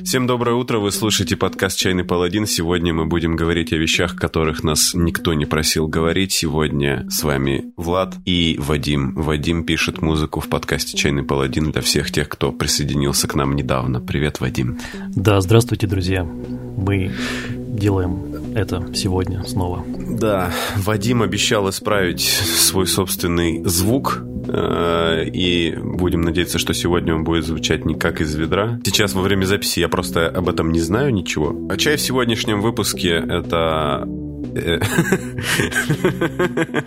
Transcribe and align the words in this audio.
Всем 0.00 0.26
доброе 0.26 0.56
утро, 0.56 0.78
вы 0.78 0.90
слушаете 0.90 1.36
подкаст 1.36 1.78
«Чайный 1.78 2.02
паладин». 2.02 2.46
Сегодня 2.46 2.94
мы 2.94 3.04
будем 3.04 3.36
говорить 3.36 3.74
о 3.74 3.76
вещах, 3.76 4.16
которых 4.16 4.64
нас 4.64 4.94
никто 4.94 5.34
не 5.34 5.44
просил 5.44 5.86
говорить. 5.86 6.32
Сегодня 6.32 7.06
с 7.10 7.22
вами 7.22 7.74
Влад 7.76 8.14
и 8.24 8.56
Вадим. 8.58 9.14
Вадим 9.14 9.64
пишет 9.64 10.00
музыку 10.00 10.40
в 10.40 10.48
подкасте 10.48 10.96
«Чайный 10.96 11.24
паладин» 11.24 11.72
для 11.72 11.82
всех 11.82 12.10
тех, 12.10 12.30
кто 12.30 12.52
присоединился 12.52 13.28
к 13.28 13.34
нам 13.34 13.54
недавно. 13.54 14.00
Привет, 14.00 14.40
Вадим. 14.40 14.78
Да, 15.14 15.42
здравствуйте, 15.42 15.86
друзья. 15.86 16.24
Мы 16.24 17.12
делаем 17.50 18.31
это 18.54 18.92
сегодня 18.94 19.42
снова. 19.44 19.84
Да, 19.86 20.52
Вадим 20.76 21.22
обещал 21.22 21.68
исправить 21.70 22.20
свой 22.20 22.86
собственный 22.86 23.62
звук, 23.64 24.22
э, 24.48 25.24
и 25.26 25.76
будем 25.76 26.22
надеяться, 26.22 26.58
что 26.58 26.74
сегодня 26.74 27.14
он 27.14 27.24
будет 27.24 27.44
звучать 27.44 27.84
не 27.84 27.94
как 27.94 28.20
из 28.20 28.34
ведра. 28.34 28.80
Сейчас 28.84 29.14
во 29.14 29.22
время 29.22 29.44
записи 29.44 29.80
я 29.80 29.88
просто 29.88 30.28
об 30.28 30.48
этом 30.48 30.72
не 30.72 30.80
знаю 30.80 31.12
ничего. 31.12 31.54
А 31.70 31.76
чай 31.76 31.96
в 31.96 32.00
сегодняшнем 32.00 32.60
выпуске 32.60 33.10
это 33.10 34.06
э, 34.54 34.80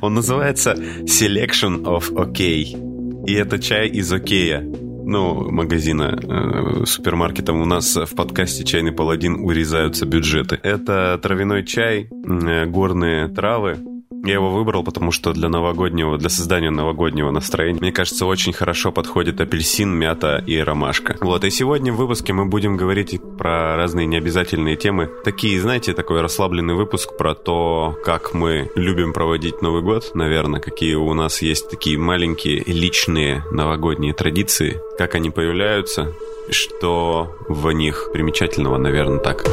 он 0.00 0.14
называется 0.14 0.76
Selection 1.02 1.84
of 1.84 2.12
OK. 2.12 3.26
И 3.26 3.34
это 3.34 3.58
чай 3.58 3.88
из 3.88 4.12
Окея 4.12 4.66
ну, 5.12 5.50
магазина, 5.50 6.18
э, 6.22 6.86
супермаркетом 6.86 7.60
у 7.60 7.66
нас 7.66 7.94
в 7.96 8.14
подкасте 8.14 8.64
«Чайный 8.64 8.92
паладин» 8.92 9.44
урезаются 9.44 10.06
бюджеты. 10.06 10.58
Это 10.62 11.20
травяной 11.22 11.64
чай, 11.66 12.08
э, 12.10 12.64
горные 12.64 13.28
травы, 13.28 13.76
я 14.24 14.34
его 14.34 14.50
выбрал, 14.50 14.84
потому 14.84 15.10
что 15.10 15.32
для 15.32 15.48
новогоднего, 15.48 16.18
для 16.18 16.28
создания 16.28 16.70
новогоднего 16.70 17.30
настроения, 17.30 17.80
мне 17.80 17.92
кажется, 17.92 18.26
очень 18.26 18.52
хорошо 18.52 18.92
подходит 18.92 19.40
апельсин, 19.40 19.90
мята 19.90 20.42
и 20.46 20.58
ромашка. 20.58 21.16
Вот, 21.20 21.44
и 21.44 21.50
сегодня 21.50 21.92
в 21.92 21.96
выпуске 21.96 22.32
мы 22.32 22.46
будем 22.46 22.76
говорить 22.76 23.20
про 23.36 23.76
разные 23.76 24.06
необязательные 24.06 24.76
темы. 24.76 25.10
Такие, 25.24 25.60
знаете, 25.60 25.92
такой 25.92 26.20
расслабленный 26.20 26.74
выпуск 26.74 27.16
про 27.16 27.34
то, 27.34 27.96
как 28.04 28.34
мы 28.34 28.70
любим 28.74 29.12
проводить 29.12 29.62
Новый 29.62 29.82
год, 29.82 30.12
наверное, 30.14 30.60
какие 30.60 30.94
у 30.94 31.12
нас 31.14 31.42
есть 31.42 31.70
такие 31.70 31.98
маленькие 31.98 32.62
личные 32.66 33.44
новогодние 33.50 34.14
традиции, 34.14 34.80
как 34.98 35.14
они 35.14 35.30
появляются, 35.30 36.12
что 36.50 37.34
в 37.48 37.70
них 37.72 38.10
примечательного, 38.12 38.76
наверное, 38.76 39.18
так. 39.18 39.44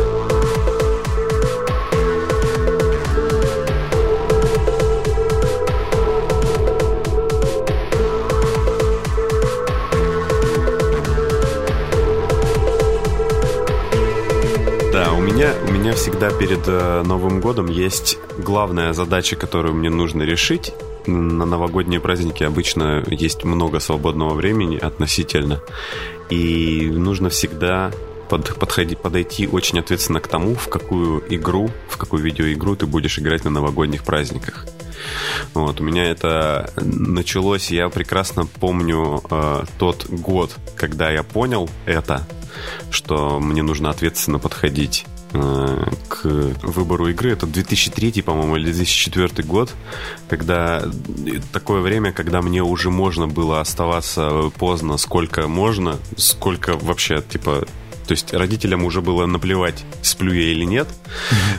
Меня 15.89 15.97
всегда 15.97 16.29
перед 16.29 16.67
э, 16.67 17.01
Новым 17.03 17.41
годом 17.41 17.65
есть 17.65 18.19
главная 18.37 18.93
задача, 18.93 19.35
которую 19.35 19.73
мне 19.73 19.89
нужно 19.89 20.21
решить. 20.21 20.71
На 21.07 21.45
новогодние 21.45 21.99
праздники 21.99 22.43
обычно 22.43 23.03
есть 23.07 23.43
много 23.43 23.79
свободного 23.79 24.35
времени 24.35 24.77
относительно. 24.77 25.63
И 26.29 26.91
нужно 26.93 27.29
всегда 27.29 27.91
под, 28.29 28.53
подходи, 28.59 28.93
подойти 28.93 29.47
очень 29.47 29.79
ответственно 29.79 30.19
к 30.19 30.27
тому, 30.27 30.53
в 30.53 30.67
какую 30.67 31.23
игру, 31.33 31.71
в 31.87 31.97
какую 31.97 32.21
видеоигру 32.21 32.75
ты 32.75 32.85
будешь 32.85 33.17
играть 33.17 33.43
на 33.43 33.49
новогодних 33.49 34.03
праздниках. 34.03 34.67
Вот, 35.55 35.81
у 35.81 35.83
меня 35.83 36.05
это 36.05 36.71
началось, 36.75 37.71
я 37.71 37.89
прекрасно 37.89 38.45
помню 38.45 39.23
э, 39.27 39.63
тот 39.79 40.05
год, 40.07 40.55
когда 40.75 41.09
я 41.09 41.23
понял 41.23 41.67
это, 41.87 42.27
что 42.91 43.39
мне 43.39 43.63
нужно 43.63 43.89
ответственно 43.89 44.37
подходить 44.37 45.07
к 45.31 46.23
выбору 46.23 47.07
игры. 47.09 47.31
Это 47.31 47.45
2003, 47.45 48.21
по-моему, 48.21 48.55
или 48.57 48.71
2004 48.71 49.43
год, 49.47 49.73
когда 50.27 50.83
такое 51.51 51.81
время, 51.81 52.11
когда 52.11 52.41
мне 52.41 52.63
уже 52.63 52.89
можно 52.89 53.27
было 53.27 53.61
оставаться 53.61 54.51
поздно, 54.57 54.97
сколько 54.97 55.47
можно, 55.47 55.97
сколько 56.17 56.77
вообще, 56.77 57.21
типа, 57.21 57.65
то 58.07 58.11
есть 58.11 58.33
родителям 58.33 58.83
уже 58.85 59.01
было 59.01 59.27
наплевать, 59.27 59.85
сплю 60.01 60.33
я 60.33 60.51
или 60.51 60.65
нет 60.65 60.87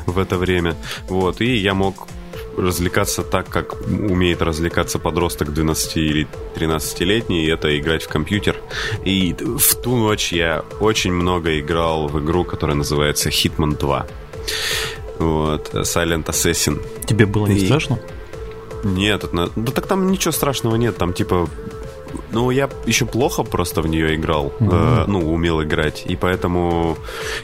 в 0.07 0.19
это 0.19 0.37
время. 0.37 0.75
Вот, 1.09 1.41
и 1.41 1.57
я 1.57 1.75
мог 1.75 2.09
развлекаться 2.57 3.23
так, 3.23 3.49
как 3.49 3.81
умеет 3.89 4.43
развлекаться 4.43 4.99
подросток 4.99 5.53
12 5.53 5.97
или 5.97 6.29
13-летний, 6.55 7.45
и 7.45 7.49
это 7.49 7.79
играть 7.79 8.05
в 8.05 8.09
компьютер. 8.09 8.57
И 9.05 9.35
в 9.35 9.75
ту 9.77 9.97
ночь 9.97 10.33
я 10.33 10.65
очень 10.81 11.13
много 11.13 11.59
играл 11.59 12.09
в 12.09 12.21
игру, 12.21 12.45
которая 12.45 12.77
называется 12.77 13.29
Hitman 13.29 13.79
2. 13.79 14.07
Вот, 15.19 15.75
Silent 15.75 16.27
Assassin. 16.27 16.83
Тебе 17.07 17.27
было 17.27 17.47
не 17.47 17.57
и... 17.57 17.67
страшно? 17.67 17.99
Нет, 18.83 19.25
это, 19.25 19.51
да 19.57 19.73
так 19.73 19.87
там 19.87 20.11
ничего 20.11 20.33
страшного 20.33 20.77
нет, 20.77 20.97
там 20.97 21.13
типа 21.13 21.49
ну, 22.31 22.51
я 22.51 22.69
еще 22.87 23.07
плохо 23.07 23.43
просто 23.43 23.83
в 23.83 23.87
нее 23.87 24.15
играл, 24.17 24.53
mm-hmm. 24.59 25.03
э, 25.03 25.05
ну, 25.07 25.33
умел 25.33 25.63
играть, 25.63 26.05
и 26.07 26.17
поэтому 26.17 26.97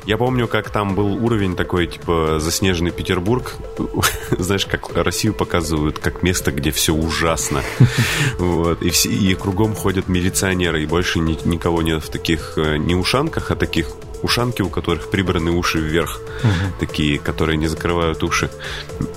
я 0.04 0.16
помню, 0.16 0.49
как 0.49 0.71
там 0.71 0.94
был 0.94 1.25
уровень 1.25 1.56
такой, 1.56 1.87
типа, 1.87 2.38
заснеженный 2.38 2.91
Петербург, 2.91 3.56
знаешь, 4.31 4.66
как 4.66 4.94
Россию 4.97 5.34
показывают 5.34 5.99
как 5.99 6.22
место, 6.22 6.53
где 6.53 6.71
все 6.71 6.94
ужасно, 6.94 7.62
вот, 8.38 8.82
и, 8.82 8.91
все, 8.91 9.10
и 9.10 9.34
кругом 9.34 9.75
ходят 9.75 10.09
милиционеры, 10.09 10.83
и 10.83 10.87
больше 10.87 11.19
ни, 11.19 11.38
никого 11.47 11.83
нет 11.83 12.03
в 12.03 12.10
таких, 12.10 12.54
э, 12.56 12.77
не 12.77 12.94
ушанках, 12.94 13.50
а 13.50 13.56
таких 13.56 13.88
ушанки, 14.22 14.62
у 14.62 14.69
которых 14.69 15.10
прибраны 15.10 15.50
уши 15.50 15.78
вверх, 15.78 16.21
угу. 16.43 16.72
такие, 16.81 17.19
которые 17.19 17.56
не 17.56 17.66
закрывают 17.66 18.22
уши. 18.22 18.50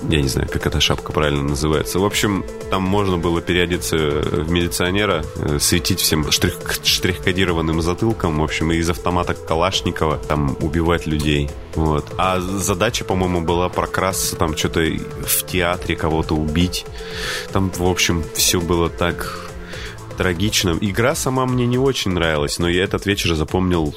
Я 0.08 0.22
не 0.22 0.28
знаю, 0.28 0.48
как 0.48 0.66
эта 0.66 0.80
шапка 0.80 1.12
правильно 1.12 1.42
называется. 1.42 1.98
В 1.98 2.04
общем, 2.04 2.44
там 2.70 2.82
можно 2.82 3.18
было 3.18 3.40
переодеться 3.40 3.96
в 3.96 4.50
милиционера, 4.50 5.24
э, 5.36 5.58
светить 5.60 6.00
всем 6.00 6.30
штрих, 6.30 6.54
штрих-кодированным 6.82 7.82
затылком, 7.82 8.38
в 8.38 8.44
общем, 8.44 8.72
и 8.72 8.76
из 8.76 8.90
автомата 8.90 9.34
Калашникова 9.34 10.18
там 10.18 10.56
убивать 10.60 11.06
людей. 11.06 11.50
Вот. 11.74 12.06
А 12.18 12.40
задача, 12.40 13.04
по-моему, 13.04 13.40
была 13.40 13.68
прокрасться, 13.68 14.36
там 14.36 14.56
что-то 14.56 14.80
в 14.80 15.46
театре 15.46 15.96
кого-то 15.96 16.34
убить. 16.34 16.86
Там, 17.52 17.70
в 17.70 17.86
общем, 17.86 18.24
все 18.34 18.60
было 18.60 18.88
так 18.88 19.50
трагично. 20.20 20.76
Игра 20.80 21.14
сама 21.14 21.46
мне 21.46 21.66
не 21.66 21.78
очень 21.78 22.10
нравилась, 22.10 22.58
но 22.58 22.68
я 22.68 22.84
этот 22.84 23.06
вечер 23.06 23.34
запомнил 23.34 23.94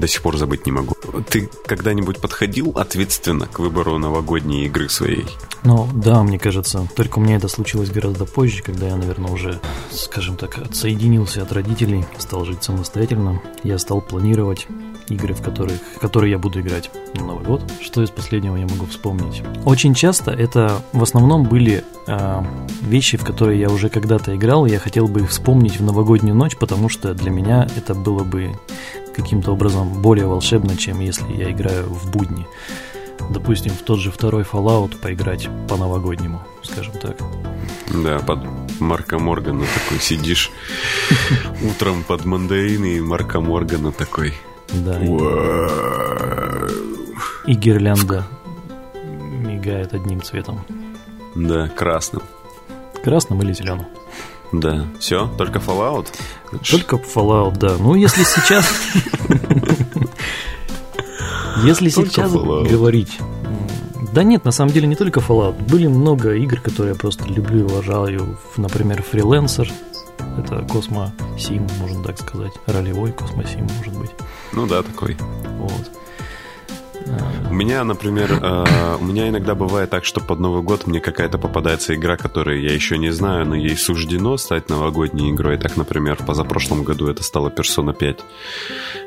до 0.00 0.08
сих 0.08 0.22
пор 0.22 0.36
забыть 0.36 0.66
не 0.66 0.72
могу. 0.72 0.94
Ты 1.28 1.48
когда-нибудь 1.66 2.18
подходил 2.18 2.72
ответственно 2.76 3.46
к 3.46 3.58
выбору 3.58 3.98
новогодней 3.98 4.66
игры 4.66 4.88
своей? 4.88 5.26
Ну, 5.62 5.88
да, 5.94 6.22
мне 6.22 6.38
кажется. 6.38 6.86
Только 6.94 7.18
у 7.18 7.22
меня 7.22 7.36
это 7.36 7.48
случилось 7.48 7.90
гораздо 7.90 8.26
позже, 8.26 8.62
когда 8.62 8.88
я, 8.88 8.96
наверное, 8.96 9.30
уже, 9.30 9.60
скажем 9.90 10.36
так, 10.36 10.58
отсоединился 10.58 11.42
от 11.42 11.52
родителей, 11.52 12.04
стал 12.18 12.44
жить 12.44 12.62
самостоятельно. 12.62 13.40
Я 13.62 13.78
стал 13.78 14.00
планировать 14.00 14.66
игры, 15.08 15.34
в 15.34 15.42
которых, 15.42 15.76
в 15.96 15.98
которые 15.98 16.32
я 16.32 16.38
буду 16.38 16.60
играть 16.60 16.90
на 17.14 17.24
Новый 17.24 17.44
год. 17.44 17.62
Что 17.80 18.02
из 18.02 18.10
последнего 18.10 18.56
я 18.56 18.66
могу 18.66 18.86
вспомнить? 18.86 19.42
Очень 19.64 19.94
часто 19.94 20.30
это 20.30 20.82
в 20.92 21.02
основном 21.02 21.44
были 21.44 21.84
э, 22.06 22.42
вещи, 22.82 23.16
в 23.16 23.24
которые 23.24 23.60
я 23.60 23.70
уже 23.70 23.88
когда-то 23.88 24.34
играл, 24.34 24.66
и 24.66 24.70
я 24.70 24.78
хотел 24.78 25.08
бы 25.08 25.20
их 25.20 25.30
вспомнить 25.30 25.78
в 25.78 25.82
новогоднюю 25.82 26.34
ночь, 26.34 26.56
потому 26.56 26.88
что 26.88 27.14
для 27.14 27.30
меня 27.30 27.68
это 27.76 27.94
было 27.94 28.24
бы 28.24 28.52
каким-то 29.14 29.52
образом 29.52 30.02
более 30.02 30.26
волшебно, 30.26 30.76
чем 30.76 31.00
если 31.00 31.32
я 31.32 31.50
играю 31.50 31.84
в 31.86 32.10
будни. 32.10 32.46
Допустим, 33.30 33.72
в 33.72 33.82
тот 33.82 34.00
же 34.00 34.10
второй 34.10 34.42
Fallout 34.42 34.98
поиграть 35.00 35.48
по-новогоднему, 35.68 36.42
скажем 36.62 36.94
так. 36.94 37.16
Да, 38.02 38.18
под 38.18 38.40
Марка 38.80 39.18
Моргана 39.18 39.64
такой 39.74 40.00
сидишь 40.00 40.50
утром 41.62 42.02
под 42.04 42.24
мандарины 42.24 42.96
и 42.96 43.00
Марка 43.00 43.40
Моргана 43.40 43.92
такой. 43.92 44.34
Да. 44.72 44.98
И 47.46 47.54
гирлянда 47.54 48.26
мигает 48.94 49.94
одним 49.94 50.22
цветом. 50.22 50.64
Да, 51.34 51.68
красным. 51.68 52.22
Красным 53.02 53.42
или 53.42 53.52
зеленым? 53.52 53.86
Да. 54.52 54.86
Все? 55.00 55.28
Только 55.36 55.58
Fallout? 55.58 56.06
Только 56.70 56.96
Fallout, 56.96 57.58
да. 57.58 57.76
Ну, 57.78 57.94
если 57.94 58.22
сейчас... 58.22 58.66
Если 61.62 61.88
сейчас 61.88 62.32
говорить... 62.32 63.18
Да 64.12 64.22
нет, 64.22 64.44
на 64.44 64.52
самом 64.52 64.72
деле 64.72 64.86
не 64.86 64.94
только 64.94 65.20
Fallout. 65.20 65.60
Были 65.68 65.88
много 65.88 66.34
игр, 66.34 66.60
которые 66.60 66.92
я 66.92 66.98
просто 66.98 67.24
люблю 67.24 67.60
и 67.60 67.62
уважаю. 67.62 68.38
Например, 68.56 69.02
Freelancer. 69.12 69.70
Это 70.38 70.64
Космо 70.70 71.12
Сим, 71.36 71.66
можно 71.80 72.02
так 72.04 72.18
сказать. 72.20 72.52
Ролевой 72.66 73.12
Космо 73.12 73.44
Сим, 73.44 73.66
может 73.78 73.98
быть. 73.98 74.10
Ну 74.52 74.66
да, 74.66 74.82
такой. 74.82 75.16
Вот. 75.58 75.90
У 77.50 77.54
меня, 77.54 77.84
например, 77.84 78.32
э, 78.32 78.96
у 79.00 79.04
меня 79.04 79.28
иногда 79.28 79.54
бывает 79.54 79.90
так, 79.90 80.04
что 80.04 80.20
под 80.20 80.40
Новый 80.40 80.62
год 80.62 80.86
мне 80.86 81.00
какая-то 81.00 81.38
попадается 81.38 81.94
игра, 81.94 82.16
которую 82.16 82.60
я 82.60 82.72
еще 82.72 82.98
не 82.98 83.10
знаю, 83.10 83.46
но 83.46 83.54
ей 83.54 83.76
суждено 83.76 84.36
стать 84.36 84.68
новогодней 84.68 85.30
игрой. 85.30 85.58
Так, 85.58 85.76
например, 85.76 86.16
позапрошлом 86.24 86.82
году 86.84 87.06
это 87.08 87.22
стала 87.22 87.50
Persona 87.50 87.94
5, 87.94 88.20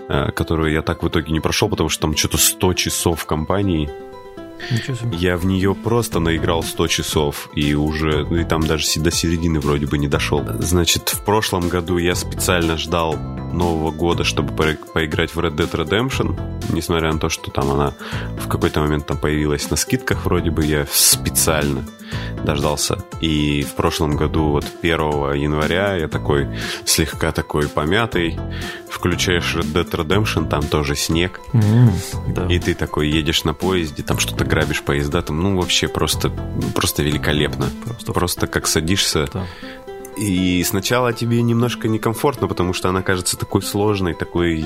э, 0.09 0.31
которую 0.31 0.71
я 0.71 0.81
так 0.81 1.03
в 1.03 1.07
итоге 1.07 1.33
не 1.33 1.39
прошел, 1.39 1.69
потому 1.69 1.89
что 1.89 2.01
там 2.01 2.15
что-то 2.15 2.37
100 2.37 2.73
часов 2.73 3.21
в 3.21 3.25
компании. 3.25 3.89
Я 5.11 5.37
в 5.37 5.45
нее 5.45 5.75
просто 5.75 6.19
наиграл 6.19 6.63
100 6.63 6.87
часов 6.87 7.49
и 7.53 7.73
уже, 7.73 8.25
ну 8.25 8.37
и 8.37 8.43
там 8.43 8.61
даже 8.65 8.87
до 8.99 9.11
середины 9.11 9.59
вроде 9.59 9.85
бы 9.85 9.97
не 9.97 10.07
дошел. 10.07 10.43
Значит, 10.59 11.09
в 11.09 11.23
прошлом 11.23 11.69
году 11.69 11.97
я 11.97 12.15
специально 12.15 12.77
ждал 12.77 13.15
Нового 13.17 13.91
года, 13.91 14.23
чтобы 14.23 14.53
по 14.53 14.67
поиграть 14.93 15.33
в 15.35 15.39
Red 15.39 15.55
Dead 15.55 15.71
Redemption, 15.71 16.39
несмотря 16.69 17.11
на 17.13 17.19
то, 17.19 17.29
что 17.29 17.51
там 17.51 17.71
она 17.71 17.93
в 18.39 18.47
какой-то 18.47 18.81
момент 18.81 19.07
там 19.07 19.17
появилась 19.17 19.69
на 19.69 19.77
скидках 19.77 20.25
вроде 20.25 20.51
бы, 20.51 20.65
я 20.65 20.85
специально 20.91 21.85
дождался. 22.43 22.97
И 23.21 23.63
в 23.63 23.73
прошлом 23.73 24.15
году, 24.15 24.49
вот 24.49 24.65
1 24.81 25.33
января, 25.33 25.95
я 25.95 26.07
такой 26.07 26.47
слегка 26.85 27.31
такой 27.31 27.67
помятый, 27.67 28.39
включаешь 28.89 29.55
Red 29.55 29.73
Dead 29.73 29.89
Redemption, 29.89 30.47
там 30.47 30.63
тоже 30.63 30.95
снег, 30.95 31.39
mm, 31.53 32.33
да. 32.33 32.45
и 32.47 32.59
ты 32.59 32.73
такой 32.73 33.09
едешь 33.09 33.43
на 33.43 33.53
поезде, 33.53 34.03
там 34.03 34.19
что-то 34.19 34.45
грабишь 34.47 34.81
поезда, 34.81 35.21
там, 35.21 35.41
ну, 35.41 35.57
вообще 35.57 35.87
просто, 35.87 36.31
просто 36.73 37.03
великолепно. 37.03 37.67
Просто, 37.85 38.13
просто 38.13 38.47
как 38.47 38.67
садишься, 38.67 39.27
да. 39.33 39.45
И 40.17 40.63
сначала 40.63 41.13
тебе 41.13 41.41
немножко 41.43 41.87
некомфортно, 41.87 42.47
потому 42.47 42.73
что 42.73 42.89
она 42.89 43.03
кажется 43.03 43.37
такой 43.37 43.61
сложной, 43.61 44.15
такой 44.15 44.65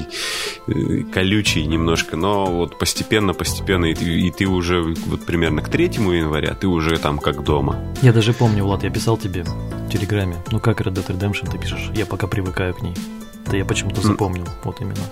э, 0.67 1.03
колючей 1.13 1.65
немножко, 1.65 2.15
но 2.15 2.45
вот 2.45 2.79
постепенно, 2.79 3.33
постепенно, 3.33 3.85
и, 3.85 4.27
и 4.27 4.31
ты 4.31 4.45
уже 4.45 4.81
вот 4.81 5.25
примерно 5.25 5.61
к 5.61 5.69
3 5.69 5.85
января, 5.85 6.53
ты 6.53 6.67
уже 6.67 6.97
там 6.97 7.19
как 7.19 7.43
дома. 7.43 7.75
Я 8.01 8.13
даже 8.13 8.33
помню, 8.33 8.63
Влад, 8.63 8.83
я 8.83 8.89
писал 8.89 9.17
тебе 9.17 9.43
в 9.43 9.89
Телеграме, 9.89 10.37
ну 10.51 10.59
как 10.61 10.79
Red 10.79 10.93
Dead 10.93 11.07
Redemption 11.07 11.51
ты 11.51 11.57
пишешь, 11.57 11.91
я 11.93 12.05
пока 12.05 12.27
привыкаю 12.27 12.73
к 12.73 12.81
ней. 12.81 12.95
Это 13.45 13.57
я 13.57 13.65
почему-то 13.65 14.01
запомнил, 14.01 14.47
вот 14.63 14.79
именно. 14.79 15.03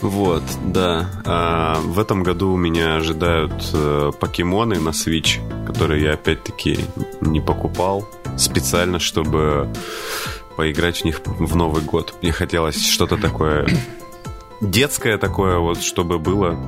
Вот, 0.00 0.42
да. 0.66 1.10
А, 1.24 1.78
в 1.80 1.98
этом 1.98 2.22
году 2.22 2.56
меня 2.56 2.96
ожидают 2.96 3.70
э, 3.74 4.12
покемоны 4.18 4.80
на 4.80 4.90
Switch, 4.90 5.38
которые 5.66 6.04
я 6.04 6.14
опять-таки 6.14 6.78
не 7.20 7.40
покупал 7.40 8.08
специально, 8.38 8.98
чтобы 8.98 9.68
поиграть 10.56 11.02
в 11.02 11.04
них 11.04 11.20
в 11.24 11.54
Новый 11.54 11.82
год. 11.82 12.14
Мне 12.22 12.32
хотелось 12.32 12.82
что-то 12.86 13.16
такое 13.18 13.68
детское 14.60 15.18
такое, 15.18 15.58
вот, 15.58 15.82
чтобы 15.82 16.18
было 16.18 16.58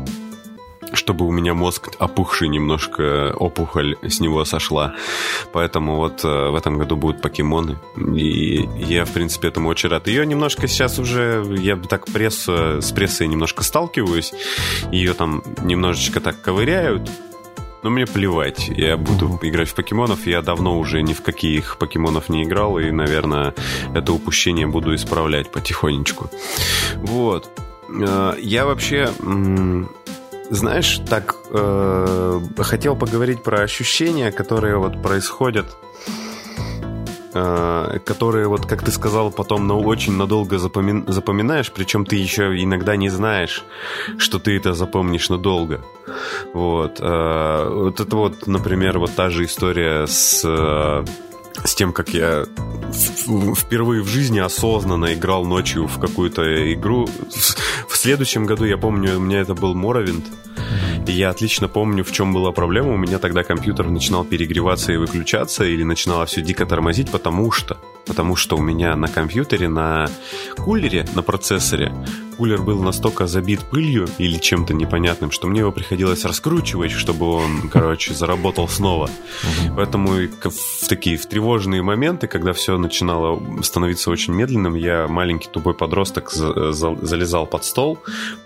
чтобы 0.95 1.27
у 1.27 1.31
меня 1.31 1.55
мозг 1.55 1.91
опухший 1.99 2.49
немножко, 2.49 3.35
опухоль 3.37 3.97
с 4.03 4.21
него 4.21 4.45
сошла. 4.45 4.95
Поэтому 5.53 5.97
вот 5.97 6.25
э, 6.25 6.51
в 6.51 6.55
этом 6.55 6.79
году 6.79 6.97
будут 6.97 7.21
покемоны. 7.21 7.79
И 7.97 8.69
я, 8.77 9.05
в 9.05 9.11
принципе, 9.11 9.49
этому 9.49 9.69
очень 9.69 9.89
рад. 9.89 10.07
Ее 10.09 10.27
немножко 10.27 10.69
сейчас 10.69 10.99
уже, 10.99 11.45
я 11.59 11.77
так 11.77 12.07
пресса, 12.07 12.81
с 12.81 12.93
прессой 12.93 13.29
немножко 13.29 13.63
сталкиваюсь. 13.63 14.33
Ее 14.91 15.15
там 15.15 15.43
немножечко 15.63 16.21
так 16.21 16.41
ковыряют. 16.41 17.11
Но 17.83 17.91
мне 17.91 18.07
плевать, 18.07 18.69
я 18.69 18.97
буду 18.97 19.27
uh-huh. 19.27 19.49
играть 19.49 19.69
в 19.69 19.75
покемонов. 19.75 20.27
Я 20.27 20.41
давно 20.41 20.79
уже 20.79 21.03
ни 21.03 21.15
в 21.15 21.23
каких 21.23 21.79
покемонов 21.79 22.29
не 22.29 22.45
играл, 22.45 22.79
и, 22.79 22.93
наверное, 22.93 23.55
это 23.93 24.13
упущение 24.13 24.69
буду 24.69 24.95
исправлять 24.95 25.51
потихонечку. 25.51 26.31
Вот. 26.97 27.51
Э, 27.89 28.35
я 28.41 28.67
вообще 28.67 29.11
знаешь, 30.53 31.01
так 31.09 31.35
э, 31.51 32.41
хотел 32.59 32.95
поговорить 32.95 33.43
про 33.43 33.63
ощущения, 33.63 34.31
которые 34.31 34.77
вот 34.77 35.03
происходят, 35.03 35.67
э, 37.35 37.99
которые 38.05 38.49
вот, 38.49 38.67
как 38.67 38.83
ты 38.83 38.91
сказал, 38.91 39.31
потом 39.31 39.67
на 39.67 39.75
очень 39.75 40.17
надолго 40.17 40.57
запоми- 40.57 41.11
запоминаешь, 41.11 41.73
причем 41.73 42.05
ты 42.05 42.17
еще 42.17 42.63
иногда 42.63 42.97
не 42.97 43.09
знаешь, 43.09 43.65
что 44.19 44.39
ты 44.39 44.57
это 44.57 44.75
запомнишь 44.75 45.31
надолго. 45.31 45.81
Вот, 46.53 47.01
э, 47.01 47.69
вот 47.71 48.01
это 48.01 48.17
вот, 48.17 48.47
например, 48.47 48.99
вот 48.99 49.15
та 49.15 49.31
же 49.31 49.45
история 49.45 50.07
с 50.07 50.43
э, 50.45 51.05
тем, 51.83 51.93
как 51.93 52.11
я 52.11 52.45
впервые 53.57 54.03
в 54.03 54.07
жизни 54.07 54.39
осознанно 54.39 55.15
играл 55.15 55.45
ночью 55.45 55.89
в 55.89 55.99
какую-то 55.99 56.73
игру. 56.75 57.09
В 57.89 57.97
следующем 57.97 58.47
году, 58.47 58.65
я 58.65 58.79
помню, 58.79 59.17
у 59.17 59.21
меня 59.21 59.41
это 59.41 59.55
был 59.55 59.75
Моровинд. 59.75 60.25
И 61.07 61.13
я 61.13 61.31
отлично 61.31 61.69
помню, 61.69 62.05
в 62.05 62.13
чем 62.13 62.33
была 62.33 62.53
проблема. 62.53 62.95
У 62.95 62.97
меня 62.97 63.19
тогда 63.19 63.43
компьютер 63.43 63.89
начинал 63.89 64.25
перегреваться 64.25 64.93
и 64.93 64.97
выключаться, 64.97 65.65
или 65.65 65.83
начинало 65.83 66.27
все 66.27 66.43
дико 66.43 66.65
тормозить, 66.67 67.11
потому 67.11 67.51
что 67.51 67.79
потому 68.07 68.37
что 68.37 68.57
у 68.57 68.61
меня 68.61 68.97
на 68.97 69.09
компьютере, 69.09 69.69
на 69.69 70.09
кулере, 70.57 71.07
на 71.15 71.23
процессоре, 71.23 71.93
кулер 72.37 72.63
был 72.63 72.83
настолько 72.83 73.27
забит 73.27 73.61
пылью 73.61 74.09
или 74.19 74.39
чем-то 74.39 74.75
непонятным, 74.75 75.31
что 75.31 75.47
мне 75.47 75.61
его 75.61 75.73
приходилось 75.73 76.25
раскручивать, 76.25 76.91
чтобы 76.91 77.27
он, 77.27 77.69
короче, 77.73 78.15
заработал 78.15 78.69
снова. 78.69 79.11
Поэтому 79.77 80.13
в 80.13 80.89
такие 80.89 81.17
в 81.17 81.27
тревожные 81.27 81.83
моменты, 81.83 82.27
когда 82.27 82.53
все 82.53 82.79
начинало 82.79 83.41
становиться 83.63 84.11
очень 84.11 84.35
медленным, 84.35 84.75
я 84.75 85.07
маленький 85.09 85.49
тупой 85.49 85.75
подросток 85.75 86.33
залезал 86.33 87.47
под 87.47 87.65
стол, 87.65 87.99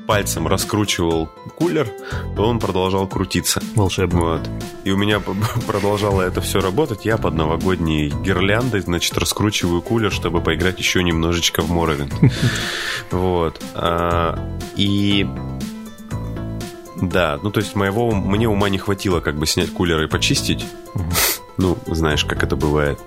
пальцем 0.07 0.47
раскручивал 0.47 1.29
кулер, 1.57 1.89
и 2.37 2.39
он 2.39 2.59
продолжал 2.59 3.07
крутиться. 3.07 3.63
Волшебно. 3.75 4.21
Вот. 4.21 4.51
И 4.85 4.91
у 4.91 4.97
меня 4.97 5.21
продолжало 5.67 6.23
это 6.23 6.41
все 6.41 6.61
работать. 6.61 7.05
Я 7.05 7.17
под 7.17 7.35
новогодней 7.35 8.09
гирляндой, 8.09 8.81
значит, 8.81 9.17
раскручиваю 9.19 9.83
кулер, 9.83 10.13
чтобы 10.13 10.41
поиграть 10.41 10.79
еще 10.79 11.03
немножечко 11.03 11.63
в 11.63 11.71
Моровин. 11.71 12.11
Вот. 13.11 13.63
А, 13.75 14.39
и 14.75 15.27
да, 17.01 17.39
ну 17.43 17.51
то 17.51 17.61
есть 17.61 17.77
моего, 17.77 18.11
мне 18.11 18.49
ума 18.49 18.69
не 18.69 18.79
хватило 18.79 19.21
как 19.21 19.39
бы 19.39 19.47
снять 19.47 19.71
кулер 19.73 20.03
и 20.03 20.09
почистить. 20.09 20.67
Ну, 21.57 21.79
знаешь, 21.87 22.25
как 22.25 22.43
это 22.43 22.57
бывает. 22.57 22.99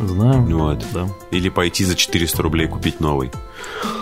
Знаю. 0.00 0.42
Вот. 0.56 0.84
Да. 0.92 1.08
Или 1.30 1.48
пойти 1.48 1.84
за 1.84 1.94
400 1.94 2.42
рублей 2.42 2.68
купить 2.68 3.00
новый. 3.00 3.30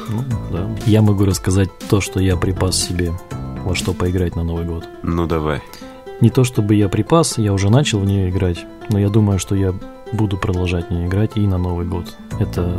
Ну, 0.08 0.24
да. 0.52 0.68
Я 0.86 1.02
могу 1.02 1.24
рассказать 1.24 1.70
то, 1.88 2.00
что 2.00 2.20
я 2.20 2.36
припас 2.36 2.76
себе, 2.76 3.12
во 3.66 3.74
что 3.74 3.92
поиграть 3.92 4.36
на 4.36 4.44
Новый 4.44 4.64
год. 4.64 4.88
Ну, 5.02 5.26
давай. 5.26 5.60
Не 6.20 6.30
то, 6.30 6.44
чтобы 6.44 6.76
я 6.76 6.88
припас, 6.88 7.36
я 7.36 7.52
уже 7.52 7.68
начал 7.68 7.98
в 7.98 8.06
нее 8.06 8.30
играть, 8.30 8.64
но 8.88 8.98
я 8.98 9.08
думаю, 9.08 9.38
что 9.38 9.54
я 9.56 9.74
буду 10.12 10.38
продолжать 10.38 10.88
в 10.88 10.90
нее 10.92 11.08
играть 11.08 11.32
и 11.36 11.40
на 11.40 11.58
Новый 11.58 11.84
год. 11.84 12.16
Это 12.38 12.78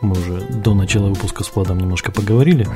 мы 0.00 0.12
уже 0.12 0.40
до 0.48 0.74
начала 0.74 1.08
выпуска 1.08 1.44
с 1.44 1.54
Владом 1.54 1.78
немножко 1.78 2.10
поговорили. 2.12 2.66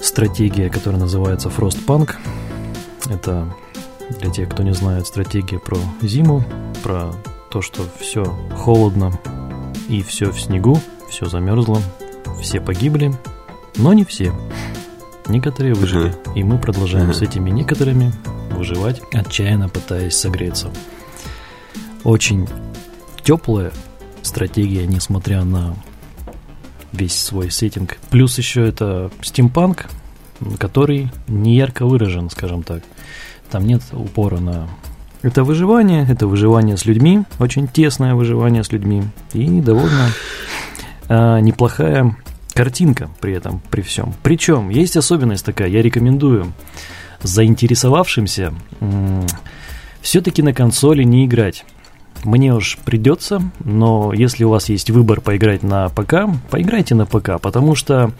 Стратегия, 0.00 0.70
которая 0.70 0.98
называется 0.98 1.50
Frostpunk. 1.50 2.14
Это, 3.10 3.46
для 4.18 4.30
тех, 4.30 4.48
кто 4.48 4.62
не 4.62 4.72
знает, 4.72 5.06
стратегия 5.06 5.58
про 5.58 5.76
зиму, 6.00 6.42
про 6.82 7.12
то, 7.50 7.60
что 7.60 7.82
все 8.00 8.24
холодно 8.56 9.12
и 9.88 10.02
все 10.02 10.30
в 10.30 10.40
снегу, 10.40 10.80
все 11.10 11.26
замерзло, 11.26 11.82
все 12.40 12.62
погибли, 12.62 13.12
но 13.76 13.92
не 13.92 14.06
все. 14.06 14.32
Некоторые 15.28 15.74
выжили, 15.74 16.14
и 16.34 16.42
мы 16.42 16.58
продолжаем 16.58 17.12
с 17.12 17.22
этими 17.22 17.50
некоторыми 17.50 18.12
выживать, 18.50 19.00
отчаянно 19.12 19.68
пытаясь 19.68 20.16
согреться. 20.16 20.70
Очень 22.04 22.48
теплая 23.22 23.72
стратегия, 24.22 24.86
несмотря 24.86 25.44
на 25.44 25.76
весь 26.92 27.18
свой 27.18 27.50
сеттинг. 27.50 27.98
Плюс 28.10 28.38
еще 28.38 28.66
это 28.66 29.10
стимпанк, 29.22 29.86
который 30.58 31.10
не 31.28 31.56
ярко 31.56 31.86
выражен, 31.86 32.30
скажем 32.30 32.62
так. 32.62 32.82
Там 33.50 33.66
нет 33.66 33.82
упора 33.92 34.38
на... 34.38 34.68
Это 35.22 35.44
выживание, 35.44 36.06
это 36.08 36.26
выживание 36.26 36.76
с 36.76 36.86
людьми, 36.86 37.24
очень 37.38 37.68
тесное 37.68 38.14
выживание 38.14 38.64
с 38.64 38.72
людьми 38.72 39.04
и 39.34 39.60
довольно 39.60 40.08
э, 41.08 41.40
неплохая 41.40 42.16
картинка 42.54 43.10
при 43.20 43.32
этом, 43.34 43.60
при 43.70 43.82
всем. 43.82 44.14
Причем 44.22 44.68
есть 44.70 44.96
особенность 44.96 45.44
такая, 45.44 45.68
я 45.68 45.82
рекомендую 45.82 46.52
заинтересовавшимся 47.22 48.54
все-таки 50.00 50.42
на 50.42 50.54
консоли 50.54 51.02
не 51.02 51.26
играть. 51.26 51.64
Мне 52.24 52.54
уж 52.54 52.78
придется, 52.84 53.42
но 53.64 54.12
если 54.12 54.44
у 54.44 54.50
вас 54.50 54.68
есть 54.68 54.90
выбор 54.90 55.20
поиграть 55.20 55.62
на 55.62 55.88
ПК, 55.88 56.26
поиграйте 56.50 56.94
на 56.94 57.06
ПК, 57.06 57.40
потому 57.40 57.74
что 57.74 58.12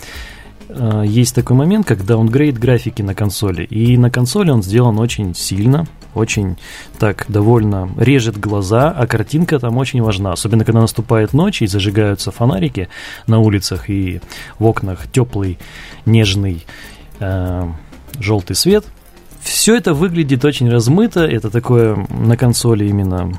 э, 0.75 1.05
есть 1.07 1.35
такой 1.35 1.57
момент, 1.57 1.87
как 1.87 2.05
даунгрейд 2.05 2.59
графики 2.59 3.03
на 3.03 3.15
консоли. 3.15 3.65
И 3.65 3.97
на 3.97 4.11
консоли 4.11 4.51
он 4.51 4.63
сделан 4.63 4.99
очень 4.99 5.35
сильно, 5.35 5.87
очень 6.15 6.57
так 6.99 7.27
довольно 7.29 7.91
режет 7.97 8.39
глаза, 8.39 8.91
а 8.91 9.07
картинка 9.07 9.59
там 9.59 9.77
очень 9.77 10.03
важна. 10.03 10.33
Особенно, 10.33 10.65
когда 10.65 10.81
наступает 10.81 11.33
ночь 11.33 11.63
и 11.63 11.67
зажигаются 11.67 12.31
фонарики 12.31 12.89
на 13.27 13.39
улицах 13.41 13.91
и 13.91 14.21
в 14.59 14.67
окнах 14.67 15.07
теплый, 15.11 15.59
нежный 16.07 16.67
э, 17.19 17.69
желтый 18.19 18.57
свет. 18.57 18.85
Все 19.41 19.77
это 19.77 19.95
выглядит 19.95 20.45
очень 20.45 20.71
размыто, 20.71 21.25
это 21.25 21.51
такое 21.51 22.07
на 22.11 22.37
консоли 22.37 22.87
именно 22.87 23.33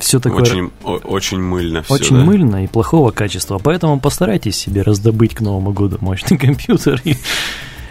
все 0.00 0.20
такое... 0.20 0.42
Очень, 0.42 0.70
очень 0.84 1.40
мыльно 1.40 1.82
все, 1.82 1.94
Очень 1.94 2.16
да? 2.16 2.24
мыльно 2.24 2.64
и 2.64 2.66
плохого 2.66 3.10
качества, 3.10 3.58
поэтому 3.62 3.98
постарайтесь 4.00 4.56
себе 4.56 4.82
раздобыть 4.82 5.34
к 5.34 5.40
Новому 5.40 5.72
году 5.72 5.98
мощный 6.00 6.38
компьютер 6.38 7.00
и, 7.04 7.16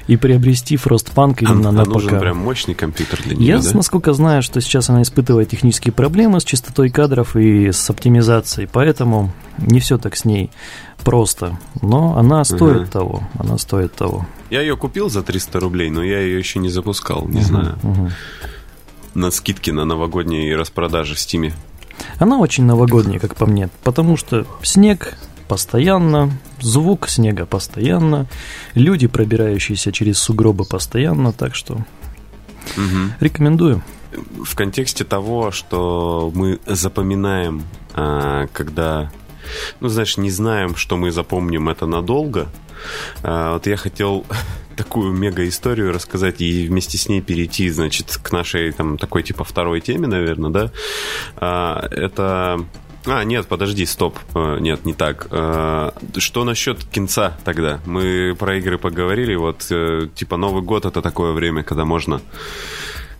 и 0.07 0.17
приобрести 0.17 0.75
Frostpunk 0.75 1.37
именно 1.41 1.69
а, 1.69 1.71
на 1.71 1.81
а 1.83 1.85
нужен 1.85 2.11
ПК. 2.11 2.19
прям 2.19 2.37
мощный 2.37 2.73
компьютер 2.75 3.21
для 3.23 3.35
нее, 3.35 3.47
Я, 3.47 3.59
да? 3.59 3.69
насколько 3.73 4.13
знаю, 4.13 4.41
что 4.43 4.61
сейчас 4.61 4.89
она 4.89 5.01
испытывает 5.01 5.49
технические 5.49 5.93
проблемы 5.93 6.39
с 6.39 6.43
частотой 6.43 6.89
кадров 6.89 7.35
и 7.35 7.71
с 7.71 7.89
оптимизацией, 7.89 8.67
поэтому 8.71 9.31
не 9.57 9.79
все 9.79 9.97
так 9.97 10.15
с 10.15 10.25
ней 10.25 10.51
просто. 11.03 11.57
Но 11.81 12.17
она 12.17 12.43
стоит 12.43 12.81
Ага. 12.83 12.91
того, 12.91 13.23
она 13.37 13.57
стоит 13.57 13.93
того. 13.93 14.25
Я 14.49 14.61
ее 14.61 14.77
купил 14.77 15.09
за 15.09 15.23
300 15.23 15.59
рублей, 15.59 15.89
но 15.89 16.03
я 16.03 16.19
ее 16.19 16.37
еще 16.37 16.59
не 16.59 16.69
запускал, 16.69 17.27
не 17.27 17.41
знаю. 17.41 17.77
Мгм. 17.83 18.11
На 19.15 19.31
скидки 19.31 19.71
на 19.71 19.85
новогодние 19.85 20.55
распродажи 20.55 21.15
в 21.15 21.19
Стиме. 21.19 21.53
Она 22.19 22.37
очень 22.39 22.65
новогодняя, 22.65 23.19
как 23.19 23.35
по 23.35 23.45
мне, 23.45 23.69
потому 23.83 24.17
что 24.17 24.45
снег 24.63 25.17
постоянно, 25.47 26.31
звук 26.59 27.07
снега 27.07 27.45
постоянно, 27.45 28.25
люди, 28.73 29.07
пробирающиеся 29.07 29.91
через 29.91 30.17
сугробы 30.19 30.65
постоянно, 30.65 31.31
так 31.31 31.55
что 31.55 31.85
Мгм. 32.75 33.13
рекомендую. 33.19 33.83
В 34.43 34.55
контексте 34.55 35.03
того, 35.03 35.51
что 35.51 36.31
мы 36.33 36.59
запоминаем, 36.65 37.63
а, 37.93 38.47
когда, 38.53 39.11
ну, 39.81 39.89
знаешь, 39.89 40.17
не 40.17 40.31
знаем, 40.31 40.75
что 40.75 40.95
мы 40.97 41.11
запомним 41.11 41.69
это 41.69 41.85
надолго, 41.85 42.47
а, 43.23 43.53
вот 43.53 43.67
я 43.67 43.77
хотел 43.77 44.25
такую 44.75 45.13
мега-историю 45.13 45.91
рассказать 45.93 46.41
и 46.41 46.67
вместе 46.67 46.97
с 46.97 47.09
ней 47.09 47.21
перейти, 47.21 47.69
значит, 47.69 48.19
к 48.21 48.31
нашей 48.31 48.71
там 48.71 48.97
такой 48.97 49.23
типа 49.23 49.43
второй 49.43 49.81
теме, 49.81 50.07
наверное, 50.07 50.49
да. 50.49 50.71
А, 51.37 51.87
Это... 51.91 52.65
А, 53.07 53.23
нет, 53.23 53.45
подожди, 53.47 53.85
стоп. 53.85 54.17
А, 54.33 54.57
Нет, 54.57 54.83
не 54.85 54.93
так. 54.93 55.27
А, 55.29 55.93
Что 56.17 56.43
насчет 56.43 56.83
кинца 56.85 57.37
тогда? 57.43 57.79
Мы 57.85 58.35
про 58.37 58.57
игры 58.57 58.77
поговорили, 58.79 59.35
вот 59.35 59.67
э, 59.69 60.07
типа 60.15 60.37
Новый 60.37 60.63
год 60.63 60.85
это 60.85 61.01
такое 61.01 61.31
время, 61.31 61.63
когда 61.63 61.85
можно 61.85 62.21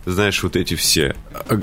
знаешь, 0.06 0.42
вот 0.42 0.56
эти 0.56 0.74
все 0.74 1.16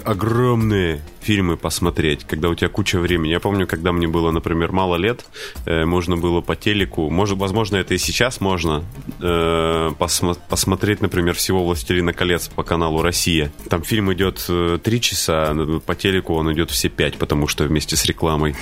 огромные 0.04 1.02
фильмы 1.22 1.56
посмотреть, 1.56 2.26
когда 2.26 2.50
у 2.50 2.56
тебя 2.56 2.68
куча 2.68 3.00
времени. 3.00 3.32
Я 3.32 3.40
помню, 3.40 3.66
когда 3.66 3.94
мне 3.94 4.08
было, 4.08 4.32
например, 4.32 4.74
мало 4.74 4.98
лет, 4.98 5.26
э, 5.66 5.86
можно 5.86 6.18
было 6.18 6.42
по 6.42 6.56
телеку, 6.56 7.10
может, 7.10 7.38
возможно, 7.38 7.78
это 7.78 7.94
и 7.94 7.98
сейчас 7.98 8.42
можно, 8.42 8.84
э, 9.22 9.92
посмо- 9.98 10.38
посмотреть, 10.50 11.02
например, 11.02 11.36
всего 11.36 11.64
«Властелина 11.64 12.12
колец» 12.12 12.50
по 12.50 12.64
каналу 12.64 13.02
«Россия». 13.02 13.52
Там 13.70 13.84
фильм 13.84 14.12
идет 14.14 14.46
э, 14.50 14.78
три 14.84 15.00
часа, 15.00 15.56
по 15.86 15.96
телеку 15.96 16.36
он 16.36 16.52
идет 16.52 16.70
все 16.70 16.90
пять, 16.90 17.18
потому 17.18 17.48
что 17.48 17.64
вместе 17.64 17.96
с 17.96 18.06
рекламой. 18.06 18.56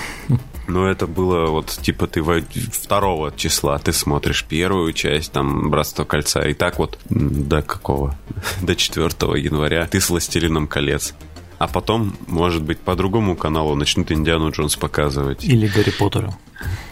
Но 0.72 0.88
это 0.88 1.06
было 1.06 1.48
вот, 1.48 1.68
типа, 1.68 2.08
ты 2.08 2.24
второго 2.72 3.34
числа, 3.36 3.78
ты 3.78 3.92
смотришь 3.92 4.46
первую 4.46 4.94
часть, 4.94 5.34
там, 5.34 5.70
«Братство 5.70 6.06
кольца», 6.06 6.48
и 6.48 6.54
так 6.54 6.80
вот 6.80 6.98
до 7.10 7.62
какого? 7.62 8.16
До 8.62 8.74
4 8.75 9.06
января 9.42 9.86
ты 9.88 10.00
с 10.00 10.10
«Властелином 10.10 10.68
колец». 10.68 11.13
А 11.58 11.68
потом, 11.68 12.16
может 12.28 12.63
быть, 12.63 12.80
по 12.80 12.96
другому 12.96 13.36
каналу 13.36 13.75
начнут 13.75 14.12
Индиану 14.12 14.50
Джонс 14.50 14.78
показывать. 14.78 15.44
Или 15.44 15.68
Гарри 15.68 15.92
Поттера. 15.92 16.34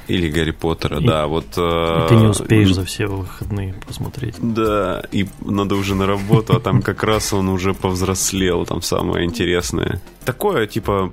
Или 0.07 0.29
Гарри 0.29 0.51
Поттера, 0.51 0.99
И- 0.99 1.07
да. 1.07 1.25
Вот, 1.25 1.57
И 1.57 1.61
э, 1.61 2.05
ты 2.09 2.15
не 2.15 2.27
успеешь 2.27 2.73
за 2.75 2.83
все 2.85 3.07
выходные 3.07 3.73
посмотреть. 3.87 4.35
Да, 4.39 5.03
и 5.11 5.25
надо 5.39 5.75
уже 5.75 5.95
на 5.95 6.05
работу, 6.05 6.55
а 6.55 6.59
там 6.59 6.81
как 6.81 7.03
раз 7.03 7.33
он 7.33 7.49
уже 7.49 7.73
повзрослел, 7.73 8.65
там 8.65 8.81
самое 8.81 9.25
интересное. 9.25 10.01
Такое, 10.25 10.67
типа, 10.67 11.11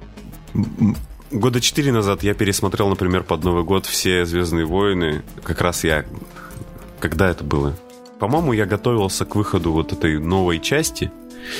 года 1.31 1.61
четыре 1.61 1.93
назад 1.93 2.23
я 2.23 2.35
пересмотрел, 2.35 2.89
например, 2.89 3.23
под 3.23 3.45
Новый 3.45 3.65
год 3.65 3.87
все 3.87 4.25
«Звездные 4.25 4.65
войны». 4.65 5.23
Как 5.43 5.61
раз 5.61 5.85
я... 5.85 6.05
Когда 7.01 7.29
это 7.29 7.45
было? 7.45 7.75
По-моему, 8.19 8.53
я 8.53 8.67
готовился 8.67 9.25
к 9.25 9.37
выходу 9.37 9.73
вот 9.73 9.93
этой 9.93 10.19
новой 10.19 10.59
части. 10.61 11.11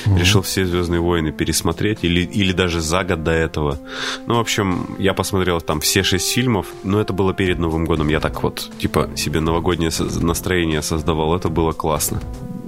Решил 0.05 0.41
все 0.41 0.65
Звездные 0.65 0.99
войны 0.99 1.31
пересмотреть, 1.31 1.99
или, 2.01 2.21
или 2.21 2.51
даже 2.51 2.81
за 2.81 3.03
год 3.03 3.23
до 3.23 3.31
этого. 3.31 3.79
Ну, 4.25 4.35
в 4.35 4.39
общем, 4.39 4.95
я 4.99 5.13
посмотрел 5.13 5.61
там 5.61 5.79
все 5.79 6.03
шесть 6.03 6.29
фильмов, 6.31 6.67
но 6.83 6.99
это 6.99 7.13
было 7.13 7.33
перед 7.33 7.59
Новым 7.59 7.85
годом. 7.85 8.09
Я 8.09 8.19
так 8.19 8.43
вот, 8.43 8.69
типа, 8.79 9.09
себе 9.15 9.39
новогоднее 9.39 9.91
настроение 10.21 10.81
создавал. 10.81 11.35
Это 11.35 11.49
было 11.49 11.71
классно. 11.71 12.21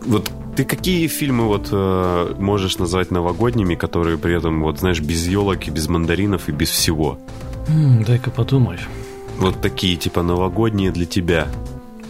Вот 0.05 0.31
ты 0.59 0.65
какие 0.65 1.07
фильмы 1.07 1.47
вот 1.47 1.69
э, 1.71 2.35
можешь 2.37 2.79
назвать 2.79 3.11
новогодними, 3.11 3.75
которые 3.75 4.17
при 4.17 4.35
этом, 4.35 4.61
вот, 4.61 4.79
знаешь, 4.79 4.99
без 4.99 5.25
елок 5.25 5.65
и 5.69 5.71
без 5.71 5.87
мандаринов 5.87 6.49
и 6.49 6.51
без 6.51 6.69
всего? 6.69 7.17
М, 7.69 8.03
Дай-ка 8.03 8.29
подумай. 8.29 8.77
Вот 9.37 9.61
такие, 9.61 9.95
типа, 9.95 10.21
новогодние 10.21 10.91
для 10.91 11.05
тебя. 11.05 11.47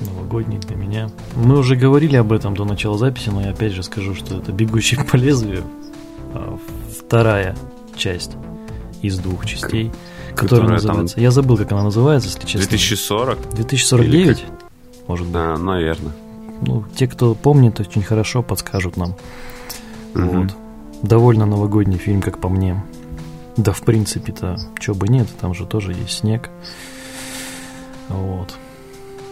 Новогодний 0.01 0.58
для 0.58 0.75
меня. 0.75 1.12
Мы 1.36 1.60
уже 1.60 1.75
говорили 1.75 2.15
об 2.15 2.32
этом 2.32 2.56
до 2.56 2.65
начала 2.65 2.98
записи, 2.98 3.29
но 3.29 3.41
я 3.41 3.51
опять 3.51 3.74
же 3.74 3.84
скажу, 3.84 4.15
что 4.15 4.38
это 4.38 4.51
«Бегущий 4.51 4.98
по 4.98 5.15
лезвию». 5.15 5.63
а, 6.34 6.58
Вторая 7.00 7.56
часть 7.96 8.32
из 9.03 9.20
двух 9.20 9.46
частей, 9.46 9.91
которая, 10.36 10.63
Которая 10.63 10.68
там- 10.79 10.88
называется... 10.88 11.20
Я 11.20 11.29
забыл, 11.29 11.56
как 11.58 11.72
она 11.72 11.84
называется, 11.84 12.29
если 12.29 12.48
честно. 12.48 12.68
2040? 12.68 13.38
2049? 13.53 14.44
Может 15.08 15.27
быть. 15.27 15.36
А, 15.36 15.56
наверное. 15.56 16.13
Ну, 16.62 16.84
те, 16.96 17.08
кто 17.08 17.36
помнит, 17.36 17.80
очень 17.80 18.04
хорошо 18.04 18.44
подскажут 18.44 18.98
нам. 18.98 19.16
Мгм. 20.13 20.42
Вот. 20.44 20.56
Довольно 21.01 21.46
новогодний 21.46 21.98
фильм, 21.98 22.22
как 22.22 22.39
по 22.39 22.50
мне. 22.50 22.84
Да, 23.58 23.72
в 23.72 23.82
принципе-то, 23.82 24.58
чего 24.80 24.96
бы 24.96 25.08
нет, 25.08 25.28
там 25.39 25.54
же 25.54 25.66
тоже 25.66 25.94
есть 25.94 26.20
снег. 26.20 26.50
Вот. 28.10 28.56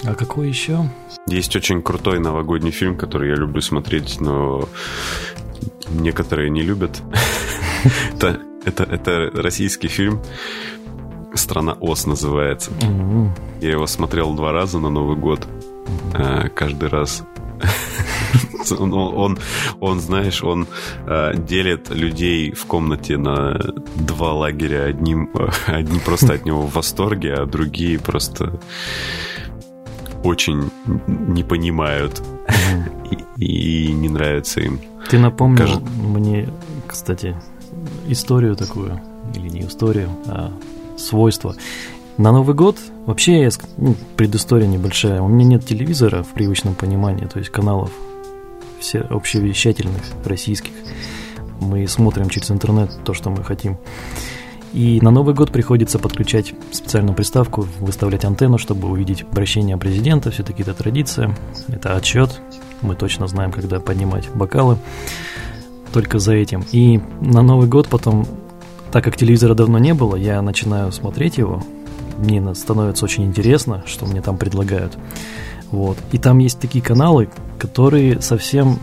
А 0.03 0.13
какой 0.13 0.49
еще? 0.49 0.89
Есть 1.27 1.55
очень 1.55 1.81
крутой 1.81 2.19
новогодний 2.19 2.71
фильм, 2.71 2.97
который 2.97 3.29
я 3.29 3.35
люблю 3.35 3.61
смотреть, 3.61 4.21
но 4.21 4.69
некоторые 5.89 6.49
не 6.49 6.61
любят. 6.61 7.01
Это, 8.13 8.39
это, 8.65 8.83
это 8.83 9.31
российский 9.41 9.87
фильм. 9.87 10.19
Страна 11.35 11.73
Оз 11.79 12.05
называется. 12.05 12.71
Я 13.61 13.71
его 13.71 13.87
смотрел 13.87 14.33
два 14.33 14.51
раза 14.51 14.79
на 14.79 14.89
Новый 14.89 15.15
год. 15.15 15.47
Э, 16.13 16.49
Каждый 16.49 16.89
раз. 16.89 17.23
Он, 18.79 18.93
он, 18.93 19.37
он, 19.79 19.99
знаешь, 20.01 20.43
он 20.43 20.67
э, 21.05 21.37
делит 21.37 21.89
людей 21.89 22.51
в 22.51 22.65
комнате 22.65 23.15
на 23.17 23.57
два 23.95 24.33
лагеря. 24.33 24.83
Одним, 24.89 25.29
э, 25.35 25.47
одни 25.67 25.99
просто 25.99 26.33
от 26.33 26.45
него 26.45 26.63
в 26.63 26.73
восторге, 26.73 27.35
а 27.35 27.45
другие 27.45 27.97
просто 27.97 28.59
очень 30.23 30.69
не 31.07 31.43
понимают 31.43 32.21
и, 33.37 33.87
и 33.87 33.93
не 33.93 34.09
нравится 34.09 34.59
им. 34.59 34.81
Ты 35.09 35.17
напомнил 35.17 35.57
Кажет- 35.59 35.83
мне, 35.89 36.49
кстати, 36.87 37.37
историю 38.09 38.57
такую, 38.57 38.99
или 39.33 39.47
не 39.47 39.61
историю, 39.61 40.09
а 40.27 40.51
свойство. 40.97 41.55
На 42.17 42.31
Новый 42.31 42.55
год, 42.55 42.77
вообще, 43.05 43.47
ну, 43.77 43.95
предыстория 44.15 44.65
небольшая, 44.67 45.21
у 45.21 45.27
меня 45.27 45.45
нет 45.45 45.65
телевизора 45.65 46.23
в 46.23 46.29
привычном 46.29 46.73
понимании, 46.73 47.25
то 47.25 47.37
есть 47.37 47.51
каналов 47.51 47.91
все 48.79 49.01
общевещательных 49.01 50.01
российских. 50.25 50.71
Мы 51.61 51.87
смотрим 51.87 52.29
через 52.29 52.49
интернет 52.49 52.91
то, 53.03 53.13
что 53.13 53.29
мы 53.29 53.43
хотим. 53.43 53.77
И 54.73 54.99
на 55.01 55.11
Новый 55.11 55.35
год 55.35 55.51
приходится 55.51 55.99
подключать 55.99 56.53
специальную 56.71 57.15
приставку, 57.15 57.67
выставлять 57.79 58.25
антенну, 58.25 58.57
чтобы 58.57 58.89
увидеть 58.89 59.21
обращение 59.21 59.77
президента. 59.77 60.31
Все-таки 60.31 60.63
это 60.63 60.73
традиция, 60.73 61.35
это 61.67 61.95
отчет. 61.95 62.41
Мы 62.81 62.95
точно 62.95 63.27
знаем, 63.27 63.51
когда 63.51 63.79
поднимать 63.79 64.27
бокалы. 64.33 64.77
Только 65.93 66.17
за 66.17 66.33
этим. 66.33 66.65
И 66.71 66.99
на 67.21 67.43
Новый 67.43 67.67
год 67.67 67.87
потом, 67.87 68.27
так 68.91 69.03
как 69.03 69.17
телевизора 69.17 69.53
давно 69.53 69.77
не 69.77 69.93
было, 69.93 70.15
я 70.15 70.41
начинаю 70.41 70.91
смотреть 70.91 71.37
его. 71.37 71.61
Мне 72.17 72.53
становится 72.55 73.05
очень 73.05 73.25
интересно, 73.25 73.83
что 73.85 74.05
мне 74.05 74.21
там 74.21 74.37
предлагают. 74.37 74.97
Вот. 75.71 75.97
И 76.11 76.17
там 76.17 76.37
есть 76.39 76.59
такие 76.59 76.83
каналы, 76.83 77.29
которые 77.59 78.21
совсем 78.21 78.79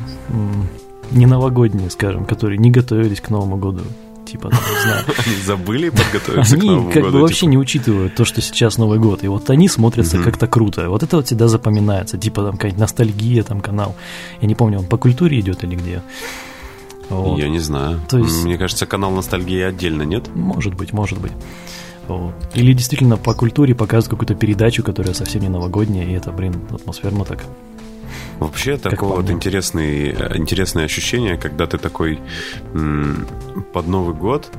не 1.11 1.27
новогодние, 1.27 1.91
скажем, 1.91 2.25
которые 2.25 2.59
не 2.59 2.71
готовились 2.71 3.21
к 3.21 3.31
Новому 3.31 3.57
году. 3.57 3.83
Типа, 4.27 4.49
там, 4.51 4.59
не 4.59 4.83
знаю, 4.83 5.05
Они 5.27 5.37
забыли 5.45 5.89
подготовиться 5.91 6.57
к 6.57 6.61
они 6.61 6.71
Новому 6.71 6.91
как 6.93 7.03
году? 7.05 7.13
бы 7.17 7.21
вообще 7.23 7.41
типа? 7.41 7.51
не 7.51 7.59
учитывают 7.59 8.15
то, 8.15 8.25
что 8.25 8.41
сейчас 8.41 8.79
Новый 8.79 8.99
год. 8.99 9.23
И 9.23 9.29
вот 9.29 9.49
они 9.51 9.69
смотрятся 9.69 10.17
Мгм. 10.17 10.25
как-то 10.25 10.47
круто. 10.47 10.89
Вот 10.89 11.03
это 11.03 11.17
вот 11.17 11.27
всегда 11.27 11.47
запоминается. 11.49 12.17
Типа 12.19 12.43
там 12.43 12.53
какая-нибудь 12.53 12.81
ностальгия, 12.81 13.43
там 13.43 13.61
канал. 13.61 13.95
Я 14.41 14.49
не 14.49 14.55
помню, 14.55 14.79
он 14.81 14.87
по 14.87 14.97
культуре 14.97 15.39
идет 15.41 15.63
или 15.63 15.77
где. 15.77 16.03
Вот. 17.11 17.39
Я 17.39 17.49
не 17.49 17.59
знаю. 17.59 18.01
То 18.09 18.19
есть- 18.19 18.45
Мне 18.45 18.57
кажется, 18.57 18.87
канал 18.87 19.11
ностальгии 19.13 19.61
отдельно, 19.61 20.03
нет? 20.03 20.35
Может 20.35 20.75
быть, 20.75 20.93
может 20.95 21.21
быть. 21.21 21.33
Вот. 22.09 22.35
Или 22.55 22.73
действительно 22.73 23.17
по 23.17 23.35
культуре 23.35 23.75
показывают 23.75 24.11
какую-то 24.11 24.35
передачу, 24.35 24.83
которая 24.83 25.15
совсем 25.15 25.43
не 25.43 25.49
новогодняя, 25.49 26.07
и 26.07 26.13
это, 26.13 26.33
блин, 26.33 26.55
атмосферно 26.71 27.25
так. 27.25 27.45
Вообще, 28.39 28.77
такое 28.77 29.11
вот 29.11 29.31
интересный, 29.31 30.11
интересное 30.37 30.85
ощущение, 30.85 31.37
когда 31.37 31.67
ты 31.67 31.79
такой 31.79 32.19
под 33.73 33.87
Новый 33.87 34.15
год 34.15 34.51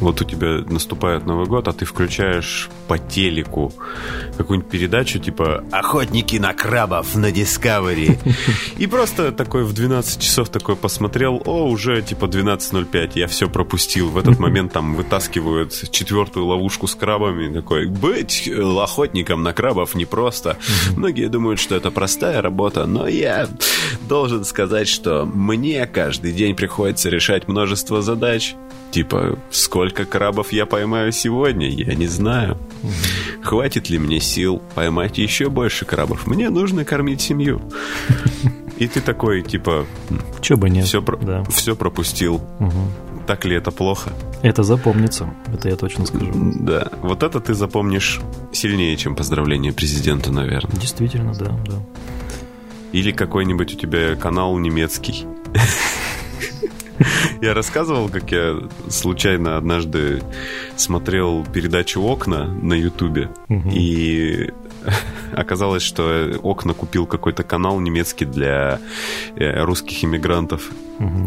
вот 0.00 0.20
у 0.20 0.24
тебя 0.24 0.64
наступает 0.68 1.26
Новый 1.26 1.46
год, 1.46 1.68
а 1.68 1.72
ты 1.72 1.84
включаешь 1.84 2.68
по 2.88 2.98
телеку 2.98 3.72
какую-нибудь 4.36 4.70
передачу 4.70 5.18
типа 5.18 5.64
«Охотники 5.72 6.36
на 6.36 6.52
крабов 6.52 7.14
на 7.14 7.30
Discovery». 7.30 8.18
И 8.78 8.86
просто 8.86 9.32
такой 9.32 9.64
в 9.64 9.72
12 9.72 10.20
часов 10.20 10.48
такой 10.48 10.76
посмотрел, 10.76 11.42
о, 11.44 11.68
уже 11.68 12.02
типа 12.02 12.26
12.05, 12.26 13.12
я 13.14 13.26
все 13.26 13.48
пропустил. 13.48 14.10
В 14.10 14.18
этот 14.18 14.38
момент 14.38 14.72
там 14.72 14.94
вытаскивают 14.94 15.72
четвертую 15.90 16.46
ловушку 16.46 16.86
с 16.86 16.94
крабами. 16.94 17.52
Такой, 17.52 17.86
быть 17.86 18.48
охотником 18.48 19.42
на 19.42 19.52
крабов 19.52 19.94
непросто. 19.94 20.56
Многие 20.96 21.28
думают, 21.28 21.60
что 21.60 21.74
это 21.74 21.90
простая 21.90 22.42
работа, 22.42 22.86
но 22.86 23.08
я 23.08 23.48
должен 24.08 24.44
сказать, 24.44 24.88
что 24.88 25.24
мне 25.24 25.86
каждый 25.86 26.32
день 26.32 26.54
приходится 26.54 27.08
решать 27.08 27.48
множество 27.48 28.02
задач. 28.02 28.54
Типа, 28.90 29.38
сколько 29.50 30.04
крабов 30.04 30.52
я 30.52 30.64
поймаю 30.64 31.12
сегодня, 31.12 31.68
я 31.68 31.94
не 31.94 32.06
знаю. 32.06 32.56
Хватит 33.42 33.90
ли 33.90 33.98
мне 33.98 34.20
сил 34.20 34.62
поймать 34.74 35.18
еще 35.18 35.50
больше 35.50 35.84
крабов? 35.84 36.26
Мне 36.26 36.50
нужно 36.50 36.84
кормить 36.84 37.20
семью. 37.20 37.60
И 38.78 38.88
ты 38.88 39.00
такой, 39.00 39.42
типа... 39.42 39.86
Че 40.40 40.56
бы 40.56 40.68
нет. 40.70 40.86
Все, 40.86 41.00
да. 41.00 41.44
все 41.44 41.74
пропустил. 41.74 42.42
Угу. 42.60 43.24
Так 43.26 43.44
ли 43.44 43.56
это 43.56 43.70
плохо? 43.70 44.12
Это 44.42 44.62
запомнится, 44.62 45.28
это 45.52 45.68
я 45.68 45.76
точно 45.76 46.06
скажу. 46.06 46.30
Да, 46.60 46.90
вот 47.02 47.22
это 47.24 47.40
ты 47.40 47.54
запомнишь 47.54 48.20
сильнее, 48.52 48.96
чем 48.96 49.16
поздравление 49.16 49.72
президенту, 49.72 50.32
наверное. 50.32 50.76
Действительно, 50.76 51.34
да, 51.34 51.58
да. 51.66 51.82
Или 52.92 53.10
какой-нибудь 53.10 53.74
у 53.74 53.76
тебя 53.76 54.14
канал 54.14 54.56
немецкий. 54.58 55.26
Я 57.40 57.54
рассказывал, 57.54 58.08
как 58.08 58.30
я 58.32 58.58
случайно 58.88 59.56
однажды 59.56 60.22
смотрел 60.76 61.44
передачу 61.44 62.02
«Окна» 62.02 62.46
на 62.46 62.74
Ютубе, 62.74 63.30
и 63.48 64.50
оказалось, 65.32 65.82
что 65.82 66.38
«Окна» 66.42 66.74
купил 66.74 67.06
какой-то 67.06 67.42
канал 67.42 67.80
немецкий 67.80 68.24
для 68.24 68.80
э, 69.36 69.62
русских 69.64 70.04
иммигрантов. 70.04 70.70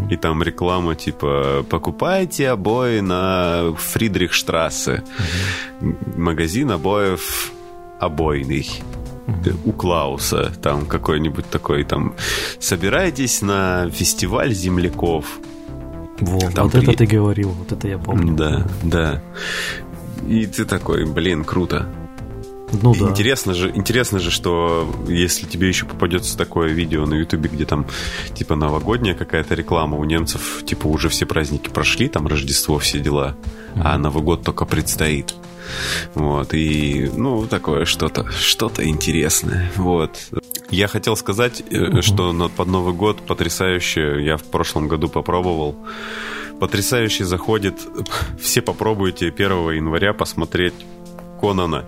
И 0.10 0.18
там 0.18 0.42
реклама 0.42 0.96
типа 0.96 1.64
«Покупайте 1.70 2.50
обои 2.50 3.02
на 3.02 3.76
Фридрихштрассе». 3.78 5.04
Магазин 6.16 6.72
обоев 6.72 7.52
обойный 8.00 8.68
у 9.66 9.72
Клауса, 9.72 10.52
там 10.62 10.86
какой-нибудь 10.86 11.50
такой, 11.50 11.84
там, 11.84 12.16
собирайтесь 12.60 13.42
на 13.42 13.90
фестиваль 13.92 14.54
земляков. 14.54 15.40
Во, 16.22 16.40
Там 16.52 16.66
вот 16.66 16.74
при... 16.74 16.84
это 16.84 16.94
ты 16.94 17.06
говорил, 17.06 17.50
вот 17.50 17.72
это 17.72 17.88
я 17.88 17.98
помню. 17.98 18.36
Да, 18.36 18.68
да. 18.84 19.22
И 20.28 20.46
ты 20.46 20.66
такой, 20.66 21.06
блин, 21.06 21.44
круто. 21.44 21.88
Ну 22.84 22.94
да. 22.94 23.10
Интересно 23.10 23.54
же, 23.54 23.72
интересно 23.74 24.20
же, 24.20 24.30
что 24.30 24.88
если 25.08 25.46
тебе 25.48 25.68
еще 25.68 25.86
попадется 25.86 26.38
такое 26.38 26.70
видео 26.70 27.06
на 27.06 27.16
Ютубе, 27.16 27.50
где 27.50 27.66
там 27.66 27.88
типа 28.34 28.56
новогодняя 28.56 29.16
какая-то 29.16 29.56
реклама 29.56 29.98
у 29.98 30.04
немцев, 30.04 30.64
типа 30.66 30.88
уже 30.88 31.10
все 31.10 31.26
праздники 31.26 31.70
прошли, 31.70 32.08
там 32.08 32.28
Рождество, 32.28 32.78
все 32.78 33.00
дела, 33.00 33.36
mm-hmm. 33.76 33.82
а 33.84 33.98
Новый 33.98 34.24
год 34.24 34.44
только 34.44 34.66
предстоит. 34.66 35.34
Вот, 36.16 36.54
и, 36.54 37.10
ну, 37.16 37.46
такое 37.48 37.86
что-то, 37.86 38.30
что-то 38.32 38.88
интересное. 38.88 39.72
Вот. 39.76 40.30
Я 40.70 40.88
хотел 40.88 41.16
сказать, 41.16 41.62
uh-huh. 41.62 42.02
что 42.02 42.52
под 42.56 42.68
Новый 42.68 42.94
год 42.94 43.22
потрясающе, 43.26 44.24
я 44.24 44.38
в 44.38 44.44
прошлом 44.44 44.88
году 44.88 45.10
попробовал, 45.10 45.76
потрясающе 46.60 47.26
заходит, 47.26 47.76
все 48.42 48.62
попробуйте 48.62 49.28
1 49.28 49.72
января 49.72 50.14
посмотреть 50.14 50.74
Конана 51.40 51.86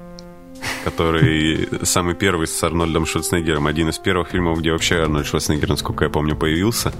который 0.83 1.69
самый 1.83 2.15
первый 2.15 2.47
с 2.47 2.63
Арнольдом 2.63 3.05
Шварценеггером, 3.05 3.67
один 3.67 3.89
из 3.89 3.97
первых 3.97 4.29
фильмов, 4.29 4.59
где 4.59 4.71
вообще 4.71 4.95
Арнольд 4.95 5.27
Шварценеггер, 5.27 5.69
насколько 5.69 6.05
я 6.05 6.09
помню, 6.09 6.35
появился. 6.35 6.93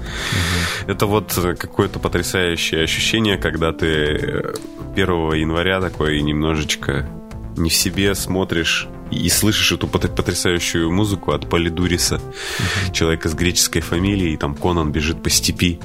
Это 0.86 1.06
вот 1.06 1.32
какое-то 1.58 1.98
потрясающее 1.98 2.82
ощущение, 2.82 3.38
когда 3.38 3.72
ты 3.72 4.54
1 4.94 5.32
января 5.34 5.80
такой 5.80 6.20
немножечко 6.22 7.08
не 7.56 7.70
в 7.70 7.74
себе 7.74 8.14
смотришь 8.14 8.88
и 9.10 9.28
слышишь 9.28 9.72
эту 9.72 9.86
потрясающую 9.86 10.90
музыку 10.90 11.32
от 11.32 11.48
Полидуриса, 11.48 12.16
uh-huh. 12.16 12.92
человека 12.92 13.28
с 13.28 13.34
греческой 13.34 13.82
фамилией, 13.82 14.34
и 14.34 14.36
там 14.38 14.54
Конан 14.54 14.90
бежит 14.90 15.22
по 15.22 15.28
степи 15.28 15.80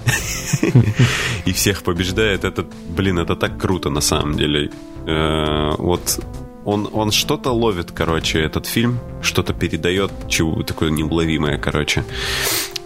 и 1.45 1.51
всех 1.51 1.83
побеждает. 1.83 2.45
Это, 2.45 2.65
блин, 2.89 3.19
это 3.19 3.35
так 3.35 3.59
круто 3.59 3.89
на 3.89 4.01
самом 4.01 4.37
деле. 4.37 4.71
Э, 5.05 5.71
вот 5.77 6.19
он, 6.67 6.89
он 6.91 7.11
что-то 7.11 7.51
ловит, 7.51 7.91
короче, 7.93 8.39
этот 8.39 8.65
фильм, 8.65 8.99
что-то 9.21 9.53
передает, 9.53 10.11
чего 10.27 10.63
такое 10.63 10.91
неуловимое, 10.91 11.57
короче. 11.57 12.03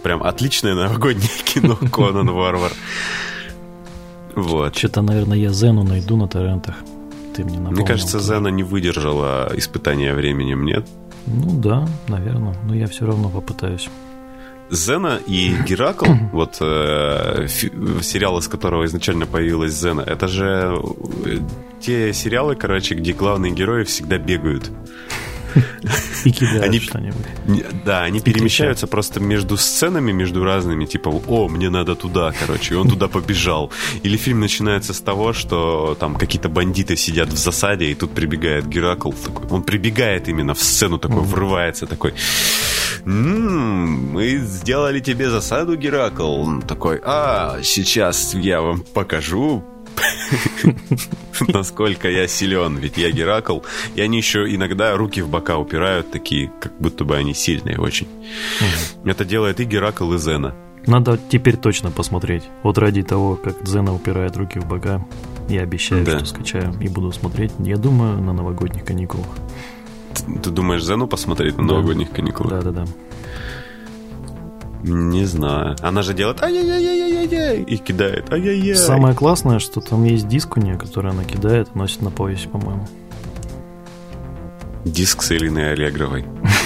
Прям 0.04 0.22
отличное 0.22 0.74
новогоднее 0.74 1.30
кино 1.44 1.76
Конан 1.90 2.30
Варвар. 2.30 2.72
Вот. 4.36 4.76
Что-то, 4.76 5.02
наверное, 5.02 5.36
я 5.36 5.50
Зену 5.50 5.82
найду 5.82 6.16
на 6.16 6.28
торрентах. 6.28 6.76
Ты 7.34 7.42
мне 7.44 7.58
напомнил. 7.58 7.78
Мне 7.78 7.86
кажется, 7.86 8.20
Зена 8.20 8.48
не 8.48 8.62
выдержала 8.62 9.50
испытания 9.56 10.14
временем, 10.14 10.64
нет? 10.64 10.86
Ну 11.26 11.60
да, 11.60 11.88
наверное. 12.06 12.54
Но 12.64 12.76
я 12.76 12.86
все 12.86 13.04
равно 13.04 13.30
попытаюсь. 13.30 13.88
Зена 14.72 15.20
и 15.26 15.54
Геракл, 15.66 16.06
вот 16.32 16.56
э, 16.60 17.46
сериал, 17.46 18.38
из 18.38 18.48
которого 18.48 18.86
изначально 18.86 19.26
появилась 19.26 19.72
Зена, 19.72 20.00
это 20.00 20.28
же 20.28 20.80
э, 21.26 21.38
те 21.78 22.12
сериалы, 22.14 22.56
короче, 22.56 22.94
где 22.94 23.12
главные 23.12 23.52
герои 23.52 23.84
всегда 23.84 24.16
бегают. 24.16 24.70
И 26.24 26.30
кидают 26.30 26.64
они, 26.64 26.80
что-нибудь. 26.80 27.84
Да, 27.84 28.04
они 28.04 28.20
и 28.20 28.22
перемещаются 28.22 28.86
просто 28.86 29.20
между 29.20 29.56
сценами, 29.56 30.12
между 30.12 30.44
разными, 30.44 30.86
типа, 30.86 31.08
о, 31.08 31.48
мне 31.48 31.68
надо 31.68 31.94
туда, 31.94 32.32
короче, 32.32 32.74
и 32.74 32.76
он 32.76 32.88
туда 32.88 33.08
побежал. 33.08 33.70
Или 34.02 34.16
фильм 34.16 34.40
начинается 34.40 34.94
с 34.94 35.00
того, 35.00 35.32
что 35.32 35.96
там 36.00 36.14
какие-то 36.14 36.48
бандиты 36.48 36.96
сидят 36.96 37.28
в 37.28 37.36
засаде, 37.36 37.86
и 37.86 37.94
тут 37.94 38.12
прибегает 38.12 38.66
Геракл, 38.68 39.12
такой, 39.12 39.46
он 39.50 39.62
прибегает 39.62 40.28
именно 40.28 40.54
в 40.54 40.60
сцену, 40.60 40.98
такой, 40.98 41.22
врывается, 41.22 41.86
такой, 41.86 42.14
м-м, 43.04 44.12
мы 44.12 44.36
сделали 44.38 45.00
тебе 45.00 45.30
засаду, 45.30 45.76
Геракл. 45.76 46.32
Он 46.32 46.62
такой, 46.62 47.00
а, 47.04 47.58
сейчас 47.62 48.34
я 48.34 48.60
вам 48.60 48.80
покажу, 48.80 49.64
насколько 51.48 52.08
я 52.08 52.26
силен, 52.28 52.76
ведь 52.76 52.96
я 52.96 53.10
Геракл. 53.10 53.60
И 53.94 54.00
они 54.00 54.18
еще 54.18 54.52
иногда 54.54 54.96
руки 54.96 55.20
в 55.20 55.28
бока 55.28 55.58
упирают, 55.58 56.10
такие, 56.10 56.50
как 56.60 56.72
будто 56.78 57.04
бы 57.04 57.16
они 57.16 57.34
сильные 57.34 57.78
очень. 57.78 58.08
Это 59.04 59.24
делает 59.24 59.60
и 59.60 59.64
Геракл, 59.64 60.12
и 60.12 60.18
Зена. 60.18 60.54
Надо 60.86 61.18
теперь 61.30 61.56
точно 61.56 61.90
посмотреть. 61.90 62.42
Вот 62.62 62.78
ради 62.78 63.02
того, 63.02 63.36
как 63.36 63.66
Зена 63.66 63.94
упирает 63.94 64.36
руки 64.36 64.58
в 64.58 64.66
бока, 64.66 65.04
я 65.48 65.62
обещаю, 65.62 66.04
да. 66.04 66.18
что 66.18 66.26
скачаю 66.26 66.74
и 66.80 66.88
буду 66.88 67.12
смотреть, 67.12 67.52
я 67.58 67.76
думаю, 67.76 68.20
на 68.20 68.32
новогодних 68.32 68.84
каникулах. 68.84 69.26
Ты, 70.42 70.50
думаешь 70.50 70.84
Зену 70.84 71.06
посмотреть 71.06 71.56
на 71.56 71.64
новогодних 71.64 72.10
каникулах? 72.10 72.62
Да-да-да. 72.62 72.86
Не 74.82 75.24
знаю. 75.26 75.76
Она 75.80 76.02
же 76.02 76.12
делает 76.12 76.42
ай-яй-яй-яй-яй 76.42 77.62
и 77.62 77.76
кидает 77.76 78.32
ай-яй-яй. 78.32 78.74
Самое 78.74 79.14
классное, 79.14 79.58
что 79.60 79.80
там 79.80 80.04
есть 80.04 80.26
диск 80.26 80.56
у 80.56 80.60
нее, 80.60 80.76
который 80.76 81.12
она 81.12 81.24
кидает 81.24 81.74
носит 81.74 82.02
на 82.02 82.10
поясе, 82.10 82.48
по-моему. 82.48 82.86
Диск 84.84 85.22
с 85.22 85.30
Элиной 85.30 85.72
Аллегровой. 85.72 86.24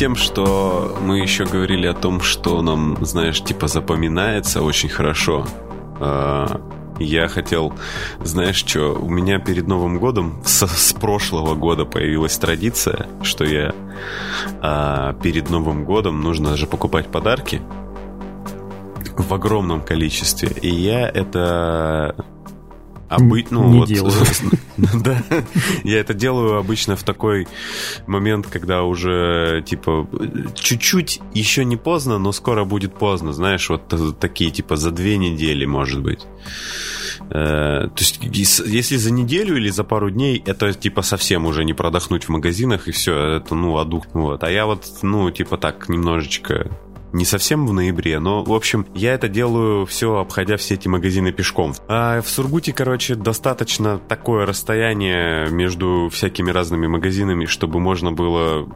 тем, 0.00 0.16
что 0.16 0.96
мы 1.02 1.18
еще 1.18 1.44
говорили 1.44 1.86
о 1.86 1.92
том, 1.92 2.22
что 2.22 2.62
нам, 2.62 2.96
знаешь, 3.04 3.44
типа 3.44 3.68
запоминается 3.68 4.62
очень 4.62 4.88
хорошо, 4.88 5.46
а, 6.00 6.58
я 6.98 7.28
хотел, 7.28 7.74
знаешь 8.24 8.56
что, 8.56 8.94
у 8.94 9.10
меня 9.10 9.38
перед 9.38 9.68
Новым 9.68 9.98
годом 9.98 10.40
с, 10.42 10.66
с 10.66 10.94
прошлого 10.94 11.54
года 11.54 11.84
появилась 11.84 12.38
традиция, 12.38 13.08
что 13.20 13.44
я 13.44 13.74
а, 14.62 15.12
перед 15.22 15.50
Новым 15.50 15.84
годом 15.84 16.22
нужно 16.22 16.56
же 16.56 16.66
покупать 16.66 17.08
подарки 17.08 17.60
в 19.18 19.34
огромном 19.34 19.82
количестве. 19.82 20.48
И 20.62 20.74
я 20.74 21.10
это 21.10 22.14
обы... 23.10 23.44
ну, 23.50 23.68
не 23.68 23.78
вот, 23.80 23.88
делаю. 23.88 24.12
да, 24.76 25.22
я 25.84 26.00
это 26.00 26.14
делаю 26.14 26.56
обычно 26.56 26.96
в 26.96 27.02
такой 27.02 27.48
момент, 28.06 28.46
когда 28.46 28.82
уже, 28.84 29.62
типа, 29.66 30.08
чуть-чуть 30.54 31.20
еще 31.34 31.64
не 31.64 31.76
поздно, 31.76 32.18
но 32.18 32.32
скоро 32.32 32.64
будет 32.64 32.94
поздно, 32.94 33.32
знаешь, 33.32 33.68
вот 33.68 33.82
такие, 34.18 34.50
типа, 34.50 34.76
за 34.76 34.90
две 34.90 35.18
недели, 35.18 35.64
может 35.64 36.02
быть. 36.02 36.26
Э, 37.30 37.88
то 37.88 37.98
есть, 37.98 38.20
если 38.22 38.96
за 38.96 39.12
неделю 39.12 39.56
или 39.56 39.68
за 39.70 39.84
пару 39.84 40.10
дней, 40.10 40.42
это 40.46 40.72
типа 40.72 41.02
совсем 41.02 41.46
уже 41.46 41.64
не 41.64 41.74
продохнуть 41.74 42.24
в 42.24 42.28
магазинах 42.28 42.88
и 42.88 42.92
все, 42.92 43.36
это 43.36 43.54
ну 43.54 43.76
адух. 43.78 44.06
Вот. 44.12 44.42
А 44.42 44.50
я 44.50 44.66
вот, 44.66 44.84
ну, 45.02 45.30
типа 45.30 45.56
так 45.56 45.88
немножечко 45.88 46.70
не 47.12 47.24
совсем 47.24 47.66
в 47.66 47.72
ноябре, 47.72 48.18
но, 48.18 48.42
в 48.42 48.52
общем, 48.52 48.86
я 48.94 49.14
это 49.14 49.28
делаю 49.28 49.86
все, 49.86 50.16
обходя 50.16 50.56
все 50.56 50.74
эти 50.74 50.88
магазины 50.88 51.32
пешком. 51.32 51.74
А 51.88 52.20
в 52.20 52.28
Сургуте, 52.28 52.72
короче, 52.72 53.14
достаточно 53.14 53.98
такое 53.98 54.46
расстояние 54.46 55.48
между 55.50 56.08
всякими 56.12 56.50
разными 56.50 56.86
магазинами, 56.86 57.46
чтобы 57.46 57.80
можно 57.80 58.12
было 58.12 58.68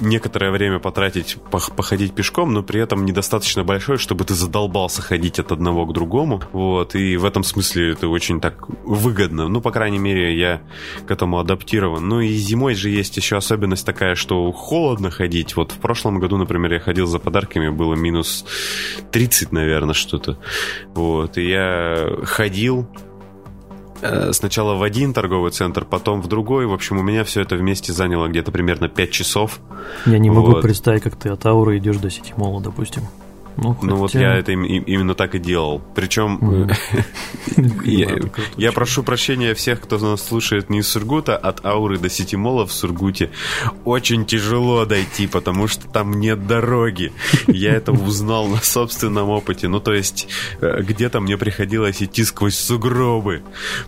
некоторое 0.00 0.50
время 0.50 0.78
потратить, 0.78 1.36
походить 1.50 2.14
пешком, 2.14 2.52
но 2.52 2.62
при 2.62 2.80
этом 2.80 3.04
недостаточно 3.04 3.64
большой, 3.64 3.98
чтобы 3.98 4.24
ты 4.24 4.34
задолбался 4.34 5.02
ходить 5.02 5.38
от 5.38 5.52
одного 5.52 5.86
к 5.86 5.92
другому. 5.92 6.42
Вот, 6.52 6.94
и 6.94 7.16
в 7.16 7.24
этом 7.24 7.44
смысле 7.44 7.92
это 7.92 8.08
очень 8.08 8.40
так 8.40 8.68
выгодно. 8.84 9.48
Ну, 9.48 9.60
по 9.60 9.70
крайней 9.70 9.98
мере, 9.98 10.36
я 10.36 10.62
к 11.06 11.10
этому 11.10 11.38
адаптирован. 11.38 12.08
Ну 12.08 12.20
и 12.20 12.28
зимой 12.28 12.74
же 12.74 12.90
есть 12.90 13.16
еще 13.16 13.36
особенность 13.36 13.86
такая, 13.86 14.14
что 14.14 14.50
холодно 14.52 15.10
ходить. 15.10 15.56
Вот 15.56 15.72
в 15.72 15.78
прошлом 15.78 16.18
году, 16.20 16.36
например, 16.36 16.72
я 16.72 16.80
ходил 16.80 17.06
за 17.06 17.18
подарками, 17.18 17.68
было 17.68 17.94
минус 17.94 18.44
30, 19.12 19.52
наверное, 19.52 19.94
что-то. 19.94 20.38
Вот, 20.94 21.38
и 21.38 21.48
я 21.48 22.08
ходил, 22.24 22.88
сначала 24.32 24.74
в 24.74 24.82
один 24.82 25.12
торговый 25.12 25.50
центр, 25.50 25.84
потом 25.84 26.22
в 26.22 26.28
другой. 26.28 26.66
В 26.66 26.72
общем, 26.72 26.98
у 26.98 27.02
меня 27.02 27.24
все 27.24 27.42
это 27.42 27.56
вместе 27.56 27.92
заняло 27.92 28.28
где-то 28.28 28.52
примерно 28.52 28.88
5 28.88 29.10
часов. 29.10 29.60
Я 30.06 30.18
не 30.18 30.30
могу 30.30 30.52
вот. 30.52 30.62
представить, 30.62 31.02
как 31.02 31.16
ты 31.16 31.28
от 31.28 31.44
Ауры 31.46 31.78
идешь 31.78 31.98
до 31.98 32.10
Сити 32.10 32.34
Мола, 32.36 32.60
допустим. 32.60 33.02
Ну, 33.60 33.74
хотя... 33.74 33.86
ну 33.86 33.96
вот 33.96 34.14
я 34.14 34.36
это 34.36 34.52
им, 34.52 34.64
именно 34.64 35.14
так 35.14 35.34
и 35.34 35.38
делал. 35.38 35.82
Причем 35.94 36.68
я 38.56 38.72
прошу 38.72 39.02
прощения 39.02 39.54
всех, 39.54 39.80
кто 39.80 39.98
нас 39.98 40.26
слушает 40.26 40.70
не 40.70 40.78
из 40.78 40.88
Сургута, 40.88 41.36
от 41.36 41.64
Ауры 41.64 41.98
до 41.98 42.08
Ситимола 42.08 42.66
в 42.66 42.72
Сургуте 42.72 43.30
очень 43.84 44.24
тяжело 44.24 44.84
дойти, 44.86 45.26
потому 45.26 45.68
что 45.68 45.86
там 45.88 46.20
нет 46.20 46.46
дороги. 46.46 47.12
Я 47.46 47.72
это 47.74 47.92
узнал 48.10 48.46
на 48.46 48.58
собственном 48.58 49.28
опыте. 49.28 49.68
Ну, 49.68 49.80
то 49.80 49.92
есть, 49.92 50.28
э, 50.60 50.82
где-то 50.82 51.20
мне 51.20 51.36
приходилось 51.36 52.02
идти 52.02 52.24
сквозь 52.24 52.58
сугробы, 52.58 53.42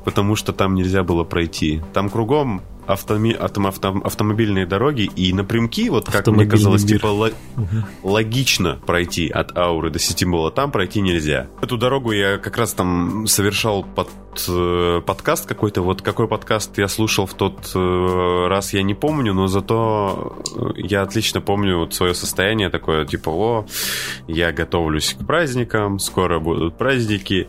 потому 0.04 0.36
что 0.36 0.52
там 0.52 0.74
нельзя 0.74 1.02
было 1.02 1.24
пройти. 1.24 1.82
Там 1.92 2.10
кругом 2.10 2.62
автоми, 2.86 3.32
автом, 3.38 3.66
автом, 3.66 4.02
автомобильные 4.04 4.66
дороги 4.66 5.02
и 5.02 5.32
напрямки, 5.32 5.88
вот 5.88 6.10
как 6.10 6.26
мне 6.26 6.46
казалось, 6.46 6.84
мир. 6.84 6.94
типа 6.94 7.06
ло, 7.06 7.30
угу. 7.56 7.76
логично 8.02 8.80
пройти 8.86 9.28
от 9.28 9.56
Ауры 9.56 9.90
до 9.90 9.98
Ситимола, 9.98 10.50
там 10.50 10.70
пройти 10.70 11.00
нельзя. 11.00 11.48
Эту 11.60 11.76
дорогу 11.76 12.12
я 12.12 12.38
как 12.38 12.58
раз 12.58 12.72
там 12.72 13.26
совершал 13.26 13.84
под 13.84 14.08
э, 14.48 15.00
подкаст 15.04 15.46
какой-то, 15.46 15.82
вот 15.82 16.02
какой 16.02 16.28
подкаст 16.28 16.76
я 16.78 16.88
слушал 16.88 17.26
в 17.26 17.34
тот 17.34 17.70
э, 17.74 18.46
раз, 18.48 18.72
я 18.72 18.82
не 18.82 18.94
помню, 18.94 19.32
но 19.34 19.46
зато 19.46 20.36
э, 20.56 20.60
я 20.76 21.02
отлично 21.02 21.40
помню 21.40 21.78
вот 21.78 21.94
свое 21.94 22.14
состояние 22.14 22.70
такое, 22.70 23.04
типа, 23.04 23.30
о, 23.30 23.66
я 24.26 24.52
готовлюсь 24.52 25.14
к 25.14 25.26
праздникам, 25.26 25.98
скоро 25.98 26.40
будут 26.40 26.76
праздники, 26.76 27.48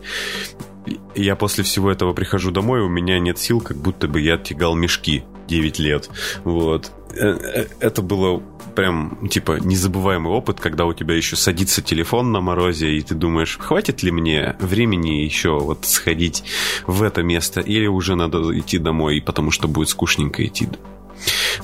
я 1.14 1.36
после 1.36 1.64
всего 1.64 1.90
этого 1.90 2.12
прихожу 2.12 2.50
домой, 2.50 2.80
у 2.80 2.88
меня 2.88 3.18
нет 3.18 3.38
сил, 3.38 3.60
как 3.60 3.76
будто 3.76 4.08
бы 4.08 4.20
я 4.20 4.36
тягал 4.36 4.74
мешки 4.74 5.24
9 5.48 5.78
лет. 5.78 6.10
Вот. 6.44 6.92
Э, 7.16 7.36
э, 7.40 7.66
это 7.80 8.02
было 8.02 8.42
прям, 8.74 9.28
типа, 9.28 9.58
незабываемый 9.60 10.32
опыт, 10.32 10.60
когда 10.60 10.84
у 10.84 10.92
тебя 10.92 11.14
еще 11.14 11.36
садится 11.36 11.80
телефон 11.80 12.32
на 12.32 12.40
морозе, 12.40 12.90
и 12.90 13.00
ты 13.02 13.14
думаешь, 13.14 13.58
хватит 13.58 14.02
ли 14.02 14.10
мне 14.10 14.56
времени 14.58 15.22
еще 15.22 15.58
вот 15.58 15.84
сходить 15.84 16.44
в 16.86 17.02
это 17.02 17.22
место, 17.22 17.60
или 17.60 17.86
уже 17.86 18.16
надо 18.16 18.58
идти 18.58 18.78
домой, 18.78 19.22
потому 19.24 19.50
что 19.50 19.68
будет 19.68 19.88
скучненько 19.88 20.44
идти 20.44 20.68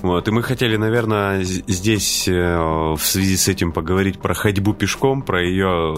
вот, 0.03 0.29
и 0.29 0.31
мы 0.31 0.43
хотели, 0.43 0.77
наверное, 0.77 1.43
здесь 1.43 2.27
э, 2.29 2.33
в 2.33 3.01
связи 3.01 3.37
с 3.37 3.49
этим 3.49 3.73
поговорить 3.73 4.21
про 4.21 4.35
ходьбу 4.35 4.73
пешком, 4.73 5.23
про 5.23 5.43
ее 5.43 5.97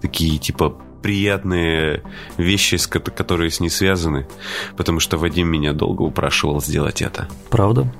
такие, 0.00 0.38
типа, 0.38 0.76
приятные 1.04 2.02
вещи, 2.38 2.78
которые 2.88 3.50
с 3.50 3.60
ней 3.60 3.68
связаны, 3.68 4.26
потому 4.74 5.00
что 5.00 5.18
Вадим 5.18 5.48
меня 5.48 5.74
долго 5.74 6.00
упрашивал 6.00 6.62
сделать 6.62 7.02
это. 7.02 7.28
Правда? 7.50 7.92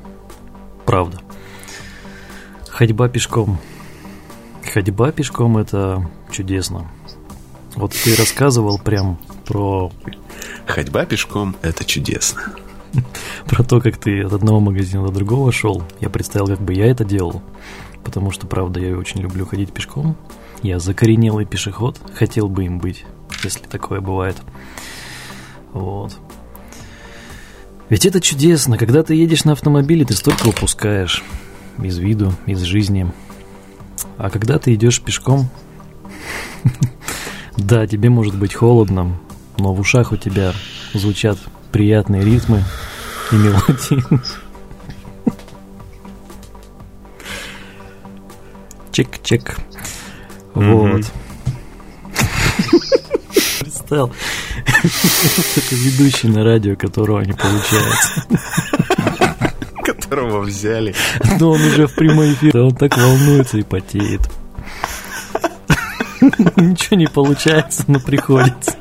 Правда. 0.87 1.21
Ходьба 2.71 3.11
пешком. 3.11 3.61
Ходьба 4.73 5.13
пешком 5.13 5.59
это 5.59 6.11
чудесно. 6.31 6.91
Вот 7.75 7.93
ты 7.93 8.17
рассказывал 8.17 8.79
прям 8.79 9.19
про... 9.45 9.93
Ходьба 10.67 11.05
пешком 11.05 11.57
это 11.61 11.85
чудесно. 11.85 12.55
Про 13.47 13.65
то, 13.65 13.83
как 13.83 13.99
ты 13.99 14.23
от 14.23 14.33
одного 14.33 14.61
магазина 14.61 15.09
до 15.09 15.13
другого 15.13 15.53
шел. 15.53 15.83
Я 16.01 16.09
представил, 16.09 16.47
как 16.47 16.63
бы 16.63 16.73
я 16.73 16.87
это 16.87 17.05
делал. 17.05 17.43
Потому 18.05 18.31
что, 18.31 18.47
правда, 18.47 18.81
я 18.81 18.97
очень 18.97 19.21
люблю 19.21 19.47
ходить 19.47 19.73
пешком. 19.73 20.17
Я 20.63 20.79
закоренелый 20.79 21.47
пешеход, 21.47 21.99
хотел 22.15 22.49
бы 22.49 22.65
им 22.65 22.79
быть, 22.79 23.05
если 23.43 23.65
такое 23.65 24.01
бывает. 24.01 24.37
Вот. 25.73 26.17
Ведь 27.89 28.07
это 28.07 28.21
чудесно, 28.21 28.79
когда 28.79 29.03
ты 29.03 29.15
едешь 29.15 29.45
на 29.45 29.53
автомобиле, 29.53 30.05
ты 30.05 30.15
столько 30.15 30.49
упускаешь 30.49 31.23
из 31.83 31.99
виду, 31.99 32.33
из 32.47 32.61
жизни. 32.63 33.11
А 34.17 34.31
когда 34.31 34.59
ты 34.59 34.75
идешь 34.75 35.03
пешком, 35.03 35.49
да, 37.57 37.87
тебе 37.87 38.09
может 38.09 38.37
быть 38.37 38.55
холодно, 38.55 39.19
но 39.59 39.75
в 39.75 39.81
ушах 39.81 40.13
у 40.13 40.17
тебя 40.17 40.55
звучат 40.95 41.39
приятные 41.73 42.25
ритмы 42.25 42.63
и 43.33 43.35
мелодии. 43.35 44.03
Чек-чек. 48.95 49.57
Вот. 50.55 51.05
Представил. 53.59 54.13
Это 54.57 55.75
ведущий 55.75 56.29
на 56.29 56.45
радио, 56.45 56.77
которого 56.77 57.21
не 57.23 57.33
получается. 57.33 58.25
Которого 59.85 60.43
взяли. 60.43 60.95
Но 61.41 61.51
он 61.51 61.61
уже 61.61 61.89
в 61.89 61.95
прямой 61.97 62.35
эфир, 62.35 62.57
он 62.57 62.77
так 62.77 62.97
волнуется 62.97 63.59
и 63.59 63.65
потеет. 63.65 64.21
Ничего 66.55 66.97
не 66.97 67.09
получается, 67.09 67.83
но 67.89 67.99
приходится. 67.99 68.77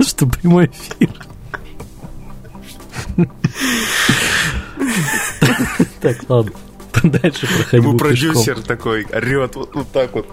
Что 0.00 0.26
прямой 0.26 0.70
эфир. 0.72 1.10
Так, 6.00 6.16
ладно. 6.30 6.52
Дальше 7.22 7.46
проходим. 7.46 7.84
Ему 7.84 7.98
продюсер 7.98 8.60
такой 8.62 9.04
орет 9.12 9.56
вот, 9.56 9.74
вот 9.74 9.88
так 9.92 10.12
вот. 10.14 10.26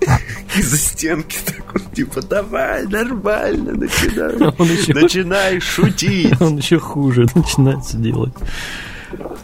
Из-за 0.56 0.76
стенки 0.78 1.36
такой, 1.44 1.82
типа, 1.94 2.22
давай, 2.22 2.86
нормально, 2.86 3.72
начинай. 3.72 4.32
Еще... 4.78 4.94
Начинай 4.94 5.60
шутить. 5.60 6.40
Он 6.40 6.56
еще 6.56 6.78
хуже 6.78 7.26
начинает 7.34 7.84
делать. 7.92 8.32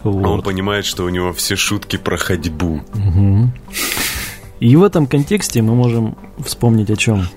Вот. 0.03 0.25
Он 0.25 0.41
понимает, 0.41 0.85
что 0.85 1.03
у 1.05 1.09
него 1.09 1.33
все 1.33 1.55
шутки 1.55 1.97
про 1.97 2.17
ходьбу. 2.17 2.81
Угу. 2.93 3.51
И 4.59 4.75
в 4.75 4.83
этом 4.83 5.05
контексте 5.05 5.61
мы 5.61 5.75
можем 5.75 6.17
вспомнить 6.43 6.89
о 6.89 6.95
чем. 6.95 7.27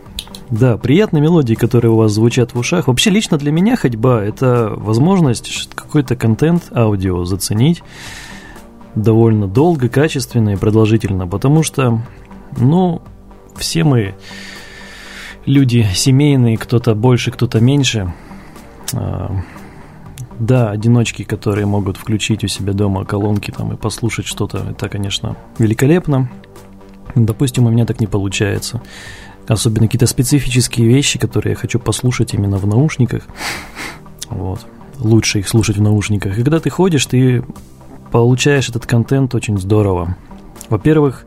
Да, 0.49 0.79
приятные 0.79 1.21
мелодии, 1.21 1.55
которые 1.55 1.93
у 1.93 1.97
вас 1.97 2.13
звучат 2.13 2.55
в 2.55 2.59
ушах. 2.59 2.89
Вообще, 2.89 3.11
лично 3.11 3.37
для 3.37 3.53
меня 3.53 3.77
ходьба– 3.77 4.23
это 4.25 4.73
возможность 4.75 5.69
какой-то 5.75 6.17
контент 6.17 6.73
аудио 6.73 7.25
заценить 7.25 7.83
довольно 8.95 9.47
долго, 9.47 9.89
качественно 9.89 10.51
и 10.51 10.57
продолжительно, 10.57 11.27
потому 11.27 11.63
что, 11.63 12.03
ну, 12.57 13.03
все 13.57 13.85
мы 13.85 14.15
люди 15.47 15.87
семейные, 15.95 16.57
кто-то 16.57 16.95
больше, 16.95 17.31
кто-то 17.31 17.61
меньше. 17.61 18.13
А, 18.95 19.37
да, 20.39 20.71
одиночки, 20.71 21.23
которые 21.23 21.67
могут 21.67 21.97
включить 21.97 22.45
у 22.45 22.49
себя 22.49 22.73
дома 22.73 23.05
колонки 23.05 23.51
там 23.51 23.73
и 23.73 23.77
послушать 23.77 24.27
что-то, 24.27 24.67
это, 24.71 24.89
конечно, 24.89 25.37
великолепно. 25.59 26.31
Допустим, 27.15 27.67
у 27.67 27.71
меня 27.71 27.87
так 27.87 28.01
не 28.01 28.07
получается. 28.07 28.81
Особенно 29.49 29.87
какие-то 29.87 30.07
специфические 30.07 30.87
вещи, 30.87 31.19
которые 31.19 31.53
я 31.53 31.57
хочу 31.57 31.79
послушать 31.79 32.35
именно 32.35 32.57
в 32.57 32.67
наушниках. 32.67 33.25
Вот. 34.29 34.65
Лучше 34.99 35.41
их 35.41 35.49
слушать 35.49 35.77
в 35.77 35.83
наушниках. 35.83 36.39
И 36.39 36.43
когда 36.43 36.61
ты 36.61 36.71
ходишь, 36.71 37.05
ты 37.07 37.43
получаешь 38.11 38.69
этот 38.69 38.87
контент 38.87 39.35
очень 39.35 39.59
здорово. 39.59 40.17
Во-первых, 40.69 41.25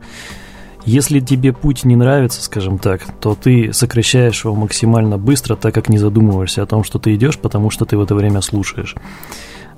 Если 0.86 1.20
тебе 1.20 1.54
путь 1.54 1.84
не 1.84 1.96
нравится, 1.96 2.42
скажем 2.42 2.78
так, 2.78 3.02
то 3.18 3.34
ты 3.34 3.72
сокращаешь 3.72 4.44
его 4.44 4.54
максимально 4.54 5.16
быстро, 5.16 5.56
так 5.56 5.72
как 5.72 5.88
не 5.88 5.96
задумываешься 5.96 6.62
о 6.62 6.66
том, 6.66 6.84
что 6.84 6.98
ты 6.98 7.14
идешь, 7.14 7.38
потому 7.38 7.70
что 7.70 7.86
ты 7.86 7.96
в 7.96 8.02
это 8.02 8.14
время 8.14 8.42
слушаешь. 8.42 8.94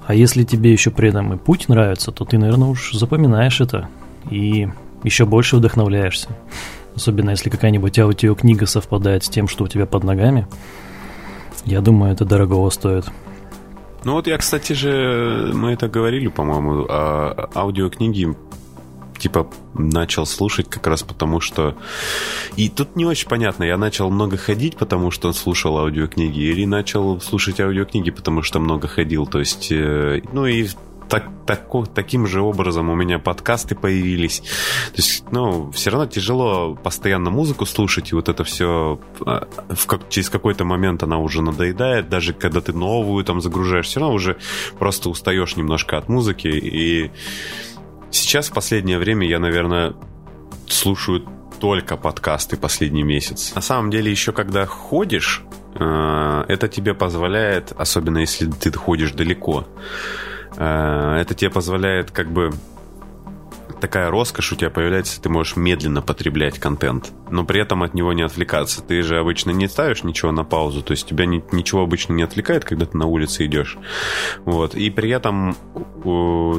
А 0.06 0.14
если 0.14 0.42
тебе 0.42 0.72
еще 0.72 0.90
при 0.90 1.10
этом 1.10 1.32
и 1.32 1.36
путь 1.36 1.68
нравится, 1.68 2.10
то 2.10 2.24
ты, 2.24 2.38
наверное, 2.38 2.68
уж 2.68 2.92
запоминаешь 2.92 3.60
это 3.60 3.88
и 4.30 4.68
еще 5.04 5.26
больше 5.26 5.56
вдохновляешься. 5.56 6.28
Особенно 6.96 7.30
если 7.30 7.50
какая-нибудь 7.50 7.98
аудиокнига 8.00 8.66
совпадает 8.66 9.22
с 9.22 9.28
тем, 9.28 9.46
что 9.46 9.64
у 9.64 9.68
тебя 9.68 9.86
под 9.86 10.02
ногами. 10.02 10.48
Я 11.64 11.82
думаю, 11.82 12.12
это 12.12 12.24
дорогого 12.24 12.70
стоит. 12.70 13.04
Ну 14.06 14.12
вот 14.12 14.28
я, 14.28 14.38
кстати 14.38 14.72
же, 14.72 15.50
мы 15.52 15.72
это 15.72 15.88
говорили, 15.88 16.28
по-моему, 16.28 16.86
а 16.88 17.50
аудиокниги 17.56 18.36
типа 19.18 19.50
начал 19.74 20.26
слушать 20.26 20.70
как 20.70 20.86
раз 20.86 21.02
потому, 21.02 21.40
что... 21.40 21.74
И 22.54 22.68
тут 22.68 22.94
не 22.94 23.04
очень 23.04 23.28
понятно, 23.28 23.64
я 23.64 23.76
начал 23.76 24.08
много 24.08 24.36
ходить, 24.36 24.76
потому 24.76 25.10
что 25.10 25.32
слушал 25.32 25.76
аудиокниги, 25.78 26.38
или 26.38 26.64
начал 26.66 27.20
слушать 27.20 27.60
аудиокниги, 27.60 28.12
потому 28.12 28.42
что 28.42 28.60
много 28.60 28.86
ходил, 28.86 29.26
то 29.26 29.40
есть... 29.40 29.72
Э, 29.72 30.20
ну 30.32 30.46
и 30.46 30.68
так, 31.08 31.28
так, 31.46 31.68
таким 31.94 32.26
же 32.26 32.40
образом 32.40 32.90
у 32.90 32.94
меня 32.94 33.18
подкасты 33.18 33.74
появились. 33.74 34.40
То 34.40 34.96
есть, 34.96 35.24
ну, 35.30 35.70
все 35.70 35.90
равно 35.90 36.06
тяжело 36.06 36.74
постоянно 36.74 37.30
музыку 37.30 37.66
слушать, 37.66 38.12
и 38.12 38.14
вот 38.14 38.28
это 38.28 38.44
все 38.44 39.00
а, 39.24 39.48
в 39.68 39.86
как, 39.86 40.08
через 40.08 40.30
какой-то 40.30 40.64
момент 40.64 41.02
она 41.02 41.18
уже 41.18 41.42
надоедает, 41.42 42.08
даже 42.08 42.32
когда 42.32 42.60
ты 42.60 42.72
новую 42.72 43.24
там 43.24 43.40
загружаешь, 43.40 43.86
все 43.86 44.00
равно 44.00 44.14
уже 44.14 44.36
просто 44.78 45.08
устаешь 45.08 45.56
немножко 45.56 45.98
от 45.98 46.08
музыки, 46.08 46.48
и 46.48 47.10
Сейчас 48.10 48.48
в 48.48 48.54
последнее 48.54 48.98
время 48.98 49.26
я, 49.28 49.38
наверное, 49.38 49.94
слушаю 50.68 51.26
только 51.60 51.96
подкасты 51.96 52.56
последний 52.56 53.02
месяц. 53.02 53.54
На 53.54 53.60
самом 53.60 53.90
деле, 53.90 54.10
еще 54.10 54.32
когда 54.32 54.66
ходишь, 54.66 55.42
э, 55.74 56.44
это 56.48 56.68
тебе 56.68 56.94
позволяет, 56.94 57.72
особенно 57.76 58.18
если 58.18 58.50
ты 58.50 58.72
ходишь 58.72 59.12
далеко, 59.12 59.66
это 60.56 61.34
тебе 61.34 61.50
позволяет 61.50 62.10
как 62.10 62.30
бы 62.32 62.52
такая 63.80 64.10
роскошь 64.10 64.52
у 64.52 64.56
тебя 64.56 64.70
появляется, 64.70 65.20
ты 65.20 65.28
можешь 65.28 65.56
медленно 65.56 66.02
потреблять 66.02 66.58
контент, 66.58 67.12
но 67.30 67.44
при 67.44 67.60
этом 67.60 67.82
от 67.82 67.94
него 67.94 68.12
не 68.12 68.22
отвлекаться. 68.22 68.82
Ты 68.82 69.02
же 69.02 69.18
обычно 69.18 69.50
не 69.50 69.68
ставишь 69.68 70.02
ничего 70.02 70.32
на 70.32 70.44
паузу, 70.44 70.82
то 70.82 70.92
есть 70.92 71.06
тебя 71.06 71.26
ни, 71.26 71.44
ничего 71.52 71.82
обычно 71.82 72.12
не 72.14 72.22
отвлекает, 72.22 72.64
когда 72.64 72.86
ты 72.86 72.96
на 72.96 73.06
улице 73.06 73.46
идешь. 73.46 73.76
Вот. 74.44 74.74
И 74.74 74.90
при 74.90 75.10
этом 75.10 75.56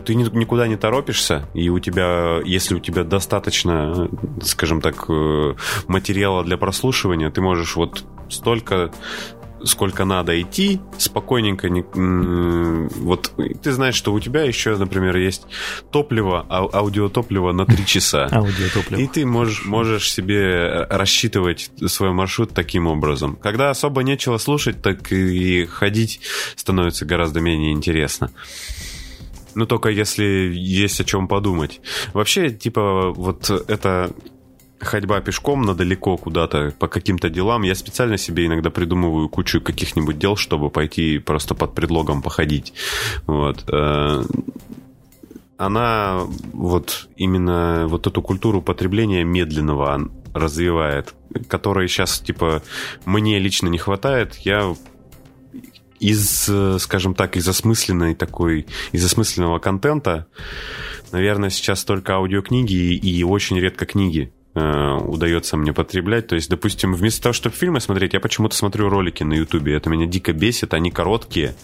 ты 0.06 0.16
никуда 0.16 0.68
не 0.68 0.78
торопишься, 0.78 1.48
и 1.54 1.70
у 1.70 1.80
тебя, 1.80 2.40
если 2.46 2.76
у 2.76 2.80
тебя 2.80 3.04
достаточно, 3.04 4.10
скажем 4.42 4.82
так, 4.82 5.06
э, 5.10 5.56
материала 5.88 6.44
для 6.44 6.58
прослушивания, 6.58 7.30
ты 7.30 7.42
можешь 7.42 7.76
вот 7.76 8.06
столько 8.30 8.92
сколько 9.64 10.06
надо 10.06 10.40
идти, 10.40 10.80
спокойненько. 10.98 11.70
Не, 11.70 11.84
вот 13.00 13.32
ты 13.62 13.72
знаешь, 13.72 13.96
что 13.96 14.14
у 14.14 14.20
тебя 14.20 14.44
еще, 14.44 14.76
например, 14.78 15.18
есть 15.18 15.46
топливо, 15.92 16.46
а, 16.50 16.68
аудиотопливо 16.72 17.52
на 17.52 17.66
3 17.66 17.86
часа. 17.86 18.28
Аудиотопливо. 18.32 19.00
И 19.00 19.08
ты 19.08 19.26
можешь, 19.26 19.66
можешь 19.66 20.12
себе 20.12 20.86
рассчитывать 20.90 21.72
свой 21.88 22.12
маршрут 22.12 22.54
таким 22.54 22.88
образом. 22.88 23.36
Когда 23.36 23.70
особо 23.70 24.04
нечего 24.04 24.38
слушать, 24.38 24.82
так 24.82 25.12
и 25.12 25.66
ходить 25.66 26.22
становится 26.56 27.06
гораздо 27.06 27.40
менее 27.40 27.72
интересно. 27.72 28.32
Ну, 29.56 29.66
только 29.66 29.90
если 29.90 30.52
есть 30.54 31.02
о 31.02 31.04
чем 31.04 31.28
подумать. 31.28 31.82
Вообще, 32.14 32.52
типа, 32.52 33.12
вот 33.12 33.50
это 33.50 34.12
ходьба 34.80 35.22
пешком 35.22 35.64
на 35.64 35.74
далеко 35.74 36.18
куда-то 36.18 36.74
по 36.78 36.88
каким-то 36.88 37.30
делам. 37.30 37.64
Я 37.64 37.76
специально 37.76 38.18
себе 38.18 38.46
иногда 38.46 38.70
придумываю 38.70 39.30
кучу 39.30 39.62
каких-нибудь 39.62 40.20
дел, 40.20 40.36
чтобы 40.36 40.70
пойти 40.70 41.20
просто 41.20 41.56
под 41.56 41.74
предлогом 41.74 42.22
походить. 42.22 42.74
Вот. 43.26 43.64
Э, 43.72 44.24
она 45.58 46.22
вот 46.54 47.10
именно 47.16 47.88
вот 47.88 48.08
эту 48.08 48.22
культуру 48.22 48.62
потребления 48.62 49.24
медленного 49.24 50.10
развивает, 50.34 51.16
которой 51.48 51.88
сейчас, 51.88 52.20
типа, 52.20 52.62
мне 53.06 53.40
лично 53.40 53.68
не 53.68 53.80
хватает. 53.80 54.36
Я 54.36 54.76
из, 56.00 56.50
скажем 56.80 57.16
так, 57.16 57.38
из 57.38 57.48
осмысленной 57.48 58.14
такой, 58.14 58.68
из 58.92 59.04
осмысленного 59.04 59.58
контента, 59.58 60.28
наверное, 61.12 61.50
сейчас 61.50 61.84
только 61.84 62.14
аудиокниги 62.14 62.94
и 62.94 63.24
очень 63.24 63.60
редко 63.60 63.88
книги. 63.88 64.32
Э, 64.60 64.98
удается 64.98 65.56
мне 65.56 65.72
потреблять. 65.72 66.26
То 66.26 66.34
есть, 66.34 66.50
допустим, 66.50 66.96
вместо 66.96 67.22
того, 67.22 67.34
чтобы 67.34 67.56
фильмы 67.56 67.80
смотреть, 67.80 68.14
я 68.14 68.20
почему-то 68.20 68.56
смотрю 68.56 68.90
ролики 68.90 69.22
на 69.22 69.34
Ютубе. 69.34 69.76
Это 69.76 69.88
меня 69.92 70.08
дико 70.08 70.34
бесит, 70.34 70.74
они 70.74 70.90
короткие. 70.90 71.56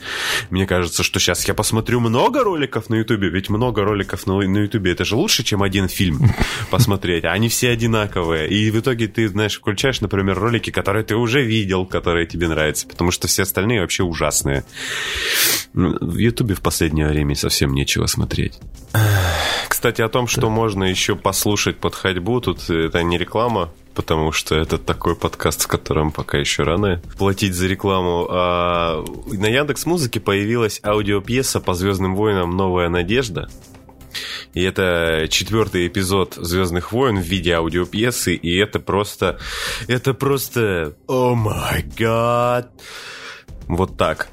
Мне 0.52 0.68
кажется, 0.68 1.02
что 1.02 1.20
сейчас 1.20 1.48
я 1.48 1.56
посмотрю 1.56 2.00
много 2.00 2.44
роликов 2.44 2.90
на 2.90 2.96
Ютубе, 2.96 3.30
ведь 3.30 3.50
много 3.50 3.84
роликов 3.84 4.28
на, 4.28 4.40
Ютубе 4.44 4.92
это 4.92 5.06
же 5.06 5.16
лучше, 5.16 5.44
чем 5.44 5.64
один 5.64 5.88
фильм 5.88 6.20
посмотреть. 6.70 7.26
А 7.26 7.32
они 7.32 7.50
все 7.50 7.72
одинаковые. 7.72 8.48
И 8.48 8.70
в 8.70 8.80
итоге 8.80 9.08
ты, 9.08 9.28
знаешь, 9.28 9.58
включаешь, 9.58 10.00
например, 10.02 10.38
ролики, 10.38 10.70
которые 10.70 11.04
ты 11.04 11.16
уже 11.16 11.42
видел, 11.42 11.88
которые 11.88 12.28
тебе 12.28 12.48
нравятся, 12.48 12.88
потому 12.88 13.10
что 13.10 13.28
все 13.28 13.42
остальные 13.42 13.82
вообще 13.82 14.04
ужасные. 14.04 14.66
В 15.74 16.18
Ютубе 16.18 16.54
в 16.54 16.62
последнее 16.62 17.08
время 17.08 17.34
совсем 17.34 17.74
нечего 17.74 18.06
смотреть. 18.06 18.60
Кстати, 19.68 20.02
о 20.02 20.10
том, 20.10 20.28
что 20.28 20.50
можно 20.50 20.84
еще 20.84 21.16
послушать 21.16 21.78
под 21.78 21.96
ходьбу, 21.96 22.40
тут 22.40 22.70
это 22.86 23.04
не 23.04 23.18
реклама, 23.18 23.72
потому 23.96 24.32
что 24.32 24.56
это 24.56 24.78
такой 24.78 25.16
подкаст, 25.16 25.64
в 25.64 25.68
котором 25.68 26.12
пока 26.12 26.38
еще 26.38 26.64
рано 26.64 27.02
платить 27.18 27.54
за 27.54 27.68
рекламу. 27.68 28.28
А 28.30 29.04
на 29.28 29.48
Яндекс 29.48 29.86
Музыке 29.86 30.20
появилась 30.20 30.80
аудиопьеса 30.84 31.60
по 31.60 31.74
Звездным 31.74 32.16
войнам 32.16 32.56
«Новая 32.56 32.90
надежда». 32.90 33.50
И 34.54 34.62
это 34.62 35.28
четвертый 35.30 35.88
эпизод 35.88 36.36
Звездных 36.36 36.92
войн 36.92 37.18
в 37.18 37.24
виде 37.24 37.54
аудиопьесы, 37.54 38.36
и 38.36 38.56
это 38.58 38.80
просто... 38.80 39.40
Это 39.88 40.14
просто... 40.14 40.96
О 41.08 41.34
май 41.34 41.84
гад! 41.98 42.72
Вот 43.68 43.98
так. 43.98 44.30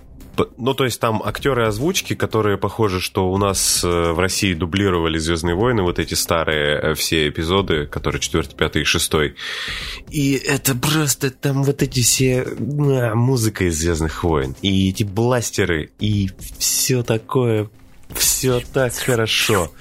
Ну, 0.57 0.75
то 0.75 0.85
есть 0.85 1.01
там 1.01 1.23
актеры 1.23 1.67
озвучки, 1.67 2.15
которые 2.15 2.59
похожи, 2.59 3.01
что 3.01 3.31
у 3.31 3.39
нас 3.39 3.83
э, 3.85 4.13
в 4.13 4.19
России 4.19 4.55
дублировали 4.55 5.19
Звездные 5.19 5.55
войны, 5.55 5.83
вот 5.83 5.99
эти 5.99 6.15
старые 6.15 6.79
э, 6.79 6.95
все 6.95 7.29
эпизоды, 7.29 7.87
которые 7.87 8.21
четвертый, 8.21 8.55
пятый 8.55 8.83
и 8.83 8.85
шестой. 8.85 9.35
И 10.11 10.35
это 10.35 10.75
просто 10.75 11.31
там 11.31 11.63
вот 11.63 11.83
эти 11.83 12.01
все 12.01 12.43
а, 12.43 13.15
музыка 13.15 13.65
из 13.65 13.79
Звездных 13.79 14.23
войн, 14.25 14.55
и 14.63 14.91
эти 14.91 15.05
бластеры, 15.05 15.91
и 15.99 16.31
все 16.59 17.03
такое, 17.03 17.69
все 18.15 18.61
так 18.73 18.95
хорошо. 18.95 19.73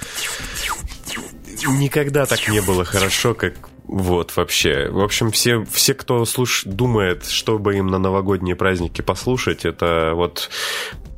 Никогда 1.67 2.25
так 2.25 2.47
не 2.47 2.61
было 2.61 2.85
хорошо, 2.85 3.33
как 3.33 3.69
вот, 3.91 4.35
вообще. 4.35 4.87
В 4.91 4.99
общем, 4.99 5.31
все, 5.31 5.65
все 5.65 5.95
кто 5.95 6.23
слуш... 6.25 6.63
думает, 6.63 7.25
чтобы 7.25 7.75
им 7.75 7.87
на 7.87 7.97
новогодние 7.97 8.55
праздники 8.55 9.01
послушать, 9.01 9.65
это 9.65 10.11
вот 10.13 10.51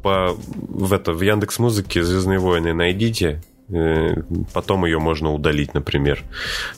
по, 0.01 0.38
в, 0.53 0.93
это, 0.93 1.12
в 1.12 1.21
Яндекс 1.21 1.60
Музыке 1.60 2.01
«Звездные 2.01 2.39
войны» 2.39 2.73
найдите, 2.73 3.43
э, 3.67 4.15
Потом 4.53 4.86
ее 4.86 4.99
можно 4.99 5.34
удалить, 5.34 5.73
например, 5.73 6.23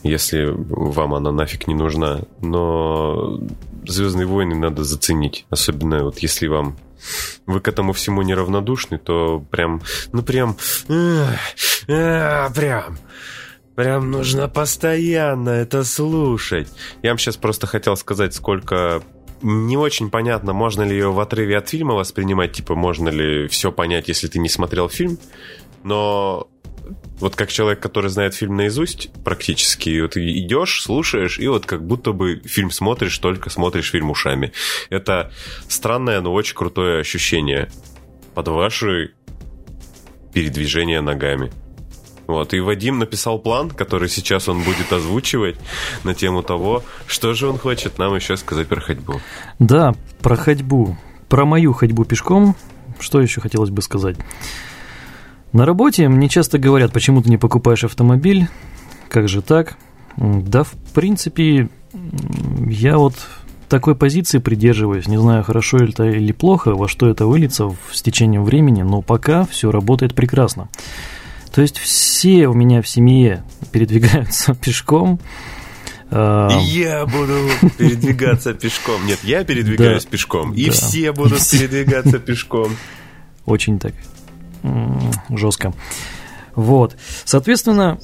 если 0.02 0.52
вам 0.52 1.14
она 1.14 1.32
нафиг 1.32 1.68
не 1.68 1.76
нужна. 1.76 2.22
Но 2.42 3.40
Звездные 3.86 4.26
войны 4.26 4.56
надо 4.56 4.84
заценить. 4.84 5.46
Особенно 5.52 6.06
вот 6.06 6.18
если 6.20 6.48
вам 6.48 6.76
вы 7.46 7.60
к 7.60 7.68
этому 7.68 7.94
всему 7.94 8.24
неравнодушны, 8.24 8.98
то 8.98 9.44
прям, 9.52 9.84
ну 10.12 10.24
прям, 10.24 10.58
э, 10.88 11.28
прям 12.56 12.98
Прям 13.76 14.12
нужно 14.12 14.48
постоянно 14.48 15.50
это 15.50 15.84
слушать. 15.84 16.68
Я 17.02 17.12
вам 17.12 17.18
сейчас 17.18 17.38
просто 17.38 17.66
хотел 17.66 17.98
сказать, 17.98 18.34
сколько 18.34 19.02
не 19.42 19.78
очень 19.78 20.10
понятно, 20.10 20.54
можно 20.54 20.84
ли 20.84 20.92
ее 20.92 21.12
в 21.12 21.20
отрыве 21.20 21.58
от 21.58 21.70
фильма 21.70 21.96
воспринимать, 21.96 22.54
типа, 22.54 22.76
можно 22.76 23.10
ли 23.10 23.48
все 23.48 23.72
понять, 23.72 24.08
если 24.08 24.28
ты 24.28 24.40
не 24.40 24.48
смотрел 24.48 24.90
фильм, 24.90 25.18
но 25.84 26.48
вот 27.20 27.36
как 27.36 27.52
человек, 27.52 27.80
который 27.80 28.10
знает 28.10 28.36
фильм 28.36 28.56
наизусть 28.56 29.10
практически, 29.24 30.02
вот 30.02 30.18
идешь, 30.18 30.82
слушаешь, 30.82 31.40
и 31.40 31.48
вот 31.48 31.66
как 31.66 31.86
будто 31.86 32.12
бы 32.12 32.42
фильм 32.46 32.72
смотришь, 32.72 33.18
только 33.18 33.50
смотришь 33.50 33.92
фильм 33.92 34.12
ушами. 34.12 34.54
Это 34.90 35.32
странное, 35.68 36.22
но 36.22 36.34
очень 36.34 36.56
крутое 36.56 37.00
ощущение 37.00 37.70
под 38.34 38.48
ваши 38.50 39.14
передвижения 40.34 41.02
ногами. 41.02 41.52
Вот, 42.28 42.54
и 42.54 42.60
Вадим 42.60 43.00
написал 43.00 43.40
план, 43.40 43.70
который 43.70 44.10
сейчас 44.10 44.48
он 44.48 44.64
будет 44.64 44.92
озвучивать 44.94 45.58
на 46.04 46.14
тему 46.14 46.42
того, 46.42 46.84
что 47.06 47.34
же 47.34 47.50
он 47.50 47.58
хочет 47.58 47.98
нам 47.98 48.16
еще 48.16 48.38
сказать 48.38 48.68
про 48.68 48.80
ходьбу. 48.80 49.20
Да, 49.60 49.94
про 50.22 50.36
ходьбу. 50.36 50.98
Про 51.28 51.46
мою 51.46 51.74
ходьбу 51.74 52.06
пешком, 52.06 52.56
что 53.00 53.22
еще 53.22 53.42
хотелось 53.42 53.72
бы 53.72 53.82
сказать. 53.82 54.18
На 55.52 55.66
работе 55.66 56.08
мне 56.08 56.30
часто 56.30 56.58
говорят, 56.58 56.94
почему 56.94 57.22
ты 57.22 57.30
не 57.30 57.38
покупаешь 57.38 57.84
автомобиль, 57.84 58.48
как 59.10 59.28
же 59.28 59.42
так? 59.42 59.78
Да, 60.18 60.64
в 60.64 60.72
принципе, 60.94 61.70
я 62.68 62.98
вот 62.98 63.16
такой 63.70 63.96
позиции 63.96 64.38
придерживаюсь. 64.38 65.08
Не 65.08 65.18
знаю, 65.18 65.44
хорошо 65.44 65.78
это 65.78 66.04
или 66.06 66.32
плохо, 66.32 66.76
во 66.76 66.88
что 66.88 67.10
это 67.10 67.26
выльется 67.26 67.76
с 67.92 68.02
течением 68.02 68.44
времени, 68.44 68.84
но 68.84 69.02
пока 69.02 69.46
все 69.46 69.72
работает 69.72 70.14
прекрасно. 70.14 70.70
То 71.54 71.62
есть 71.62 71.78
все 71.78 72.48
у 72.48 72.54
меня 72.54 72.82
в 72.82 72.88
семье 72.88 73.44
передвигаются 73.72 74.56
пешком. 74.62 75.20
А, 76.10 76.50
я 76.64 77.06
буду 77.06 77.48
передвигаться 77.78 78.56
пешком. 78.56 79.06
Нет, 79.06 79.20
я 79.24 79.44
передвигаюсь 79.44 80.06
пешком. 80.06 80.54
И 80.54 80.70
все 80.72 81.12
будут 81.12 81.40
передвигаться 81.50 82.18
пешком. 82.18 82.76
Очень 83.46 83.78
так 83.78 83.94
жестко. 85.30 85.74
Вот. 86.56 86.96
Соответственно, 87.24 88.00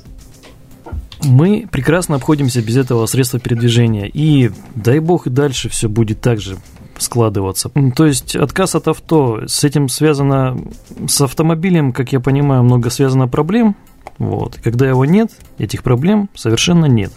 мы 1.23 1.67
прекрасно 1.71 2.17
обходимся 2.17 2.61
без 2.61 2.77
этого 2.77 3.05
средства 3.07 3.39
передвижения. 3.39 4.07
И 4.07 4.51
дай 4.75 4.99
бог 4.99 5.25
и 5.25 5.31
дальше 5.31 5.69
все 5.69 5.89
будет 5.89 6.21
так 6.21 6.39
же 6.39 6.57
складываться. 6.99 7.71
То 7.95 8.05
есть 8.05 8.35
отказ 8.35 8.75
от 8.75 8.87
авто, 8.87 9.47
с 9.47 9.63
этим 9.63 9.89
связано, 9.89 10.57
с 11.07 11.21
автомобилем, 11.21 11.91
как 11.91 12.11
я 12.11 12.19
понимаю, 12.19 12.63
много 12.63 12.89
связано 12.89 13.27
проблем. 13.27 13.75
Вот. 14.17 14.59
Когда 14.63 14.87
его 14.87 15.05
нет, 15.05 15.31
этих 15.57 15.83
проблем 15.83 16.29
совершенно 16.35 16.85
нет. 16.85 17.11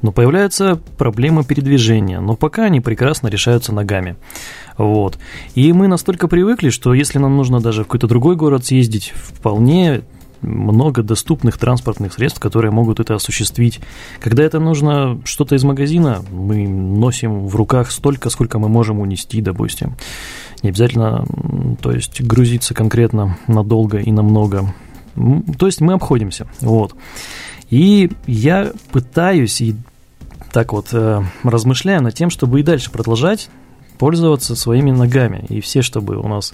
Но 0.00 0.10
появляются 0.10 0.80
проблемы 0.98 1.44
передвижения, 1.44 2.20
но 2.20 2.34
пока 2.34 2.64
они 2.64 2.80
прекрасно 2.80 3.28
решаются 3.28 3.72
ногами. 3.72 4.16
Вот. 4.76 5.18
И 5.54 5.72
мы 5.72 5.86
настолько 5.86 6.26
привыкли, 6.26 6.70
что 6.70 6.92
если 6.92 7.18
нам 7.18 7.36
нужно 7.36 7.60
даже 7.60 7.82
в 7.82 7.86
какой-то 7.86 8.08
другой 8.08 8.34
город 8.34 8.66
съездить, 8.66 9.12
вполне 9.14 10.02
много 10.42 11.02
доступных 11.02 11.58
транспортных 11.58 12.12
средств, 12.12 12.40
которые 12.40 12.70
могут 12.70 13.00
это 13.00 13.14
осуществить. 13.14 13.80
Когда 14.20 14.42
это 14.42 14.58
нужно 14.60 15.20
что-то 15.24 15.54
из 15.54 15.64
магазина, 15.64 16.22
мы 16.30 16.68
носим 16.68 17.46
в 17.46 17.56
руках 17.56 17.90
столько, 17.90 18.30
сколько 18.30 18.58
мы 18.58 18.68
можем 18.68 19.00
унести, 19.00 19.40
допустим. 19.40 19.96
Не 20.62 20.70
обязательно, 20.70 21.24
то 21.80 21.92
есть, 21.92 22.20
грузиться 22.22 22.74
конкретно 22.74 23.38
надолго 23.46 23.98
и 23.98 24.12
намного. 24.12 24.74
То 25.58 25.66
есть 25.66 25.80
мы 25.80 25.94
обходимся. 25.94 26.46
Вот. 26.60 26.94
И 27.70 28.10
я 28.26 28.72
пытаюсь 28.90 29.60
и 29.60 29.74
так 30.52 30.72
вот 30.72 30.88
э, 30.92 31.22
размышляю 31.42 32.02
над 32.02 32.14
тем, 32.14 32.28
чтобы 32.28 32.60
и 32.60 32.62
дальше 32.62 32.90
продолжать 32.90 33.48
пользоваться 33.98 34.54
своими 34.56 34.90
ногами. 34.90 35.44
И 35.48 35.60
все, 35.60 35.80
чтобы 35.80 36.16
у 36.16 36.28
нас, 36.28 36.52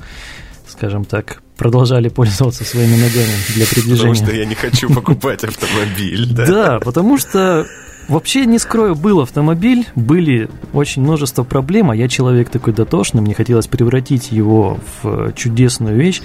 скажем 0.66 1.05
так, 1.05 1.42
продолжали 1.59 2.09
пользоваться 2.09 2.64
своими 2.64 2.94
ногами 2.94 3.35
для 3.55 3.66
передвижения. 3.66 3.97
Потому 3.97 4.14
что 4.14 4.33
я 4.33 4.47
не 4.47 4.55
хочу 4.55 4.88
покупать 4.88 5.44
автомобиль. 5.44 6.27
Да, 6.38 6.47
да 6.47 6.79
потому 6.81 7.18
что 7.18 7.66
Вообще, 8.09 8.47
не 8.47 8.59
скрою, 8.59 8.94
был 8.94 9.21
автомобиль, 9.21 9.87
были 9.94 10.49
очень 10.73 11.03
множество 11.03 11.44
проблем, 11.44 11.90
а 11.90 11.97
я 11.97 12.09
человек 12.09 12.49
такой 12.49 12.73
дотошный, 12.73 13.21
мне 13.21 13.35
хотелось 13.35 13.66
превратить 13.66 14.33
его 14.33 14.79
в 15.03 15.35
чудесную 15.35 15.94
вещь, 15.94 16.23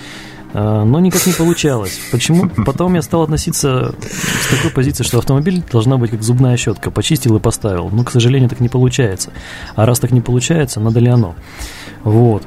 а, 0.54 0.86
но 0.86 1.02
никак 1.02 1.26
не 1.26 1.34
получалось. 1.34 2.00
Почему? 2.10 2.50
Потом 2.66 2.94
я 2.94 3.02
стал 3.02 3.24
относиться 3.24 3.94
с 4.02 4.56
такой 4.56 4.72
позиции, 4.72 5.04
что 5.04 5.18
автомобиль 5.18 5.62
должна 5.72 5.98
быть 5.98 6.12
как 6.12 6.24
зубная 6.24 6.56
щетка, 6.56 6.90
почистил 6.90 7.36
и 7.36 7.40
поставил. 7.42 7.90
Но, 7.90 8.06
к 8.06 8.12
сожалению, 8.12 8.50
так 8.50 8.62
не 8.62 8.70
получается. 8.70 9.32
А 9.76 9.86
раз 9.86 10.00
так 10.00 10.12
не 10.12 10.22
получается, 10.22 10.80
надо 10.80 11.02
ли 11.02 11.10
оно? 11.10 11.36
Вот. 12.04 12.44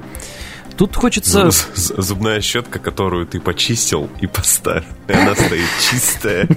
Тут 0.76 0.96
хочется... 0.96 1.50
Зубная 1.74 2.40
щетка, 2.40 2.78
которую 2.78 3.26
ты 3.26 3.40
почистил 3.40 4.08
и 4.20 4.26
поставил. 4.26 4.84
И 5.08 5.12
она 5.12 5.34
стоит 5.34 5.68
чистая. 5.80 6.48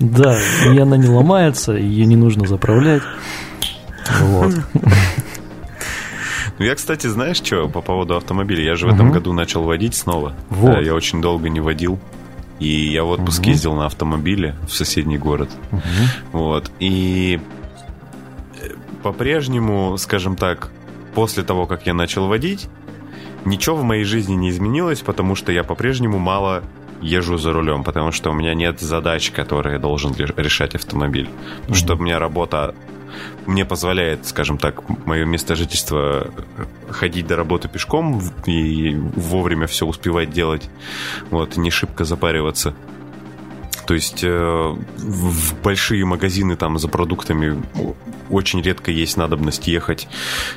Да, 0.00 0.38
и 0.72 0.78
она 0.78 0.96
не 0.96 1.08
ломается, 1.08 1.72
ее 1.72 2.06
не 2.06 2.16
нужно 2.16 2.46
заправлять. 2.46 3.02
Вот. 4.20 4.54
Ну, 6.58 6.64
я, 6.64 6.74
кстати, 6.74 7.08
знаешь, 7.08 7.38
что 7.38 7.68
по 7.68 7.80
поводу 7.80 8.16
автомобиля? 8.16 8.64
Я 8.64 8.76
же 8.76 8.86
в 8.86 8.94
этом 8.94 9.10
году 9.10 9.32
начал 9.32 9.64
водить 9.64 9.94
снова. 9.94 10.34
Вот. 10.50 10.80
Я 10.82 10.94
очень 10.94 11.20
долго 11.20 11.48
не 11.48 11.60
водил. 11.60 11.98
И 12.60 12.92
я 12.92 13.02
в 13.02 13.08
отпуск 13.08 13.40
угу. 13.40 13.50
ездил 13.50 13.74
на 13.74 13.86
автомобиле 13.86 14.54
в 14.68 14.72
соседний 14.72 15.18
город. 15.18 15.50
Угу. 15.72 15.80
Вот. 16.32 16.70
И 16.78 17.40
э, 18.60 18.68
по-прежнему, 19.02 19.96
скажем 19.98 20.36
так, 20.36 20.70
после 21.14 21.42
того, 21.42 21.66
как 21.66 21.86
я 21.86 21.94
начал 21.94 22.28
водить, 22.28 22.68
ничего 23.44 23.76
в 23.76 23.84
моей 23.84 24.04
жизни 24.04 24.34
не 24.34 24.50
изменилось, 24.50 25.00
потому 25.00 25.34
что 25.34 25.52
я 25.52 25.64
по-прежнему 25.64 26.18
мало 26.18 26.62
езжу 27.00 27.36
за 27.36 27.52
рулем, 27.52 27.84
потому 27.84 28.12
что 28.12 28.30
у 28.30 28.34
меня 28.34 28.54
нет 28.54 28.80
задач, 28.80 29.30
которые 29.30 29.78
должен 29.78 30.14
решать 30.14 30.74
автомобиль. 30.74 31.28
Потому 31.60 31.74
что 31.74 31.94
у 31.94 31.98
меня 31.98 32.18
работа 32.18 32.74
мне 33.46 33.64
позволяет, 33.64 34.26
скажем 34.26 34.58
так, 34.58 34.82
мое 35.06 35.24
место 35.24 35.54
жительства 35.54 36.30
ходить 36.88 37.26
до 37.26 37.36
работы 37.36 37.68
пешком 37.68 38.20
и 38.46 38.94
вовремя 38.94 39.66
все 39.66 39.86
успевать 39.86 40.30
делать, 40.30 40.68
вот, 41.30 41.56
не 41.56 41.70
шибко 41.70 42.04
запариваться. 42.04 42.74
То 43.86 43.94
есть 43.94 44.24
э, 44.24 44.28
в 44.30 45.62
большие 45.62 46.04
магазины 46.04 46.56
там 46.56 46.78
за 46.78 46.88
продуктами 46.88 47.62
очень 48.30 48.62
редко 48.62 48.90
есть 48.90 49.16
надобность 49.16 49.66
ехать, 49.66 50.08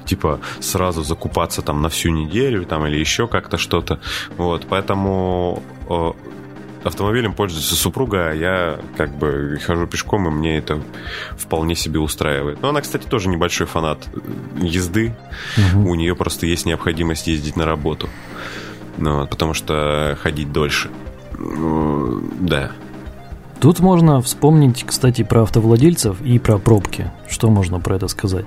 типа 0.05 0.39
сразу 0.59 1.03
закупаться 1.03 1.61
там 1.61 1.81
на 1.81 1.89
всю 1.89 2.09
неделю 2.09 2.65
там 2.65 2.85
или 2.87 2.97
еще 2.97 3.27
как-то 3.27 3.57
что-то. 3.57 3.99
Вот, 4.37 4.65
поэтому 4.69 5.63
э, 5.89 6.11
автомобилем 6.83 7.33
пользуется 7.33 7.75
супруга, 7.75 8.29
а 8.29 8.33
я 8.33 8.79
как 8.95 9.15
бы 9.17 9.59
хожу 9.65 9.87
пешком, 9.87 10.27
и 10.27 10.31
мне 10.31 10.57
это 10.57 10.81
вполне 11.37 11.75
себе 11.75 11.99
устраивает. 11.99 12.61
Но 12.61 12.69
она, 12.69 12.81
кстати, 12.81 13.05
тоже 13.05 13.29
небольшой 13.29 13.67
фанат 13.67 14.07
езды. 14.57 15.15
Угу. 15.57 15.89
У 15.89 15.95
нее 15.95 16.15
просто 16.15 16.45
есть 16.45 16.65
необходимость 16.65 17.27
ездить 17.27 17.55
на 17.55 17.65
работу. 17.65 18.09
Ну, 18.97 19.27
потому 19.27 19.53
что 19.53 20.17
ходить 20.21 20.51
дольше. 20.51 20.89
Да. 22.39 22.71
Тут 23.59 23.79
можно 23.79 24.21
вспомнить, 24.21 24.83
кстати, 24.85 25.23
про 25.23 25.41
автовладельцев 25.43 26.21
и 26.21 26.37
про 26.37 26.59
пробки. 26.59 27.11
Что 27.27 27.49
можно 27.49 27.79
про 27.79 27.95
это 27.95 28.07
сказать? 28.07 28.45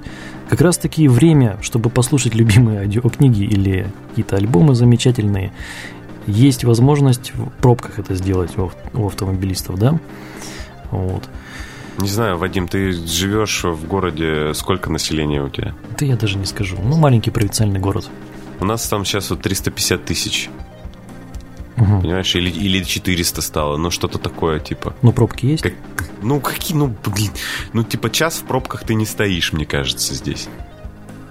Как 0.49 0.61
раз 0.61 0.79
таки 0.79 1.09
время, 1.09 1.59
чтобы 1.62 1.90
послушать 1.90 2.35
любимые 2.35 2.81
аудиокниги 2.81 3.42
или 3.42 3.90
какие-то 4.11 4.37
альбомы 4.37 4.75
замечательные, 4.75 5.53
есть 6.27 6.64
возможность 6.64 7.33
в 7.35 7.51
пробках 7.61 7.99
это 7.99 8.14
сделать 8.14 8.53
у, 8.57 9.07
автомобилистов, 9.07 9.79
да? 9.79 9.99
Вот. 10.92 11.29
Не 11.99 12.09
знаю, 12.09 12.38
Вадим, 12.38 12.68
ты 12.68 12.92
живешь 12.92 13.64
в 13.64 13.87
городе, 13.88 14.55
сколько 14.55 14.90
населения 14.90 15.42
у 15.42 15.49
тебя? 15.49 15.75
Да 15.99 16.07
я 16.07 16.16
даже 16.16 16.38
не 16.38 16.46
скажу. 16.46 16.79
Ну, 16.83 16.96
маленький 16.96 17.31
провинциальный 17.31 17.81
город. 17.81 18.09
У 18.61 18.64
нас 18.64 18.87
там 18.88 19.05
сейчас 19.05 19.31
вот 19.31 19.42
350 19.42 20.05
тысяч 20.05 20.51
Угу. 21.76 22.02
Понимаешь, 22.02 22.35
или, 22.35 22.50
или 22.50 22.83
400 22.83 23.42
стало, 23.42 23.76
ну 23.76 23.90
что-то 23.90 24.18
такое, 24.18 24.61
типа. 24.61 24.94
Ну, 25.02 25.12
пробки 25.12 25.46
есть? 25.46 25.62
Как, 25.62 25.74
ну, 26.22 26.40
какие, 26.40 26.76
ну, 26.76 26.94
блин, 27.06 27.30
ну, 27.72 27.85
типа, 27.85 28.11
час 28.11 28.38
в 28.38 28.44
пробках 28.44 28.85
ты 28.85 28.94
не 28.94 29.06
стоишь, 29.06 29.52
мне 29.52 29.64
кажется, 29.64 30.14
здесь. 30.14 30.48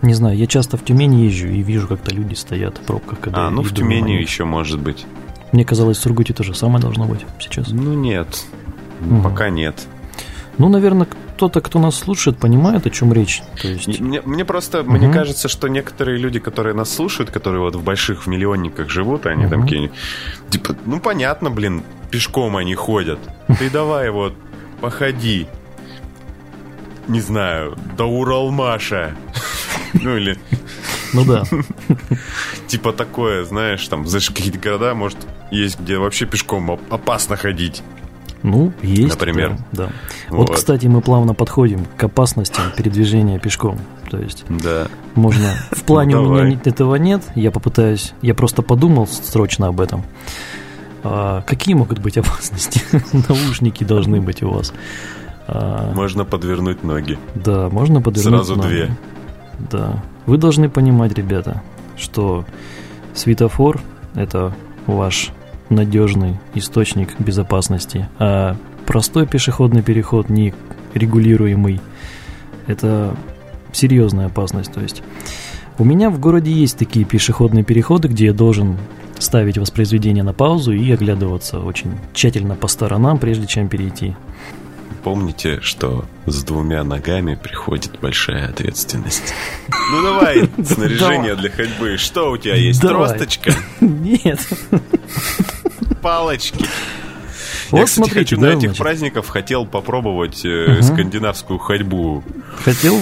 Не 0.01 0.13
знаю, 0.13 0.37
я 0.37 0.47
часто 0.47 0.77
в 0.77 0.85
Тюмени 0.85 1.25
езжу 1.25 1.47
и 1.47 1.61
вижу, 1.61 1.87
как-то 1.87 2.13
люди 2.13 2.33
стоят 2.33 2.77
в 2.77 2.81
пробках, 2.81 3.19
когда 3.19 3.47
А, 3.47 3.49
ну, 3.49 3.61
в 3.61 3.73
Тюмени 3.73 4.13
еще 4.13 4.45
может 4.45 4.79
быть. 4.79 5.05
Мне 5.51 5.65
казалось, 5.65 5.97
в 5.97 6.01
Сургуте 6.01 6.33
то 6.33 6.43
же 6.43 6.53
самое 6.53 6.81
должно 6.81 7.05
быть 7.05 7.25
сейчас. 7.39 7.69
Ну, 7.69 7.93
нет, 7.93 8.45
угу. 9.01 9.21
пока 9.23 9.49
нет. 9.49 9.75
Ну, 10.57 10.69
наверное, 10.69 11.07
кто-то, 11.39 11.61
кто 11.61 11.79
нас 11.79 11.95
слушает, 11.95 12.37
понимает, 12.37 12.85
о 12.85 12.89
чем 12.89 13.13
речь. 13.13 13.41
То 13.61 13.69
есть... 13.69 14.01
мне, 14.01 14.21
мне 14.25 14.43
просто, 14.43 14.81
угу. 14.81 14.91
мне 14.91 15.09
кажется, 15.09 15.47
что 15.47 15.69
некоторые 15.69 16.17
люди, 16.17 16.37
которые 16.37 16.75
нас 16.75 16.93
слушают, 16.93 17.31
которые 17.31 17.61
вот 17.61 17.75
в 17.75 17.81
больших 17.81 18.25
в 18.25 18.27
миллионниках 18.27 18.89
живут, 18.89 19.25
они 19.25 19.45
угу. 19.45 19.51
там 19.51 19.61
какие 19.61 19.89
Типа, 20.49 20.75
ну 20.85 20.99
понятно, 20.99 21.49
блин, 21.49 21.83
пешком 22.11 22.57
они 22.57 22.75
ходят. 22.75 23.19
Ты 23.57 23.69
давай 23.73 24.09
вот 24.09 24.33
походи. 24.81 25.47
Не 27.07 27.21
знаю, 27.21 27.77
до 27.97 28.03
Уралмаша. 28.05 29.15
Ну 29.93 30.17
или... 30.17 30.37
Ну 31.13 31.25
да. 31.25 31.43
Типа 32.67 32.91
такое, 32.91 33.43
знаешь, 33.43 33.87
там, 33.87 34.05
знаешь, 34.05 34.29
какие-то 34.29 34.59
города, 34.59 34.93
может, 34.93 35.17
есть, 35.51 35.79
где 35.79 35.97
вообще 35.97 36.25
пешком 36.25 36.69
опасно 36.91 37.37
ходить. 37.37 37.81
Ну, 38.43 38.71
есть. 38.81 39.09
Например. 39.09 39.57
Да. 39.71 39.87
да. 39.87 39.91
Вот. 40.29 40.49
вот, 40.49 40.55
кстати, 40.55 40.87
мы 40.87 41.01
плавно 41.01 41.33
подходим 41.33 41.85
к 41.97 42.03
опасности 42.03 42.61
передвижения 42.77 43.39
пешком. 43.39 43.79
То 44.09 44.17
есть, 44.17 44.45
да. 44.49 44.87
можно... 45.15 45.53
В 45.71 45.83
плане 45.83 46.15
ну, 46.15 46.23
у 46.23 46.33
меня 46.33 46.59
этого 46.63 46.95
нет, 46.95 47.23
я 47.35 47.51
попытаюсь... 47.51 48.13
Я 48.21 48.33
просто 48.33 48.61
подумал 48.61 49.07
срочно 49.07 49.67
об 49.67 49.81
этом. 49.81 50.03
А, 51.03 51.41
какие 51.41 51.75
могут 51.75 51.99
быть 51.99 52.17
опасности? 52.17 52.81
Наушники 53.27 53.83
должны 53.83 54.21
быть 54.21 54.41
у 54.41 54.51
вас. 54.51 54.73
А, 55.47 55.91
можно 55.93 56.25
подвернуть 56.25 56.83
ноги. 56.83 57.17
Да, 57.35 57.69
можно 57.69 58.01
подвернуть 58.01 58.45
Сразу 58.45 58.55
ноги. 58.55 58.67
две. 58.67 58.97
Да. 59.71 60.03
Вы 60.25 60.37
должны 60.37 60.69
понимать, 60.69 61.13
ребята, 61.13 61.61
что 61.97 62.45
светофор– 63.13 63.81
это 64.15 64.53
ваш 64.85 65.31
надежный 65.69 66.37
источник 66.55 67.19
безопасности, 67.19 68.07
а 68.17 68.55
простой 68.85 69.27
пешеходный 69.27 69.81
переход, 69.81 70.29
ни 70.29 70.53
регулируемый. 70.93 71.79
Это 72.67 73.15
серьезная 73.71 74.27
опасность. 74.27 74.73
То 74.73 74.81
есть 74.81 75.03
у 75.77 75.83
меня 75.83 76.09
в 76.09 76.19
городе 76.19 76.51
есть 76.51 76.77
такие 76.77 77.05
пешеходные 77.05 77.63
переходы, 77.63 78.07
где 78.07 78.25
я 78.25 78.33
должен 78.33 78.77
ставить 79.19 79.57
воспроизведение 79.57 80.23
на 80.23 80.33
паузу 80.33 80.71
и 80.71 80.91
оглядываться 80.91 81.59
очень 81.59 81.91
тщательно 82.13 82.55
по 82.55 82.67
сторонам, 82.67 83.17
прежде 83.17 83.47
чем 83.47 83.69
перейти. 83.69 84.15
Помните, 85.03 85.59
что 85.61 86.05
с 86.25 86.43
двумя 86.43 86.83
ногами 86.83 87.35
приходит 87.35 87.99
большая 88.01 88.49
ответственность. 88.49 89.33
Ну 89.91 90.03
давай, 90.03 90.47
снаряжение 90.63 91.35
для 91.35 91.49
ходьбы. 91.49 91.97
Что 91.97 92.29
у 92.29 92.37
тебя 92.37 92.53
есть? 92.53 92.79
Тросточка? 92.79 93.55
Нет. 93.81 94.39
Палочки. 96.01 96.65
Вот 97.71 97.79
Я, 97.79 97.85
кстати, 97.85 98.09
смотрите, 98.09 98.19
хочу 98.19 98.35
да, 98.37 98.47
на 98.47 98.51
этих 98.51 98.69
значит. 98.69 98.77
праздников 98.77 99.27
хотел 99.29 99.65
попробовать 99.65 100.43
э, 100.43 100.81
скандинавскую 100.81 101.59
ходьбу. 101.59 102.23
Хотел? 102.63 102.99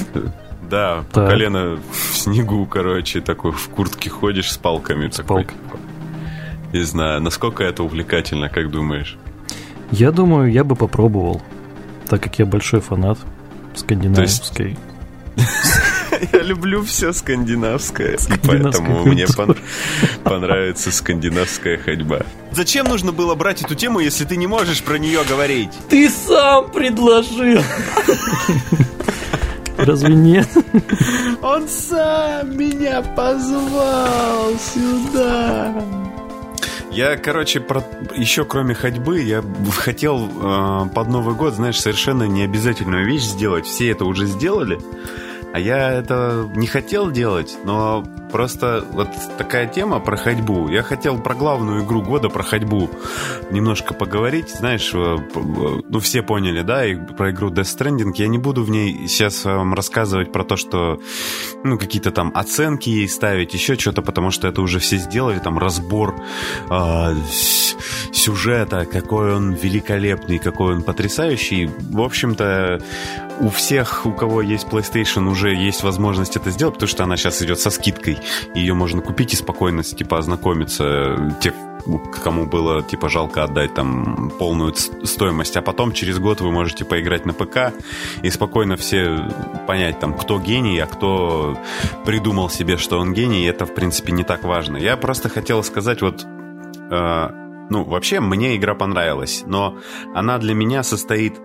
Да, 0.69 1.05
так. 1.11 1.25
по 1.25 1.27
колено 1.27 1.79
в 1.91 2.17
снегу, 2.17 2.65
короче, 2.65 3.21
такой 3.21 3.53
в 3.53 3.69
куртке 3.69 4.09
ходишь 4.09 4.51
с 4.51 4.57
палками. 4.57 5.09
С 5.09 5.15
такой. 5.17 5.45
палкой. 5.45 5.57
Не 6.73 6.81
знаю, 6.83 7.21
насколько 7.21 7.63
это 7.63 7.83
увлекательно, 7.83 8.49
как 8.49 8.69
думаешь? 8.69 9.17
Я 9.91 10.11
думаю, 10.11 10.51
я 10.51 10.65
бы 10.65 10.75
попробовал, 10.75 11.41
так 12.09 12.21
как 12.21 12.37
я 12.39 12.45
большой 12.45 12.81
фанат 12.81 13.17
скандинавской. 13.73 14.77
Я 16.31 16.41
люблю 16.41 16.83
все 16.83 17.13
скандинавское, 17.13 18.15
и 18.15 18.37
поэтому 18.45 19.05
мне 19.05 19.25
понравится 20.23 20.91
скандинавская 20.91 21.77
ходьба. 21.77 22.21
Зачем 22.51 22.87
нужно 22.87 23.11
было 23.11 23.35
брать 23.35 23.61
эту 23.61 23.75
тему, 23.75 23.99
если 23.99 24.25
ты 24.25 24.37
не 24.37 24.47
можешь 24.47 24.81
про 24.83 24.97
нее 24.97 25.23
говорить? 25.27 25.69
Ты 25.89 26.09
сам 26.09 26.71
предложил. 26.71 27.61
Разве 29.77 30.15
нет? 30.15 30.47
Он 31.41 31.67
сам 31.67 32.57
меня 32.57 33.01
позвал 33.15 34.51
сюда. 34.73 35.73
Я, 36.97 37.15
короче, 37.15 37.59
про... 37.59 37.83
еще 38.15 38.43
кроме 38.43 38.73
ходьбы, 38.73 39.21
я 39.21 39.43
хотел 39.75 40.27
э, 40.27 40.89
под 40.95 41.09
Новый 41.09 41.35
год, 41.35 41.53
знаешь, 41.53 41.79
совершенно 41.79 42.23
необязательную 42.23 43.05
вещь 43.05 43.21
сделать. 43.21 43.67
Все 43.67 43.91
это 43.91 44.05
уже 44.05 44.25
сделали. 44.25 44.79
А 45.57 45.59
я 45.59 45.91
это 45.91 46.47
не 46.53 46.67
хотел 46.67 47.09
делать, 47.09 47.57
но 47.65 48.05
просто 48.31 48.85
вот 48.91 49.09
такая 49.37 49.67
тема 49.67 49.99
про 49.99 50.17
ходьбу. 50.17 50.69
Я 50.69 50.83
хотел 50.83 51.19
про 51.19 51.35
главную 51.35 51.83
игру 51.83 52.01
года, 52.01 52.29
про 52.29 52.43
ходьбу 52.43 52.89
немножко 53.51 53.93
поговорить. 53.93 54.49
Знаешь, 54.49 54.91
э, 54.93 55.17
ну 55.89 55.99
все 55.99 56.21
поняли, 56.21 56.61
да, 56.61 56.85
и 56.85 56.95
про 56.95 57.31
игру 57.31 57.49
Death 57.49 57.77
Stranding. 57.77 58.11
Я 58.15 58.27
не 58.27 58.37
буду 58.37 58.63
в 58.63 58.69
ней 58.69 59.07
сейчас 59.07 59.45
вам 59.45 59.73
рассказывать 59.73 60.31
про 60.31 60.43
то, 60.43 60.55
что, 60.55 60.99
ну, 61.63 61.77
какие-то 61.77 62.11
там 62.11 62.31
оценки 62.35 62.89
ей 62.89 63.07
ставить, 63.07 63.53
еще 63.53 63.75
что-то, 63.75 64.01
потому 64.01 64.31
что 64.31 64.47
это 64.47 64.61
уже 64.61 64.79
все 64.79 64.97
сделали, 64.97 65.39
там 65.39 65.57
разбор 65.57 66.15
э, 66.69 67.15
сюжета, 68.11 68.85
какой 68.85 69.35
он 69.35 69.53
великолепный, 69.53 70.39
какой 70.39 70.75
он 70.75 70.83
потрясающий. 70.83 71.69
В 71.89 72.01
общем-то, 72.01 72.81
у 73.39 73.49
всех, 73.49 74.05
у 74.05 74.11
кого 74.11 74.41
есть 74.41 74.67
PlayStation, 74.67 75.27
уже 75.27 75.53
есть 75.53 75.83
возможность 75.83 76.35
это 76.35 76.51
сделать, 76.51 76.75
потому 76.75 76.87
что 76.87 77.03
она 77.03 77.17
сейчас 77.17 77.41
идет 77.41 77.59
со 77.59 77.69
скидкой. 77.69 78.16
Ее 78.55 78.73
можно 78.73 79.01
купить 79.01 79.33
и 79.33 79.37
спокойно, 79.37 79.83
типа, 79.83 80.17
ознакомиться. 80.19 81.35
Те, 81.41 81.53
кому 82.23 82.45
было, 82.45 82.81
типа, 82.81 83.09
жалко 83.09 83.43
отдать 83.43 83.73
там 83.73 84.31
полную 84.37 84.73
стоимость. 84.75 85.57
А 85.57 85.61
потом, 85.61 85.91
через 85.91 86.19
год, 86.19 86.41
вы 86.41 86.51
можете 86.51 86.85
поиграть 86.85 87.25
на 87.25 87.33
ПК 87.33 87.73
и 88.21 88.29
спокойно 88.29 88.77
все 88.77 89.29
понять, 89.67 89.99
там, 89.99 90.13
кто 90.13 90.39
гений, 90.39 90.79
а 90.79 90.85
кто 90.85 91.57
придумал 92.05 92.49
себе, 92.49 92.77
что 92.77 92.99
он 92.99 93.13
гений. 93.13 93.43
И 93.43 93.47
это, 93.47 93.65
в 93.65 93.73
принципе, 93.73 94.11
не 94.11 94.23
так 94.23 94.43
важно. 94.43 94.77
Я 94.77 94.97
просто 94.97 95.29
хотел 95.29 95.63
сказать, 95.63 96.01
вот... 96.01 96.25
Э, 96.89 97.29
ну, 97.69 97.83
вообще, 97.83 98.21
мне 98.21 98.55
игра 98.55 98.75
понравилась, 98.75 99.43
но 99.45 99.77
она 100.15 100.37
для 100.37 100.53
меня 100.53 100.83
состоит 100.83 101.37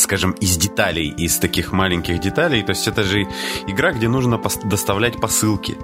скажем, 0.00 0.32
из 0.32 0.56
деталей, 0.56 1.08
из 1.08 1.38
таких 1.38 1.72
маленьких 1.72 2.20
деталей. 2.20 2.62
То 2.62 2.70
есть 2.70 2.88
это 2.88 3.04
же 3.04 3.26
игра, 3.66 3.92
где 3.92 4.08
нужно 4.08 4.40
доставлять 4.64 5.20
посылки. 5.20 5.76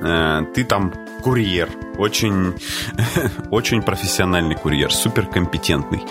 Э, 0.00 0.42
ты 0.54 0.64
там 0.64 0.92
курьер, 1.22 1.70
очень, 1.96 2.54
очень 3.50 3.82
профессиональный 3.82 4.54
курьер, 4.54 4.92
суперкомпетентный. 4.92 6.02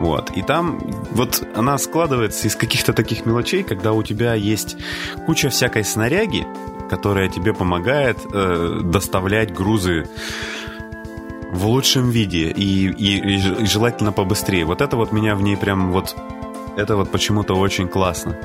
Вот. 0.00 0.30
И 0.30 0.42
там 0.42 0.78
вот 1.10 1.46
она 1.54 1.78
складывается 1.78 2.48
из 2.48 2.56
каких-то 2.56 2.92
таких 2.92 3.26
мелочей, 3.26 3.62
когда 3.62 3.92
у 3.92 4.02
тебя 4.02 4.34
есть 4.34 4.76
куча 5.26 5.50
всякой 5.50 5.84
снаряги, 5.84 6.46
которая 6.88 7.28
тебе 7.28 7.52
помогает 7.52 8.18
э, 8.32 8.80
доставлять 8.82 9.54
грузы 9.54 10.08
в 11.52 11.66
лучшем 11.66 12.10
виде 12.10 12.50
и, 12.50 12.88
и, 12.88 13.36
и 13.36 13.66
желательно 13.66 14.10
побыстрее. 14.10 14.64
Вот 14.64 14.80
это 14.80 14.96
вот 14.96 15.12
меня 15.12 15.36
в 15.36 15.42
ней 15.42 15.56
прям 15.56 15.92
вот 15.92 16.16
это 16.76 16.96
вот 16.96 17.10
почему-то 17.10 17.54
очень 17.54 17.88
классно. 17.88 18.36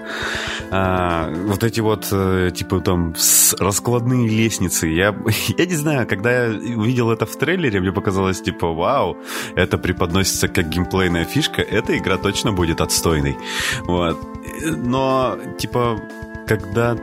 А, 0.71 1.31
вот 1.45 1.63
эти 1.63 1.79
вот, 1.79 2.07
э, 2.11 2.51
типа, 2.53 2.79
там, 2.81 3.15
раскладные 3.59 4.27
лестницы. 4.27 4.87
Я, 4.87 5.15
я 5.57 5.65
не 5.65 5.75
знаю, 5.75 6.07
когда 6.07 6.45
я 6.45 6.77
увидел 6.77 7.11
это 7.11 7.25
в 7.25 7.35
трейлере, 7.35 7.79
мне 7.79 7.91
показалось, 7.91 8.41
типа, 8.41 8.67
вау, 8.73 9.17
это 9.55 9.77
преподносится 9.77 10.47
как 10.47 10.69
геймплейная 10.69 11.25
фишка, 11.25 11.61
эта 11.61 11.97
игра 11.97 12.17
точно 12.17 12.51
будет 12.51 12.81
отстойной. 12.81 13.37
Вот. 13.83 14.17
Но, 14.63 15.37
типа, 15.57 15.99
когда 16.47 16.97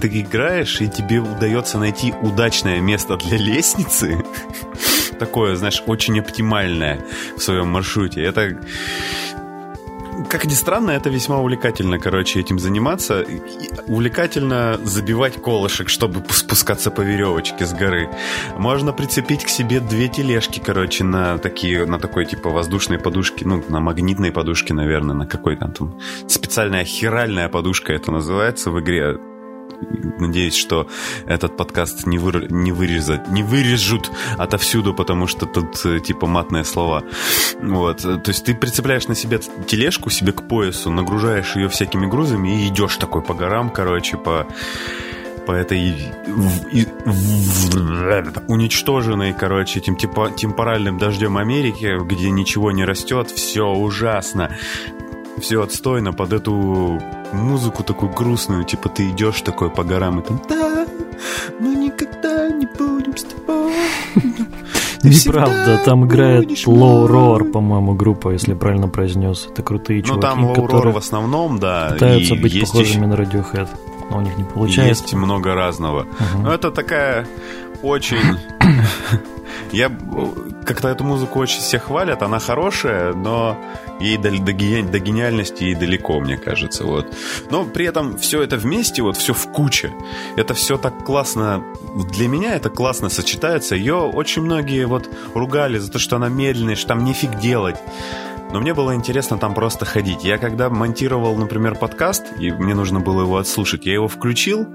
ты 0.00 0.08
играешь, 0.08 0.80
и 0.80 0.88
тебе 0.88 1.20
удается 1.20 1.78
найти 1.78 2.12
удачное 2.22 2.80
место 2.80 3.16
для 3.16 3.38
лестницы, 3.38 4.24
такое, 5.18 5.54
знаешь, 5.54 5.82
очень 5.86 6.18
оптимальное 6.18 7.04
в 7.36 7.40
своем 7.40 7.68
маршруте. 7.68 8.22
Это 8.22 8.58
как 10.28 10.44
ни 10.46 10.54
странно, 10.54 10.92
это 10.92 11.10
весьма 11.10 11.38
увлекательно, 11.38 11.98
короче, 11.98 12.40
этим 12.40 12.58
заниматься. 12.58 13.24
Увлекательно 13.86 14.78
забивать 14.84 15.40
колышек, 15.42 15.88
чтобы 15.88 16.22
спускаться 16.30 16.90
по 16.90 17.00
веревочке 17.00 17.66
с 17.66 17.72
горы. 17.72 18.08
Можно 18.56 18.92
прицепить 18.92 19.44
к 19.44 19.48
себе 19.48 19.80
две 19.80 20.08
тележки, 20.08 20.60
короче, 20.64 21.04
на 21.04 21.38
такие, 21.38 21.86
на 21.86 21.98
такой 21.98 22.26
типа 22.26 22.50
воздушной 22.50 22.98
подушке, 22.98 23.46
ну, 23.46 23.62
на 23.68 23.80
магнитной 23.80 24.32
подушке, 24.32 24.74
наверное, 24.74 25.14
на 25.14 25.26
какой 25.26 25.56
там 25.56 25.72
там 25.72 25.98
специальная 26.28 26.84
хиральная 26.84 27.48
подушка 27.48 27.92
это 27.92 28.10
называется 28.10 28.70
в 28.70 28.80
игре 28.80 29.18
надеюсь, 30.18 30.54
что 30.54 30.88
этот 31.26 31.56
подкаст 31.56 32.06
не, 32.06 32.18
вы, 32.18 32.46
не, 32.50 32.72
вырезать, 32.72 33.28
не 33.28 33.42
вырежут 33.42 34.10
отовсюду, 34.38 34.94
потому 34.94 35.26
что 35.26 35.46
тут 35.46 35.84
э, 35.84 36.00
типа 36.00 36.26
матные 36.26 36.64
слова. 36.64 37.02
Вот. 37.60 37.98
То 37.98 38.28
есть 38.28 38.44
ты 38.44 38.54
прицепляешь 38.54 39.08
на 39.08 39.14
себя 39.14 39.38
тележку 39.66 40.10
себе 40.10 40.32
к 40.32 40.48
поясу, 40.48 40.90
нагружаешь 40.90 41.56
ее 41.56 41.68
всякими 41.68 42.06
грузами 42.06 42.64
и 42.64 42.68
идешь 42.68 42.96
такой 42.96 43.22
по 43.22 43.34
горам, 43.34 43.70
короче, 43.70 44.16
по 44.16 44.46
по 45.46 45.52
этой 45.52 45.96
уничтоженной, 48.46 49.32
короче, 49.32 49.80
этим 49.80 49.96
типа, 49.96 50.30
темпоральным 50.30 50.98
дождем 50.98 51.36
Америки, 51.36 51.98
где 52.04 52.30
ничего 52.30 52.70
не 52.70 52.84
растет, 52.84 53.28
все 53.28 53.66
ужасно 53.66 54.56
все 55.40 55.62
отстойно 55.62 56.12
под 56.12 56.32
эту 56.32 57.00
музыку 57.32 57.82
такую 57.82 58.12
грустную, 58.12 58.64
типа 58.64 58.88
ты 58.88 59.10
идешь 59.10 59.40
такой 59.42 59.70
по 59.70 59.84
горам 59.84 60.20
и 60.20 60.22
там 60.22 60.40
да, 60.48 60.86
мы 61.58 61.74
никогда 61.74 62.48
не 62.50 62.66
будем 62.66 63.16
с 63.16 63.24
тобой. 63.24 63.72
Неправда, 65.02 65.80
там 65.84 66.06
играет 66.06 66.48
Low 66.66 67.08
Roar, 67.08 67.50
по-моему, 67.50 67.94
группа, 67.94 68.30
если 68.30 68.54
правильно 68.54 68.88
произнес. 68.88 69.48
Это 69.50 69.62
крутые 69.62 70.02
чуваки, 70.02 70.14
Ну 70.14 70.20
там 70.20 70.46
Low 70.46 70.68
Roar 70.68 70.92
в 70.92 70.96
основном, 70.96 71.58
да. 71.58 71.90
Пытаются 71.92 72.34
быть 72.36 72.60
похожими 72.60 73.06
на 73.06 73.14
Radiohead, 73.14 73.68
но 74.10 74.18
у 74.18 74.20
них 74.20 74.36
не 74.38 74.44
получается. 74.44 75.02
Есть 75.02 75.14
много 75.14 75.54
разного. 75.54 76.06
Но 76.42 76.52
это 76.52 76.70
такая 76.70 77.26
очень... 77.82 78.38
Я 79.70 79.90
как-то 80.66 80.88
эту 80.88 81.04
музыку 81.04 81.38
очень 81.38 81.60
все 81.60 81.78
хвалят, 81.78 82.22
она 82.22 82.38
хорошая, 82.38 83.14
но 83.14 83.58
ей 84.00 84.16
до, 84.16 84.30
до, 84.30 84.42
до 84.42 84.98
гениальности 84.98 85.64
ей 85.64 85.74
далеко, 85.74 86.20
мне 86.20 86.36
кажется. 86.36 86.84
Вот. 86.84 87.06
Но 87.50 87.64
при 87.64 87.86
этом 87.86 88.18
все 88.18 88.42
это 88.42 88.56
вместе, 88.56 89.02
вот 89.02 89.16
все 89.16 89.32
в 89.32 89.46
куче, 89.52 89.92
это 90.36 90.54
все 90.54 90.76
так 90.76 91.04
классно, 91.04 91.64
для 92.12 92.28
меня 92.28 92.54
это 92.54 92.70
классно 92.70 93.08
сочетается. 93.08 93.74
Ее 93.74 93.94
очень 93.94 94.42
многие 94.42 94.86
вот 94.86 95.08
ругали 95.34 95.78
за 95.78 95.90
то, 95.90 95.98
что 95.98 96.16
она 96.16 96.28
медленная, 96.28 96.76
что 96.76 96.88
там 96.88 97.04
нефиг 97.04 97.38
делать. 97.38 97.76
Но 98.52 98.60
мне 98.60 98.74
было 98.74 98.94
интересно 98.94 99.38
там 99.38 99.54
просто 99.54 99.86
ходить. 99.86 100.24
Я 100.24 100.36
когда 100.36 100.68
монтировал, 100.68 101.34
например, 101.36 101.74
подкаст, 101.74 102.24
и 102.38 102.50
мне 102.50 102.74
нужно 102.74 103.00
было 103.00 103.22
его 103.22 103.38
отслушать, 103.38 103.86
я 103.86 103.94
его 103.94 104.08
включил, 104.08 104.66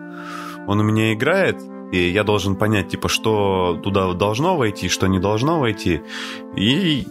он 0.66 0.80
у 0.80 0.84
меня 0.84 1.14
играет, 1.14 1.62
и 1.92 2.10
я 2.10 2.24
должен 2.24 2.56
понять, 2.56 2.90
типа, 2.90 3.08
что 3.08 3.80
туда 3.84 4.14
должно 4.14 4.58
войти, 4.58 4.90
что 4.90 5.08
не 5.08 5.20
должно 5.20 5.60
войти. 5.60 6.02
И 6.56 7.08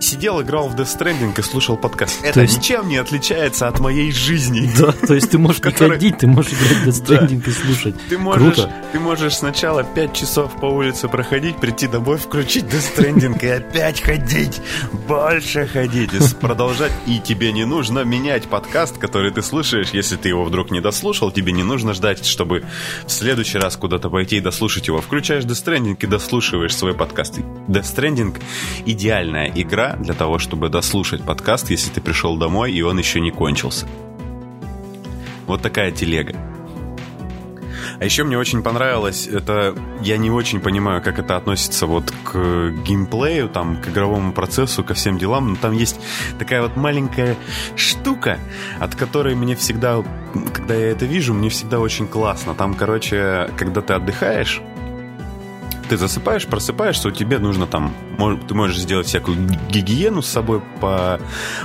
сидел, 0.00 0.40
играл 0.42 0.68
в 0.68 0.74
Death 0.74 0.98
Stranding 0.98 1.38
и 1.38 1.42
слушал 1.42 1.76
подкаст. 1.76 2.24
Это 2.24 2.42
есть... 2.42 2.58
ничем 2.58 2.88
не 2.88 2.96
отличается 2.96 3.68
от 3.68 3.78
моей 3.80 4.10
жизни. 4.12 4.70
Да, 4.78 4.92
то 4.92 5.14
есть 5.14 5.30
ты 5.30 5.38
можешь 5.38 5.62
не 5.64 5.70
ходить, 5.72 6.18
ты 6.18 6.26
можешь 6.26 6.52
играть 6.52 6.78
в 6.78 6.88
Death 6.88 7.04
Stranding 7.06 7.48
и 7.48 7.50
слушать. 7.50 7.94
Ты 8.08 8.18
можешь, 8.18 8.54
Круто. 8.54 8.72
ты 8.92 9.00
можешь 9.00 9.34
сначала 9.34 9.84
5 9.84 10.12
часов 10.14 10.58
по 10.60 10.66
улице 10.66 11.08
проходить, 11.08 11.56
прийти 11.56 11.86
домой, 11.86 12.16
включить 12.16 12.64
Death 12.64 12.96
Stranding 12.96 13.44
и 13.44 13.48
опять 13.48 14.00
ходить, 14.00 14.60
больше 15.06 15.66
ходить, 15.66 16.12
и 16.14 16.34
продолжать. 16.40 16.92
И 17.06 17.18
тебе 17.18 17.52
не 17.52 17.64
нужно 17.64 18.04
менять 18.04 18.44
подкаст, 18.48 18.98
который 18.98 19.30
ты 19.30 19.42
слушаешь, 19.42 19.90
если 19.90 20.16
ты 20.16 20.28
его 20.28 20.44
вдруг 20.44 20.70
не 20.70 20.80
дослушал, 20.80 21.30
тебе 21.30 21.52
не 21.52 21.62
нужно 21.62 21.92
ждать, 21.92 22.24
чтобы 22.24 22.64
в 23.06 23.10
следующий 23.10 23.58
раз 23.58 23.76
куда-то 23.76 24.08
пойти 24.08 24.36
и 24.36 24.40
дослушать 24.40 24.86
его. 24.86 25.00
Включаешь 25.00 25.44
Death 25.44 25.64
Stranding 25.64 25.96
и 26.00 26.06
дослушиваешь 26.06 26.74
свой 26.74 26.94
подкаст. 26.94 27.38
Death 27.68 27.94
Stranding— 27.94 28.40
идеальная 28.86 29.52
игра 29.54 29.89
для 29.98 30.14
того, 30.14 30.38
чтобы 30.38 30.68
дослушать 30.68 31.24
подкаст, 31.24 31.70
если 31.70 31.90
ты 31.90 32.00
пришел 32.00 32.36
домой 32.36 32.72
и 32.72 32.82
он 32.82 32.98
еще 32.98 33.20
не 33.20 33.30
кончился. 33.30 33.86
Вот 35.46 35.62
такая 35.62 35.90
телега. 35.90 36.36
А 38.00 38.04
еще 38.04 38.24
мне 38.24 38.38
очень 38.38 38.62
понравилось, 38.62 39.26
это 39.26 39.74
я 40.00 40.16
не 40.16 40.30
очень 40.30 40.60
понимаю, 40.60 41.02
как 41.02 41.18
это 41.18 41.36
относится 41.36 41.86
вот 41.86 42.10
к 42.24 42.70
геймплею, 42.86 43.50
там, 43.50 43.76
к 43.76 43.88
игровому 43.88 44.32
процессу, 44.32 44.82
ко 44.82 44.94
всем 44.94 45.18
делам, 45.18 45.50
но 45.50 45.56
там 45.56 45.74
есть 45.74 46.00
такая 46.38 46.62
вот 46.62 46.76
маленькая 46.76 47.36
штука, 47.76 48.38
от 48.78 48.94
которой 48.94 49.34
мне 49.34 49.54
всегда, 49.54 50.02
когда 50.54 50.74
я 50.74 50.92
это 50.92 51.04
вижу, 51.04 51.34
мне 51.34 51.50
всегда 51.50 51.78
очень 51.78 52.08
классно. 52.08 52.54
Там, 52.54 52.72
короче, 52.72 53.50
когда 53.58 53.82
ты 53.82 53.92
отдыхаешь, 53.92 54.62
ты 55.90 55.96
засыпаешь, 55.96 56.46
просыпаешься, 56.46 57.08
у 57.08 57.10
тебя 57.10 57.40
нужно 57.40 57.66
там, 57.66 57.92
ты 58.46 58.54
можешь 58.54 58.78
сделать 58.78 59.08
всякую 59.08 59.36
гигиену 59.70 60.22
с 60.22 60.28
собой, 60.28 60.62
по, 60.80 61.20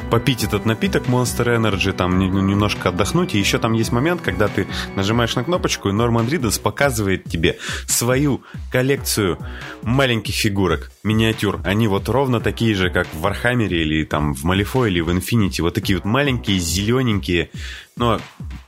попить 0.09 0.43
этот 0.43 0.65
напиток 0.65 1.03
Monster 1.05 1.45
Energy, 1.55 1.93
там 1.93 2.17
немножко 2.17 2.89
отдохнуть. 2.89 3.35
И 3.35 3.37
еще 3.37 3.59
там 3.59 3.73
есть 3.73 3.91
момент, 3.91 4.21
когда 4.21 4.47
ты 4.47 4.65
нажимаешь 4.95 5.35
на 5.35 5.43
кнопочку, 5.43 5.89
и 5.89 5.91
Норман 5.91 6.27
Ридус 6.27 6.57
показывает 6.57 7.25
тебе 7.25 7.59
свою 7.85 8.41
коллекцию 8.71 9.37
маленьких 9.83 10.33
фигурок, 10.33 10.91
миниатюр. 11.03 11.59
Они 11.63 11.87
вот 11.87 12.09
ровно 12.09 12.41
такие 12.41 12.73
же, 12.73 12.89
как 12.89 13.05
в 13.13 13.21
Warhammer 13.21 13.77
е 13.77 13.83
или 13.83 14.05
там 14.05 14.33
в 14.33 14.43
Malifaux 14.43 14.87
или 14.87 15.01
в 15.01 15.09
Infinity. 15.09 15.61
Вот 15.61 15.75
такие 15.75 15.99
вот 15.99 16.05
маленькие, 16.05 16.57
зелененькие, 16.57 17.51
но 17.95 18.19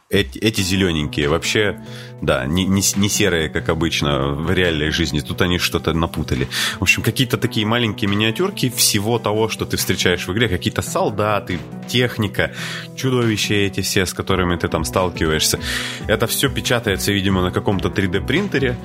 эти, 0.10 0.40
эти 0.40 0.62
зелененькие 0.62 1.28
вообще, 1.28 1.82
да, 2.22 2.46
не, 2.46 2.66
не, 2.66 2.82
не 2.96 3.10
серые, 3.10 3.50
как 3.50 3.68
обычно 3.70 4.30
в 4.30 4.52
реальной 4.52 4.90
жизни. 4.92 5.20
Тут 5.20 5.42
они 5.42 5.58
что-то 5.58 5.94
напутали. 5.94 6.48
В 6.80 6.84
общем, 6.84 7.04
какие-то 7.04 7.38
такие 7.38 7.66
маленькие 7.66 8.10
миниатюрки 8.10 8.70
всего 8.70 9.20
того, 9.20 9.50
что 9.50 9.66
ты 9.66 9.76
встречаешь 9.76 10.26
в 10.28 10.32
игре. 10.32 10.48
Какие-то 10.48 10.82
солдаты, 10.82 11.60
техника, 11.88 12.54
чудовища 12.96 13.54
эти 13.54 13.82
все, 13.82 14.06
с 14.06 14.14
которыми 14.14 14.56
ты 14.56 14.70
там 14.70 14.86
сталкиваешься. 14.86 15.60
Это 16.08 16.28
все 16.28 16.50
печатается, 16.50 17.12
видимо, 17.12 17.42
на 17.42 17.52
каком-то 17.52 17.90
3D 17.90 18.26
принтере 18.26 18.78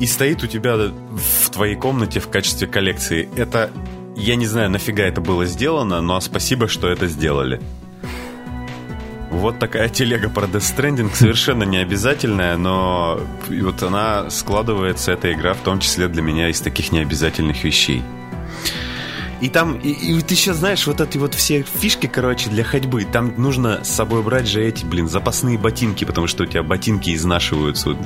и 0.00 0.06
стоит 0.06 0.42
у 0.42 0.46
тебя 0.46 0.76
в 0.76 1.50
твоей 1.50 1.76
комнате 1.76 2.20
в 2.20 2.28
качестве 2.28 2.66
коллекции. 2.66 3.28
Это, 3.36 3.70
я 4.16 4.34
не 4.34 4.46
знаю, 4.46 4.70
нафига 4.70 5.04
это 5.04 5.20
было 5.20 5.44
сделано, 5.44 6.00
но 6.00 6.18
спасибо, 6.20 6.68
что 6.68 6.88
это 6.88 7.06
сделали. 7.06 7.60
Вот 9.30 9.60
такая 9.60 9.88
телега 9.88 10.28
про 10.28 10.46
Death 10.46 10.76
Stranding, 10.76 11.14
совершенно 11.14 11.62
не 11.62 11.78
обязательная, 11.78 12.56
но 12.56 13.20
вот 13.48 13.82
она 13.82 14.28
складывается, 14.28 15.12
эта 15.12 15.32
игра, 15.32 15.54
в 15.54 15.60
том 15.60 15.78
числе 15.78 16.08
для 16.08 16.20
меня, 16.20 16.48
из 16.48 16.60
таких 16.60 16.90
необязательных 16.90 17.62
вещей. 17.62 18.02
И 19.40 19.48
там, 19.48 19.78
и, 19.78 19.90
и 19.90 20.20
ты 20.20 20.34
еще 20.34 20.52
знаешь, 20.52 20.86
вот 20.86 21.00
эти 21.00 21.16
вот 21.16 21.34
все 21.34 21.62
фишки, 21.62 22.06
короче, 22.06 22.50
для 22.50 22.62
ходьбы. 22.62 23.04
Там 23.04 23.34
нужно 23.38 23.82
с 23.82 23.88
собой 23.88 24.22
брать 24.22 24.46
же 24.46 24.62
эти, 24.62 24.84
блин, 24.84 25.08
запасные 25.08 25.56
ботинки, 25.56 26.04
потому 26.04 26.26
что 26.26 26.44
у 26.44 26.46
тебя 26.46 26.62
ботинки 26.62 27.14
изнашиваются. 27.14 27.96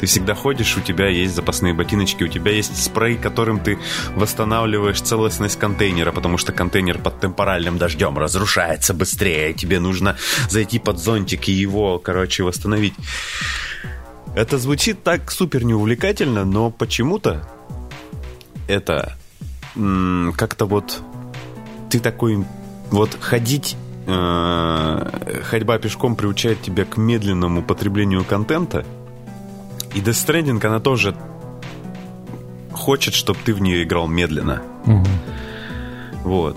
Ты 0.00 0.06
всегда 0.06 0.34
ходишь, 0.34 0.76
у 0.76 0.80
тебя 0.80 1.08
есть 1.08 1.34
запасные 1.34 1.72
ботиночки, 1.72 2.24
у 2.24 2.28
тебя 2.28 2.52
есть 2.52 2.82
спрей, 2.82 3.16
которым 3.16 3.58
ты 3.58 3.78
восстанавливаешь 4.16 5.00
целостность 5.00 5.58
контейнера, 5.58 6.12
потому 6.12 6.36
что 6.36 6.52
контейнер 6.52 6.98
под 6.98 7.20
темпоральным 7.20 7.78
дождем 7.78 8.18
разрушается 8.18 8.92
быстрее. 8.92 9.54
Тебе 9.54 9.80
нужно 9.80 10.16
зайти 10.50 10.78
под 10.78 10.98
зонтик 10.98 11.48
и 11.48 11.52
его, 11.52 11.98
короче, 11.98 12.42
восстановить. 12.42 12.94
Это 14.34 14.58
звучит 14.58 15.02
так 15.02 15.30
супер 15.30 15.64
неувлекательно, 15.64 16.44
но 16.44 16.70
почему-то 16.70 17.48
это 18.66 19.16
как-то 19.74 20.66
вот 20.66 21.02
ты 21.90 22.00
такой 22.00 22.44
вот 22.90 23.16
ходить 23.20 23.76
э, 24.06 25.40
ходьба 25.44 25.78
пешком 25.78 26.16
приучает 26.16 26.60
тебя 26.62 26.84
к 26.84 26.96
медленному 26.96 27.62
потреблению 27.62 28.24
контента. 28.24 28.84
И 29.94 30.00
Death 30.00 30.26
Stranding, 30.26 30.66
она 30.66 30.80
тоже 30.80 31.14
хочет, 32.72 33.14
чтобы 33.14 33.38
ты 33.44 33.54
в 33.54 33.60
нее 33.60 33.82
играл 33.82 34.08
медленно. 34.08 34.62
Угу. 34.86 35.06
Вот. 36.24 36.56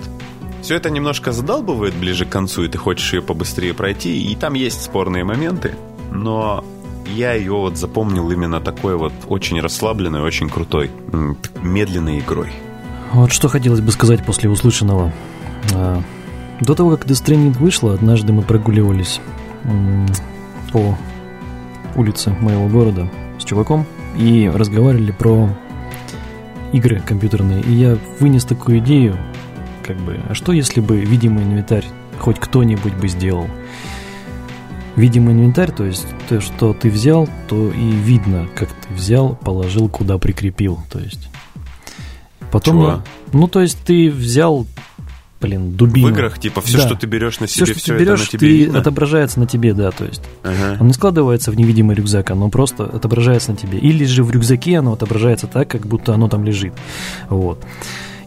Все 0.61 0.75
это 0.75 0.89
немножко 0.89 1.31
задалбывает 1.31 1.93
ближе 1.93 2.25
к 2.25 2.29
концу, 2.29 2.63
и 2.63 2.67
ты 2.67 2.77
хочешь 2.77 3.13
ее 3.13 3.21
побыстрее 3.21 3.73
пройти, 3.73 4.31
и 4.31 4.35
там 4.35 4.53
есть 4.53 4.81
спорные 4.81 5.23
моменты, 5.23 5.75
но 6.11 6.65
я 7.07 7.33
ее 7.33 7.53
вот 7.53 7.77
запомнил 7.77 8.31
именно 8.31 8.59
такой 8.59 8.95
вот 8.95 9.13
очень 9.27 9.59
расслабленной, 9.59 10.21
очень 10.21 10.49
крутой, 10.49 10.89
медленной 11.61 12.19
игрой. 12.19 12.51
Вот 13.15 13.31
что 13.31 13.47
хотелось 13.47 13.79
бы 13.79 13.93
сказать 13.93 14.25
после 14.25 14.49
услышанного. 14.49 15.13
А, 15.73 16.01
до 16.59 16.75
того, 16.75 16.97
как 16.97 17.07
Death 17.07 17.25
Stranding 17.25 17.57
вышла, 17.57 17.93
однажды 17.93 18.33
мы 18.33 18.41
прогуливались 18.41 19.21
по 20.73 20.97
улице 21.95 22.31
моего 22.31 22.67
города 22.67 23.09
с 23.39 23.45
чуваком 23.45 23.85
и 24.17 24.51
разговаривали 24.53 25.11
про 25.11 25.49
игры 26.73 26.99
компьютерные. 27.05 27.61
И 27.61 27.71
я 27.71 27.97
вынес 28.19 28.43
такую 28.43 28.79
идею, 28.79 29.17
как 29.81 29.95
бы, 29.95 30.19
а 30.29 30.33
что 30.33 30.51
если 30.51 30.81
бы 30.81 30.99
видимый 30.99 31.45
инвентарь 31.45 31.85
хоть 32.19 32.37
кто-нибудь 32.37 32.95
бы 32.95 33.07
сделал? 33.07 33.47
Видимый 34.97 35.35
инвентарь, 35.35 35.71
то 35.71 35.85
есть 35.85 36.05
то, 36.27 36.41
что 36.41 36.73
ты 36.73 36.89
взял, 36.89 37.29
то 37.47 37.71
и 37.71 37.91
видно, 37.91 38.49
как 38.55 38.67
ты 38.67 38.93
взял, 38.93 39.37
положил, 39.37 39.87
куда 39.87 40.17
прикрепил. 40.17 40.79
То 40.91 40.99
есть 40.99 41.29
Потом, 42.55 42.75
Чего? 42.75 43.03
ну 43.33 43.49
то 43.49 43.59
есть 43.59 43.77
ты 43.83 44.09
взял, 44.09 44.65
блин, 45.41 45.75
дубину. 45.75 46.07
В 46.07 46.11
играх 46.11 46.39
типа 46.39 46.61
все, 46.61 46.77
да. 46.77 46.87
что 46.87 46.95
ты 46.95 47.05
берешь 47.05 47.41
на 47.41 47.47
себе, 47.47 47.65
все, 47.65 47.73
что 47.73 47.81
все 47.81 47.93
ты 47.97 47.99
берешь, 47.99 48.21
это 48.21 48.31
на 48.31 48.39
тебе 48.39 48.39
ты 48.39 48.57
видно? 48.59 48.79
отображается 48.79 49.39
на 49.41 49.45
тебе, 49.45 49.73
да, 49.73 49.91
то 49.91 50.05
есть. 50.05 50.21
Ага. 50.41 50.77
Он 50.79 50.87
не 50.87 50.93
складывается 50.93 51.51
в 51.51 51.57
невидимый 51.57 51.97
рюкзак, 51.97 52.31
оно 52.31 52.47
просто 52.47 52.85
отображается 52.85 53.51
на 53.51 53.57
тебе. 53.57 53.77
Или 53.77 54.05
же 54.05 54.23
в 54.23 54.31
рюкзаке 54.31 54.79
оно 54.79 54.93
отображается 54.93 55.47
так, 55.47 55.67
как 55.67 55.85
будто 55.85 56.13
оно 56.13 56.29
там 56.29 56.45
лежит. 56.45 56.71
Вот. 57.27 57.61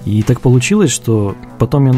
И 0.05 0.22
так 0.22 0.43
получилось, 0.43 0.91
что 0.91 1.35
потом 1.59 1.87
я 1.87 1.95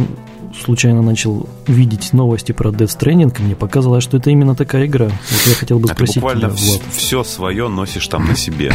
случайно 0.65 1.03
начал 1.03 1.49
видеть 1.67 2.13
новости 2.13 2.53
про 2.53 2.71
Death 2.71 2.97
Stranding, 2.97 3.37
и 3.41 3.43
мне 3.43 3.57
показалось, 3.57 4.05
что 4.05 4.19
это 4.19 4.31
именно 4.31 4.55
такая 4.55 4.87
игра. 4.87 5.07
Вот 5.07 5.47
я 5.49 5.55
хотел 5.55 5.81
бы 5.81 5.91
а 5.91 5.95
спросить 5.95 6.23
буквально 6.23 6.51
тебя, 6.51 6.51
Влад. 6.51 6.83
все 6.93 7.25
свое 7.25 7.67
носишь 7.67 8.07
там 8.07 8.29
на 8.29 8.37
себе. 8.37 8.73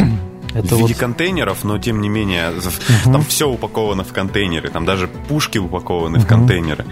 Это 0.54 0.74
в 0.74 0.78
виде 0.78 0.94
вот... 0.94 0.96
контейнеров, 0.96 1.64
но 1.64 1.78
тем 1.78 2.00
не 2.00 2.08
менее 2.08 2.50
угу. 2.50 3.12
там 3.12 3.22
все 3.22 3.48
упаковано 3.48 4.04
в 4.04 4.12
контейнеры, 4.12 4.70
там 4.70 4.84
даже 4.84 5.08
пушки 5.08 5.58
упакованы 5.58 6.18
угу. 6.18 6.24
в 6.24 6.28
контейнеры. 6.28 6.84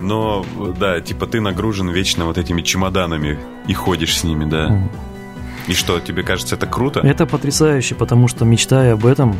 Но 0.00 0.44
да, 0.78 1.00
типа 1.00 1.26
ты 1.26 1.40
нагружен 1.40 1.88
вечно 1.88 2.26
вот 2.26 2.36
этими 2.38 2.62
чемоданами 2.62 3.38
и 3.66 3.74
ходишь 3.74 4.18
с 4.18 4.24
ними, 4.24 4.44
да. 4.44 4.66
Угу. 4.66 4.90
И 5.68 5.72
что, 5.72 5.98
тебе 5.98 6.22
кажется 6.22 6.56
это 6.56 6.66
круто? 6.66 7.00
Это 7.00 7.26
потрясающе, 7.26 7.94
потому 7.94 8.28
что 8.28 8.44
мечтая 8.44 8.92
об 8.94 9.06
этом, 9.06 9.34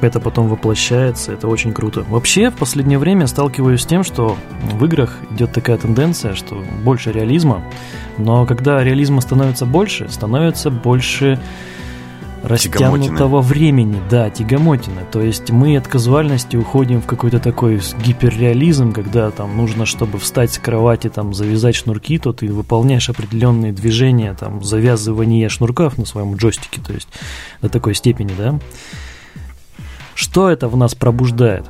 это 0.00 0.18
потом 0.18 0.48
воплощается, 0.48 1.32
это 1.32 1.46
очень 1.48 1.72
круто. 1.72 2.04
Вообще, 2.08 2.50
в 2.50 2.56
последнее 2.56 2.98
время 2.98 3.26
сталкиваюсь 3.26 3.82
с 3.82 3.86
тем, 3.86 4.02
что 4.02 4.36
в 4.62 4.84
играх 4.84 5.16
идет 5.30 5.52
такая 5.52 5.76
тенденция, 5.76 6.34
что 6.34 6.64
больше 6.82 7.12
реализма, 7.12 7.62
но 8.16 8.44
когда 8.46 8.82
реализма 8.82 9.20
становится 9.20 9.66
больше, 9.66 10.08
становится 10.08 10.70
больше 10.70 11.40
растянутого 12.42 13.40
времени, 13.40 14.00
да, 14.10 14.30
тягомотина. 14.30 15.02
То 15.10 15.20
есть 15.20 15.50
мы 15.50 15.76
от 15.76 15.88
казуальности 15.88 16.56
уходим 16.56 17.00
в 17.00 17.06
какой-то 17.06 17.40
такой 17.40 17.80
гиперреализм, 18.04 18.92
когда 18.92 19.30
там 19.30 19.56
нужно, 19.56 19.86
чтобы 19.86 20.18
встать 20.18 20.52
с 20.52 20.58
кровати, 20.58 21.08
там 21.08 21.34
завязать 21.34 21.76
шнурки, 21.76 22.18
то 22.18 22.32
ты 22.32 22.52
выполняешь 22.52 23.08
определенные 23.08 23.72
движения, 23.72 24.34
там 24.34 24.62
завязывание 24.62 25.48
шнурков 25.48 25.98
на 25.98 26.04
своем 26.04 26.36
джойстике, 26.36 26.80
то 26.80 26.92
есть 26.92 27.08
до 27.60 27.68
такой 27.68 27.94
степени, 27.94 28.32
да. 28.36 28.58
Что 30.14 30.50
это 30.50 30.68
в 30.68 30.76
нас 30.76 30.94
пробуждает? 30.94 31.66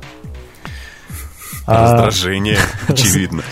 А, 1.69 1.93
раздражение, 1.93 2.57
очевидно. 2.87 3.43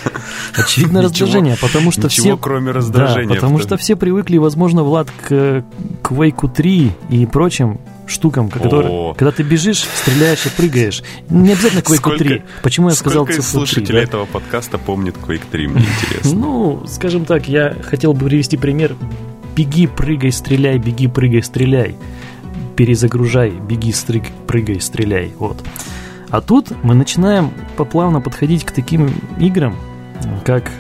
Очевидно 0.55 1.01
раздражение, 1.01 1.57
потому 1.61 1.91
что 1.91 2.09
все... 2.09 2.38
кроме 2.38 2.72
раздражения. 2.72 3.36
Потому 3.36 3.59
что 3.59 3.78
все 3.78 3.95
привыкли, 3.95 4.38
возможно, 4.38 4.84
Влад, 4.84 5.09
к 5.11 5.63
Quake 6.03 6.51
3 6.53 6.91
и 7.09 7.26
прочим 7.26 7.80
штукам, 8.07 8.49
которые, 8.49 9.13
когда 9.15 9.32
ты 9.32 9.43
бежишь, 9.43 9.84
стреляешь 9.84 10.45
и 10.45 10.49
прыгаешь. 10.49 11.03
Не 11.30 11.51
обязательно 11.51 11.82
Quake 11.82 11.97
сколько, 11.97 12.18
3. 12.24 12.43
Почему 12.63 12.89
я 12.89 12.95
сказал 12.95 13.28
слушателей 13.28 13.86
3, 13.86 13.95
да? 13.95 14.01
этого 14.01 14.26
подкаста 14.26 14.78
помнит 14.78 15.15
Quake 15.18 15.43
3, 15.51 15.68
мне 15.68 15.86
интересно. 15.86 16.39
Ну, 16.39 16.84
скажем 16.88 17.26
так, 17.26 17.47
я 17.47 17.76
хотел 17.84 18.13
бы 18.13 18.26
привести 18.26 18.57
пример. 18.57 18.95
Беги, 19.55 19.88
прыгай, 19.88 20.32
стреляй, 20.32 20.78
беги, 20.78 21.07
прыгай, 21.07 21.43
стреляй. 21.43 21.95
Перезагружай, 22.76 23.49
беги, 23.49 23.91
стрыг, 23.91 24.24
прыгай, 24.45 24.80
стреляй. 24.80 25.34
Вот. 25.39 25.63
А 26.30 26.41
тут 26.41 26.71
мы 26.84 26.93
начинаем 26.93 27.51
поплавно 27.78 28.21
подходить 28.21 28.65
к 28.65 28.71
таким 28.71 29.09
играм, 29.39 29.75
как 30.43 30.71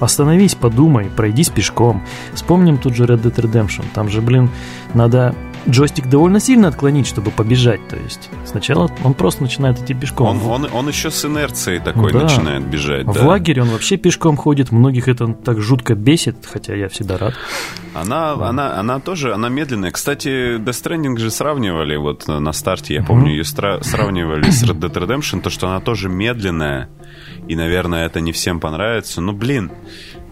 Остановись, 0.00 0.54
подумай, 0.54 1.06
пройдись 1.06 1.48
пешком. 1.48 2.02
Вспомним 2.34 2.76
тут 2.76 2.94
же 2.94 3.04
Red 3.04 3.22
Dead 3.22 3.34
Redemption. 3.34 3.84
Там 3.94 4.08
же, 4.08 4.20
блин, 4.20 4.50
надо 4.92 5.34
джойстик 5.68 6.08
довольно 6.08 6.40
сильно 6.40 6.68
отклонить, 6.68 7.06
чтобы 7.06 7.30
побежать. 7.30 7.86
То 7.88 7.96
есть 7.96 8.30
сначала 8.44 8.90
он 9.04 9.14
просто 9.14 9.42
начинает 9.42 9.80
идти 9.80 9.94
пешком. 9.94 10.28
Он, 10.28 10.64
он, 10.64 10.68
он 10.72 10.88
еще 10.88 11.10
с 11.10 11.24
инерцией 11.24 11.80
такой 11.80 12.12
да. 12.12 12.20
начинает 12.20 12.66
бежать. 12.66 13.06
В 13.06 13.14
да. 13.14 13.26
лагере 13.26 13.62
он 13.62 13.68
вообще 13.68 13.96
пешком 13.96 14.36
ходит. 14.36 14.72
Многих 14.72 15.08
это 15.08 15.32
так 15.32 15.60
жутко 15.60 15.94
бесит, 15.94 16.36
хотя 16.44 16.74
я 16.74 16.88
всегда 16.88 17.18
рад. 17.18 17.34
Она, 17.94 18.36
да. 18.36 18.48
она, 18.48 18.78
она 18.78 19.00
тоже, 19.00 19.34
она 19.34 19.48
медленная. 19.48 19.90
Кстати, 19.90 20.58
Death 20.58 20.82
Stranding 20.82 21.18
же 21.18 21.30
сравнивали 21.30 21.96
вот 21.96 22.28
на 22.28 22.52
старте, 22.52 22.94
я 22.94 23.02
помню, 23.02 23.30
ее 23.30 23.42
стра- 23.42 23.82
сравнивали 23.82 24.50
с 24.50 24.62
Red 24.62 24.80
Dead 24.80 24.92
Redemption, 24.92 25.40
то, 25.40 25.50
что 25.50 25.68
она 25.68 25.80
тоже 25.80 26.08
медленная. 26.08 26.88
И, 27.48 27.56
наверное, 27.56 28.06
это 28.06 28.20
не 28.20 28.32
всем 28.32 28.60
понравится. 28.60 29.20
Но, 29.20 29.32
блин, 29.32 29.70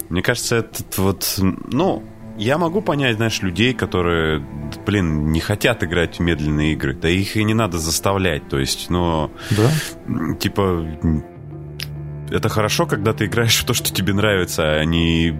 мне 0.09 0.22
кажется, 0.22 0.57
этот 0.57 0.99
вот, 0.99 1.39
ну, 1.39 2.03
я 2.37 2.59
могу 2.59 2.80
понять, 2.80 3.16
знаешь, 3.16 3.41
людей, 3.43 3.74
которые, 3.74 4.45
блин, 4.87 5.30
не 5.30 5.41
хотят 5.41 5.82
играть 5.85 6.18
в 6.18 6.22
медленные 6.22 6.72
игры. 6.72 6.95
Да 6.95 7.09
их 7.09 7.37
и 7.37 7.45
не 7.45 7.55
надо 7.55 7.78
заставлять. 7.78 8.49
То 8.49 8.59
есть, 8.59 8.91
ну, 8.91 9.30
да? 9.51 10.35
типа, 10.39 10.87
это 12.30 12.49
хорошо, 12.49 12.87
когда 12.87 13.12
ты 13.12 13.26
играешь 13.26 13.57
в 13.61 13.64
то, 13.64 13.74
что 13.74 13.93
тебе 13.93 14.12
нравится, 14.14 14.74
а 14.74 14.85
не... 14.85 15.39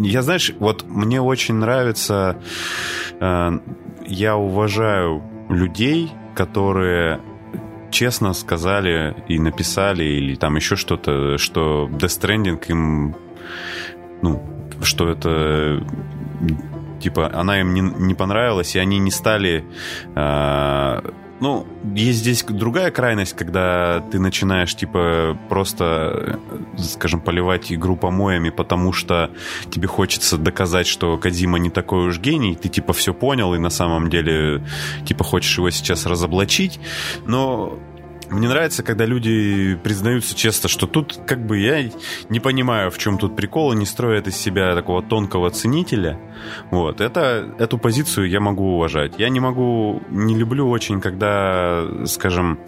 Я, 0.00 0.22
знаешь, 0.22 0.52
вот 0.58 0.84
мне 0.88 1.20
очень 1.20 1.54
нравится... 1.54 2.36
Э, 3.20 3.58
я 4.06 4.36
уважаю 4.36 5.22
людей, 5.48 6.10
которые 6.34 7.20
честно 7.90 8.32
сказали 8.32 9.14
и 9.28 9.38
написали, 9.38 10.04
или 10.04 10.34
там 10.34 10.56
еще 10.56 10.76
что-то, 10.76 11.38
что 11.38 11.88
Death 11.92 12.20
Stranding 12.20 12.64
им, 12.68 13.16
ну, 14.22 14.59
что 14.82 15.08
это 15.08 15.84
типа 17.00 17.30
она 17.32 17.60
им 17.60 17.74
не, 17.74 17.80
не 17.80 18.14
понравилась, 18.14 18.76
и 18.76 18.78
они 18.78 18.98
не 18.98 19.10
стали 19.10 19.64
э, 20.14 21.00
ну, 21.40 21.66
есть 21.94 22.18
здесь 22.18 22.44
другая 22.44 22.90
крайность, 22.90 23.34
когда 23.34 24.00
ты 24.12 24.18
начинаешь, 24.18 24.74
типа, 24.74 25.38
просто, 25.48 26.38
скажем, 26.76 27.20
поливать 27.20 27.72
игру 27.72 27.96
помоями, 27.96 28.50
потому 28.50 28.92
что 28.92 29.30
тебе 29.70 29.88
хочется 29.88 30.36
доказать, 30.36 30.86
что 30.86 31.16
Кадима 31.16 31.58
не 31.58 31.70
такой 31.70 32.08
уж 32.08 32.18
гений, 32.18 32.56
ты, 32.56 32.68
типа, 32.68 32.92
все 32.92 33.14
понял, 33.14 33.54
и 33.54 33.58
на 33.58 33.70
самом 33.70 34.10
деле, 34.10 34.62
типа, 35.06 35.24
хочешь 35.24 35.56
его 35.56 35.70
сейчас 35.70 36.04
разоблачить. 36.04 36.78
Но 37.26 37.78
мне 38.30 38.48
нравится, 38.48 38.82
когда 38.82 39.04
люди 39.04 39.78
признаются 39.82 40.34
честно, 40.34 40.68
что 40.68 40.86
тут 40.86 41.18
как 41.26 41.44
бы 41.44 41.58
я 41.58 41.90
не 42.28 42.40
понимаю, 42.40 42.90
в 42.90 42.98
чем 42.98 43.18
тут 43.18 43.36
прикол, 43.36 43.72
и 43.72 43.76
не 43.76 43.86
строят 43.86 44.28
из 44.28 44.36
себя 44.36 44.74
такого 44.74 45.02
тонкого 45.02 45.50
ценителя. 45.50 46.18
Вот, 46.70 47.00
это, 47.00 47.54
эту 47.58 47.78
позицию 47.78 48.28
я 48.28 48.40
могу 48.40 48.74
уважать. 48.74 49.14
Я 49.18 49.28
не 49.28 49.40
могу, 49.40 50.02
не 50.10 50.36
люблю 50.36 50.68
очень, 50.68 51.00
когда, 51.00 51.84
скажем, 52.06 52.60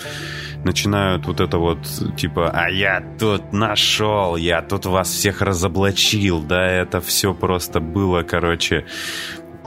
начинают 0.64 1.26
вот 1.26 1.40
это 1.40 1.58
вот, 1.58 1.78
типа, 2.16 2.50
а 2.50 2.68
я 2.70 3.02
тут 3.18 3.52
нашел, 3.52 4.36
я 4.36 4.62
тут 4.62 4.86
вас 4.86 5.08
всех 5.08 5.42
разоблачил, 5.42 6.40
да, 6.40 6.66
это 6.66 7.00
все 7.00 7.34
просто 7.34 7.80
было, 7.80 8.22
короче, 8.22 8.84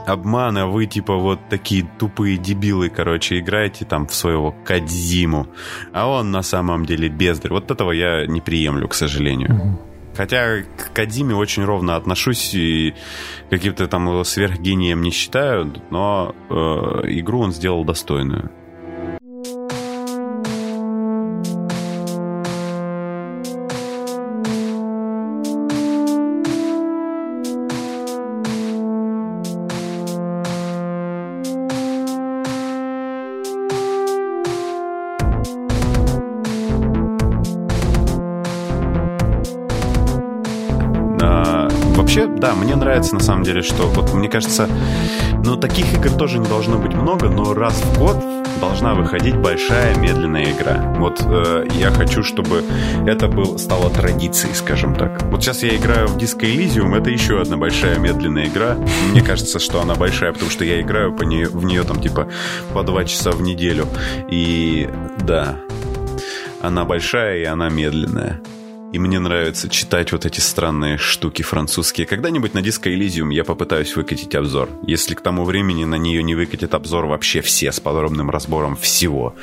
обман, 0.06 0.56
а 0.58 0.66
вы 0.66 0.86
типа 0.86 1.16
вот 1.16 1.40
такие 1.48 1.88
тупые 1.98 2.38
дебилы, 2.38 2.88
короче, 2.88 3.38
играете 3.38 3.84
там 3.84 4.06
в 4.06 4.14
своего 4.14 4.54
Кадзиму, 4.64 5.48
а 5.92 6.08
он 6.08 6.30
на 6.30 6.42
самом 6.42 6.86
деле 6.86 7.08
бездарь. 7.08 7.52
Вот 7.52 7.70
этого 7.70 7.92
я 7.92 8.26
не 8.26 8.40
приемлю, 8.40 8.88
к 8.88 8.94
сожалению. 8.94 9.78
Хотя 10.16 10.62
к 10.62 10.94
Кадиме 10.94 11.34
очень 11.34 11.64
ровно 11.64 11.94
отношусь 11.96 12.54
и 12.54 12.94
каким-то 13.50 13.86
там 13.86 14.08
его 14.08 14.24
сверхгением 14.24 15.02
не 15.02 15.10
считаю, 15.10 15.74
но 15.90 16.34
э, 16.48 16.54
игру 17.18 17.40
он 17.40 17.52
сделал 17.52 17.84
достойную. 17.84 18.50
Нравится 42.86 43.14
на 43.14 43.20
самом 43.20 43.42
деле, 43.42 43.62
что 43.62 43.86
вот 43.88 44.14
мне 44.14 44.28
кажется, 44.28 44.68
ну 45.44 45.56
таких 45.56 45.92
игр 45.94 46.10
тоже 46.10 46.38
не 46.38 46.46
должно 46.46 46.78
быть 46.78 46.94
много, 46.94 47.28
но 47.28 47.52
раз 47.52 47.74
в 47.74 47.98
год 47.98 48.16
должна 48.60 48.94
выходить 48.94 49.36
большая 49.36 49.96
медленная 49.96 50.52
игра. 50.52 50.94
Вот 50.98 51.20
э, 51.20 51.66
я 51.74 51.90
хочу, 51.90 52.22
чтобы 52.22 52.64
это 53.06 53.28
был, 53.28 53.58
стало 53.58 53.90
традицией, 53.90 54.54
скажем 54.54 54.94
так. 54.94 55.22
Вот 55.24 55.42
сейчас 55.42 55.62
я 55.62 55.76
играю 55.76 56.06
в 56.06 56.16
Disco 56.16 56.42
Elysium, 56.42 56.96
это 56.96 57.10
еще 57.10 57.40
одна 57.40 57.56
большая 57.56 57.98
медленная 57.98 58.46
игра. 58.46 58.76
Мне 59.10 59.20
кажется, 59.20 59.58
что 59.58 59.80
она 59.80 59.94
большая, 59.94 60.32
потому 60.32 60.50
что 60.50 60.64
я 60.64 60.80
играю 60.80 61.12
по 61.12 61.22
нее, 61.22 61.48
в 61.48 61.64
нее 61.64 61.82
там 61.82 62.00
типа 62.00 62.28
по 62.72 62.82
два 62.82 63.04
часа 63.04 63.32
в 63.32 63.42
неделю. 63.42 63.86
И 64.30 64.88
да, 65.18 65.56
она 66.62 66.84
большая 66.84 67.38
и 67.38 67.44
она 67.44 67.68
медленная. 67.68 68.40
И 68.92 68.98
мне 68.98 69.18
нравится 69.18 69.68
читать 69.68 70.12
вот 70.12 70.26
эти 70.26 70.40
странные 70.40 70.96
штуки 70.96 71.42
французские. 71.42 72.06
Когда-нибудь 72.06 72.54
на 72.54 72.60
Disco 72.60 72.84
Elysium 72.84 73.32
я 73.32 73.44
попытаюсь 73.44 73.96
выкатить 73.96 74.34
обзор. 74.34 74.70
Если 74.86 75.14
к 75.14 75.20
тому 75.20 75.44
времени 75.44 75.84
на 75.84 75.96
нее 75.96 76.22
не 76.22 76.34
выкатит 76.34 76.72
обзор 76.72 77.06
вообще 77.06 77.40
все 77.40 77.72
с 77.72 77.80
подробным 77.80 78.30
разбором 78.30 78.76
всего. 78.76 79.34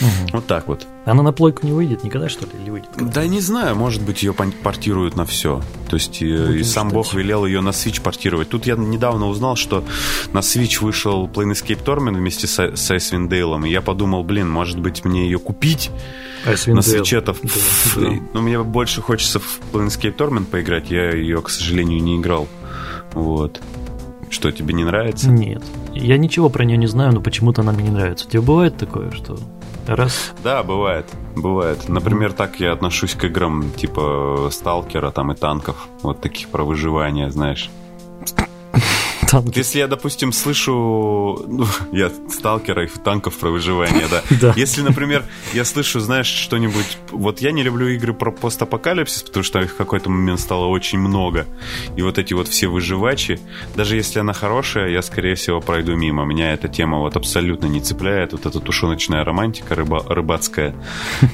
Угу. 0.00 0.28
Вот 0.34 0.46
так 0.46 0.68
вот. 0.68 0.86
Она 1.08 1.22
на 1.22 1.32
плойку 1.32 1.66
не 1.66 1.72
выйдет 1.72 2.04
никогда, 2.04 2.28
что 2.28 2.44
ли? 2.44 2.52
Или 2.62 2.70
выйдет? 2.70 2.90
Да 2.98 3.26
не 3.26 3.40
знаю, 3.40 3.74
может 3.76 4.02
быть, 4.02 4.22
ее 4.22 4.34
портируют 4.34 5.16
на 5.16 5.24
все. 5.24 5.62
То 5.88 5.96
есть 5.96 6.20
ну, 6.20 6.52
и 6.52 6.62
сам 6.62 6.90
Бог 6.90 7.14
велел 7.14 7.46
ее 7.46 7.62
на 7.62 7.70
Switch 7.70 8.02
портировать. 8.02 8.50
Тут 8.50 8.66
я 8.66 8.76
недавно 8.76 9.26
узнал, 9.28 9.56
что 9.56 9.84
на 10.32 10.40
Switch 10.40 10.82
вышел 10.82 11.26
Planescape 11.26 11.82
Torment 11.82 12.16
вместе 12.16 12.46
с, 12.46 12.58
с 12.58 12.90
Icewind 12.90 13.28
Dale, 13.28 13.66
и 13.66 13.70
я 13.70 13.80
подумал, 13.80 14.22
блин, 14.22 14.50
может 14.50 14.78
быть, 14.78 15.04
мне 15.04 15.24
ее 15.24 15.38
купить 15.38 15.90
Icewind 16.44 16.74
на 16.74 16.80
Switch. 16.80 17.24
Да, 17.24 17.34
да. 17.96 18.20
Ну, 18.34 18.42
мне 18.42 18.62
больше 18.62 19.00
хочется 19.00 19.40
в 19.40 19.60
Planescape 19.72 20.14
Torment 20.14 20.44
поиграть, 20.44 20.90
я 20.90 21.10
ее, 21.10 21.40
к 21.40 21.48
сожалению, 21.48 22.02
не 22.02 22.18
играл. 22.18 22.46
Вот. 23.12 23.60
Что, 24.30 24.50
тебе 24.50 24.74
не 24.74 24.84
нравится? 24.84 25.30
Нет. 25.30 25.62
Я 25.94 26.18
ничего 26.18 26.50
про 26.50 26.64
нее 26.64 26.76
не 26.76 26.86
знаю, 26.86 27.14
но 27.14 27.20
почему-то 27.22 27.62
она 27.62 27.72
мне 27.72 27.84
не 27.84 27.90
нравится. 27.90 28.28
Тебе 28.28 28.42
бывает 28.42 28.76
такое, 28.76 29.10
что 29.10 29.38
Раз. 29.88 30.34
Да, 30.44 30.62
бывает. 30.62 31.06
Бывает. 31.34 31.88
Например, 31.88 32.32
так 32.32 32.60
я 32.60 32.72
отношусь 32.72 33.14
к 33.14 33.24
играм 33.24 33.70
типа 33.72 34.48
Сталкера 34.50 35.10
там 35.10 35.32
и 35.32 35.34
танков. 35.34 35.88
Вот 36.02 36.20
таких 36.20 36.50
про 36.50 36.62
выживание, 36.62 37.30
знаешь 37.30 37.70
танки. 39.30 39.58
Если 39.58 39.78
я, 39.78 39.86
допустим, 39.86 40.32
слышу... 40.32 41.44
Ну, 41.46 41.66
я 41.92 42.10
сталкера 42.28 42.84
и 42.84 42.88
танков 42.88 43.36
про 43.36 43.50
выживание, 43.50 44.06
да. 44.10 44.22
да. 44.40 44.54
Если, 44.56 44.82
например, 44.82 45.24
я 45.52 45.64
слышу, 45.64 46.00
знаешь, 46.00 46.26
что-нибудь... 46.26 46.98
Вот 47.10 47.40
я 47.40 47.52
не 47.52 47.62
люблю 47.62 47.88
игры 47.88 48.14
про 48.14 48.30
постапокалипсис, 48.30 49.22
потому 49.22 49.44
что 49.44 49.60
их 49.60 49.72
в 49.72 49.76
какой-то 49.76 50.10
момент 50.10 50.40
стало 50.40 50.66
очень 50.66 50.98
много. 50.98 51.46
И 51.96 52.02
вот 52.02 52.18
эти 52.18 52.34
вот 52.34 52.48
все 52.48 52.68
выживачи, 52.68 53.40
даже 53.76 53.96
если 53.96 54.20
она 54.20 54.32
хорошая, 54.32 54.90
я, 54.90 55.02
скорее 55.02 55.34
всего, 55.34 55.60
пройду 55.60 55.94
мимо. 55.94 56.24
Меня 56.24 56.52
эта 56.52 56.68
тема 56.68 56.98
вот 56.98 57.16
абсолютно 57.16 57.66
не 57.66 57.80
цепляет. 57.80 58.32
Вот 58.32 58.46
эта 58.46 58.60
тушеночная 58.60 59.24
романтика 59.24 59.74
рыба, 59.74 60.04
рыбацкая. 60.08 60.74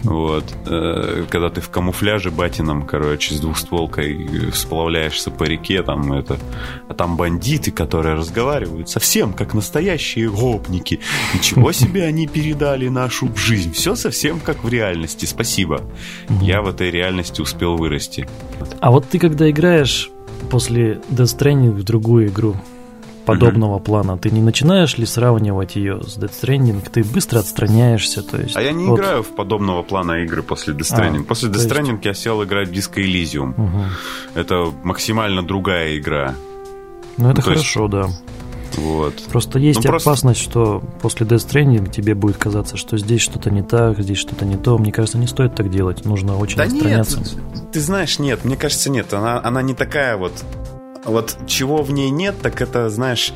Вот. 0.05 0.45
Э, 0.67 1.25
когда 1.31 1.51
ты 1.51 1.61
в 1.61 1.71
камуфляже 1.71 2.31
батином, 2.31 2.87
короче, 2.87 3.35
с 3.35 3.41
двухстволкой 3.41 4.53
сплавляешься 4.53 5.31
по 5.31 5.45
реке, 5.45 5.83
там 5.83 6.13
это... 6.13 6.39
А 6.89 6.95
там 6.95 7.17
бандиты, 7.17 7.71
которые 7.85 8.15
разговаривают 8.15 8.89
совсем 8.89 9.35
как 9.35 9.53
настоящие 9.53 10.31
гопники. 10.31 11.01
Ничего 11.35 11.71
себе 11.73 12.05
они 12.05 12.27
передали 12.27 12.89
нашу 12.89 13.29
жизнь. 13.37 13.73
Все 13.73 13.95
совсем 13.95 14.41
как 14.41 14.65
в 14.65 14.69
реальности. 14.71 15.27
Спасибо. 15.27 15.83
Я 16.41 16.63
в 16.63 16.69
этой 16.69 16.91
реальности 16.91 17.43
успел 17.43 17.77
вырасти. 17.77 18.27
А 18.81 18.91
вот 18.91 19.07
ты 19.07 19.19
когда 19.19 19.51
играешь 19.51 20.11
после 20.51 21.01
Death 21.11 21.37
Stranding 21.37 21.73
в 21.73 21.83
другую 21.83 22.29
игру, 22.29 22.57
подобного 23.27 23.77
угу. 23.77 23.85
плана, 23.85 24.17
ты 24.17 24.31
не 24.31 24.41
начинаешь 24.41 24.97
ли 24.97 25.05
сравнивать 25.05 25.77
ее 25.77 26.03
с 26.03 26.17
Death 26.19 26.33
Stranding? 26.43 26.83
Ты 26.91 27.05
быстро 27.05 27.41
отстраняешься, 27.41 28.23
то 28.23 28.41
есть... 28.41 28.57
А 28.57 28.63
я 28.63 28.73
не 28.73 28.87
вот... 28.87 28.99
играю 28.99 29.23
в 29.23 29.35
подобного 29.35 29.83
плана 29.83 30.23
игры 30.23 30.43
после 30.43 30.73
Death 30.73 30.97
Stranding. 30.97 31.21
А, 31.21 31.25
после 31.25 31.51
Death 31.51 31.69
Stranding 31.69 31.97
есть... 31.97 32.05
я 32.07 32.15
сел 32.15 32.43
играть 32.45 32.69
в 32.69 32.73
Disco 32.73 32.97
Elysium. 32.97 33.53
Угу. 33.57 33.85
Это 34.35 34.73
максимально 34.83 35.43
другая 35.43 35.99
игра. 35.99 36.35
Ну, 37.17 37.31
это 37.31 37.41
ну, 37.41 37.43
хорошо, 37.43 37.83
есть... 37.83 37.93
да. 37.93 38.09
Вот. 38.77 39.23
Просто 39.31 39.59
есть 39.59 39.85
ну, 39.85 39.91
просто... 39.91 40.11
опасность, 40.11 40.41
что 40.41 40.83
после 41.01 41.27
Death 41.27 41.49
Stranding 41.49 41.91
тебе 41.91 42.15
будет 42.15 42.37
казаться, 42.37 42.77
что 42.77 42.99
здесь 42.99 43.21
что-то 43.21 43.51
не 43.51 43.63
так, 43.63 44.01
здесь 44.01 44.19
что-то 44.19 44.45
не 44.45 44.57
то. 44.57 44.79
Мне 44.79 44.93
кажется, 44.93 45.19
не 45.19 45.27
стоит 45.27 45.55
так 45.55 45.71
делать. 45.71 46.05
Нужно 46.05 46.37
очень 46.37 46.57
да 46.57 46.65
отстраняться. 46.65 47.19
Нет, 47.19 47.33
ты 47.73 47.81
знаешь, 47.81 48.19
нет, 48.19 48.45
мне 48.45 48.57
кажется, 48.57 48.91
нет. 48.91 49.13
Она, 49.15 49.41
она 49.43 49.63
не 49.63 49.75
такая 49.75 50.17
вот 50.17 50.45
вот 51.05 51.37
чего 51.47 51.83
в 51.83 51.93
ней 51.93 52.09
нет, 52.09 52.35
так 52.41 52.63
это, 52.63 52.89
знаешь, 52.89 53.35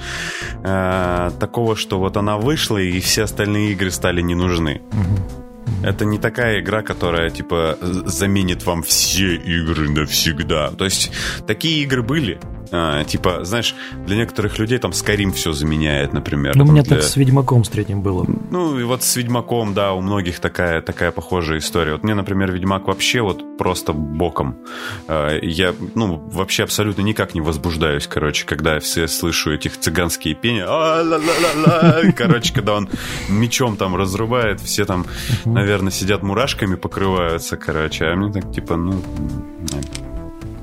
э, 0.64 1.30
такого, 1.38 1.76
что 1.76 1.98
вот 1.98 2.16
она 2.16 2.38
вышла, 2.38 2.78
и 2.78 2.98
все 3.00 3.24
остальные 3.24 3.72
игры 3.72 3.90
стали 3.90 4.22
не 4.22 4.34
нужны. 4.34 4.80
Угу. 4.92 5.86
Это 5.86 6.04
не 6.04 6.18
такая 6.18 6.60
игра, 6.60 6.82
которая, 6.82 7.30
типа, 7.30 7.78
заменит 7.80 8.64
вам 8.64 8.82
все 8.82 9.36
игры 9.36 9.90
навсегда. 9.90 10.70
То 10.70 10.84
есть, 10.84 11.12
такие 11.46 11.82
игры 11.82 12.02
были, 12.02 12.40
а, 12.70 13.04
типа, 13.04 13.44
знаешь, 13.44 13.74
для 14.06 14.16
некоторых 14.16 14.58
людей 14.58 14.78
там 14.78 14.92
Skyrim 14.92 15.32
все 15.32 15.52
заменяет, 15.52 16.12
например. 16.12 16.56
Ну, 16.56 16.64
у 16.64 16.66
меня 16.68 16.82
для... 16.82 16.96
так 16.96 17.04
с 17.04 17.16
Ведьмаком 17.16 17.64
с 17.64 17.68
третьим 17.68 18.02
было. 18.02 18.26
Ну, 18.50 18.78
и 18.78 18.84
вот 18.84 19.02
с 19.02 19.16
Ведьмаком, 19.16 19.74
да, 19.74 19.92
у 19.92 20.00
многих 20.00 20.40
такая, 20.40 20.80
такая 20.82 21.10
похожая 21.12 21.58
история. 21.58 21.92
Вот 21.92 22.02
мне, 22.02 22.14
например, 22.14 22.52
Ведьмак 22.52 22.86
вообще 22.86 23.20
вот 23.20 23.58
просто 23.58 23.92
боком. 23.92 24.56
А, 25.06 25.38
я, 25.40 25.74
ну, 25.94 26.16
вообще 26.16 26.64
абсолютно 26.64 27.02
никак 27.02 27.34
не 27.34 27.40
возбуждаюсь, 27.40 28.06
короче, 28.06 28.46
когда 28.46 28.74
я 28.74 28.80
все 28.80 29.08
слышу 29.08 29.52
этих 29.52 29.78
цыганские 29.78 30.34
пения. 30.34 30.66
Короче, 32.12 32.52
когда 32.52 32.74
он 32.74 32.88
мечом 33.28 33.76
там 33.76 33.96
разрубает, 33.96 34.60
все 34.60 34.84
там, 34.84 35.06
наверное, 35.44 35.90
сидят 35.90 36.22
мурашками, 36.22 36.74
покрываются, 36.74 37.56
короче. 37.56 38.06
А 38.06 38.16
мне 38.16 38.32
так, 38.32 38.52
типа, 38.52 38.76
ну, 38.76 39.00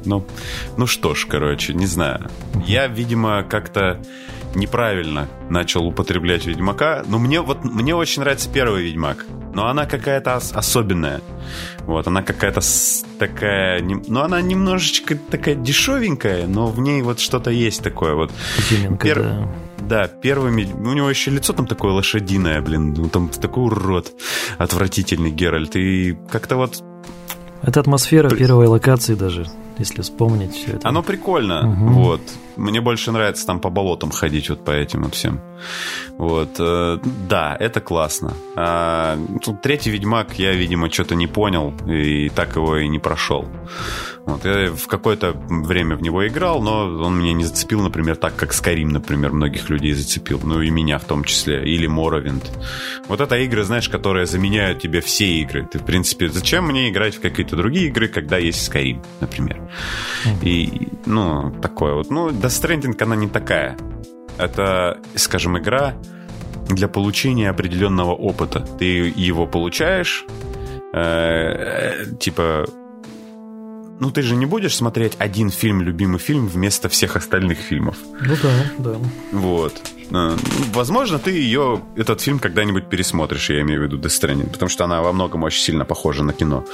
ну, 0.06 0.26
ну 0.78 0.88
что 0.88 1.16
ж, 1.16 1.26
короче, 1.28 1.74
не 1.74 1.86
знаю. 1.86 2.30
Я, 2.66 2.88
видимо, 2.88 3.44
как-то 3.44 4.00
неправильно 4.56 5.28
начал 5.50 5.86
употреблять 5.86 6.46
Ведьмака. 6.46 7.04
Но 7.08 7.20
мне 7.20 7.42
вот 7.42 7.64
мне 7.64 7.96
очень 7.96 8.22
нравится 8.22 8.50
первый 8.50 8.84
Ведьмак. 8.84 9.26
Но 9.54 9.68
она 9.68 9.86
какая-то 9.86 10.38
ос- 10.38 10.52
особенная. 10.54 11.22
Вот, 11.82 12.08
она 12.08 12.24
какая-то 12.24 12.62
такая... 13.20 13.82
Ну, 13.82 14.22
она 14.22 14.42
немножечко 14.42 15.16
такая 15.16 15.56
дешевенькая, 15.56 16.48
но 16.48 16.68
в 16.68 16.80
ней 16.80 17.02
вот 17.02 17.20
что-то 17.20 17.52
есть 17.52 17.84
такое 17.84 18.16
вот. 18.16 18.32
Изюминка, 18.58 19.08
Пер... 19.08 19.22
да. 19.22 19.52
Да, 19.78 20.08
первыми... 20.08 20.64
У 20.64 20.94
него 20.94 21.10
еще 21.10 21.30
лицо 21.30 21.54
там 21.54 21.68
такое 21.68 21.92
лошадиное, 21.92 22.60
блин. 22.62 22.94
Ну, 22.98 23.08
там 23.08 23.30
такой 23.30 23.66
урод 23.66 24.14
отвратительный 24.58 25.32
Геральт. 25.32 25.76
И 25.76 26.18
как-то 26.32 26.56
вот... 26.56 26.84
Это 27.62 27.80
атмосфера 27.80 28.30
первой 28.30 28.68
локации 28.68 29.16
даже 29.16 29.46
если 29.80 30.02
вспомнить 30.02 30.54
все 30.54 30.74
это. 30.74 30.88
Оно 30.88 31.04
прикольно, 31.04 31.70
угу. 31.70 32.02
вот. 32.02 32.22
Мне 32.56 32.80
больше 32.80 33.12
нравится 33.12 33.46
там 33.46 33.60
по 33.60 33.70
болотам 33.70 34.12
ходить 34.12 34.50
вот 34.50 34.64
по 34.64 34.72
этим 34.72 35.04
вот 35.04 35.14
всем. 35.14 35.42
Вот, 36.18 36.56
э, 36.60 37.00
да, 37.28 37.58
это 37.60 37.82
классно. 37.82 38.34
А, 38.56 39.18
тут 39.44 39.62
третий 39.62 39.92
Ведьмак 39.92 40.40
я, 40.40 40.54
видимо, 40.54 40.90
что-то 40.90 41.16
не 41.16 41.28
понял 41.28 41.74
и 41.86 42.30
так 42.30 42.56
его 42.56 42.78
и 42.78 42.88
не 42.88 43.00
прошел. 43.00 43.46
Вот, 44.26 44.44
я 44.44 44.72
в 44.72 44.88
какое-то 44.88 45.34
время 45.34 45.96
в 45.96 46.02
него 46.02 46.28
играл, 46.28 46.62
но 46.62 46.86
он 47.06 47.20
меня 47.20 47.34
не 47.34 47.44
зацепил, 47.44 47.82
например, 47.82 48.16
так, 48.16 48.36
как 48.36 48.54
Skyrim, 48.54 48.88
например, 48.88 49.32
многих 49.32 49.70
людей 49.70 49.94
зацепил. 49.94 50.40
Ну 50.44 50.62
и 50.62 50.72
меня 50.72 50.98
в 50.98 51.06
том 51.06 51.24
числе. 51.24 51.64
Или 51.64 51.88
Morrowind. 51.88 52.44
Вот 53.08 53.22
это 53.22 53.38
игры, 53.38 53.64
знаешь, 53.64 53.88
которые 53.88 54.26
заменяют 54.26 54.80
тебе 54.80 55.02
все 55.02 55.28
игры. 55.42 55.68
Ты, 55.72 55.78
в 55.78 55.86
принципе, 55.86 56.28
зачем 56.30 56.66
мне 56.66 56.90
играть 56.90 57.16
в 57.16 57.22
какие-то 57.22 57.56
другие 57.56 57.88
игры, 57.88 58.08
когда 58.08 58.38
есть 58.38 58.68
Skyrim, 58.68 59.06
например? 59.20 59.62
И, 60.42 60.88
ну, 61.06 61.52
такое 61.62 61.94
вот. 61.94 62.10
Ну, 62.10 62.30
Death 62.30 62.64
Stranding, 62.64 63.04
она 63.04 63.16
не 63.16 63.28
такая. 63.28 63.78
Это, 64.40 64.98
скажем, 65.14 65.58
игра 65.60 65.94
для 66.68 66.88
получения 66.88 67.52
определенного 67.52 68.14
опыта. 68.14 68.62
Ты 68.80 69.14
его 69.16 69.46
получаешь, 69.46 70.26
э, 70.94 72.06
типа 72.20 72.66
ну 74.00 74.12
ты 74.12 74.22
же 74.22 74.36
не 74.36 74.46
будешь 74.46 74.76
смотреть 74.76 75.14
один 75.20 75.50
фильм, 75.50 75.82
любимый 75.82 76.20
фильм 76.20 76.48
вместо 76.48 76.90
всех 76.90 77.16
остальных 77.16 77.60
фильмов. 77.60 77.98
Ну 78.22 78.36
да, 78.42 78.66
да. 78.78 78.98
Вот. 79.32 79.82
Э, 80.12 80.38
возможно, 80.74 81.20
ты 81.20 81.32
ее, 81.32 81.82
этот 81.96 82.22
фильм 82.22 82.40
когда-нибудь 82.40 82.90
пересмотришь, 82.90 83.50
я 83.50 83.62
имею 83.62 83.82
в 83.82 83.84
виду 83.84 83.98
Death 83.98 84.22
Stranding, 84.22 84.52
потому 84.52 84.70
что 84.70 84.86
она 84.86 85.02
во 85.02 85.12
многом 85.12 85.44
очень 85.44 85.62
сильно 85.62 85.86
похожа 85.86 86.24
на 86.24 86.34
кино. 86.34 86.66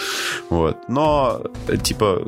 Вот. 0.50 0.78
Но, 0.88 1.44
типа, 1.84 2.28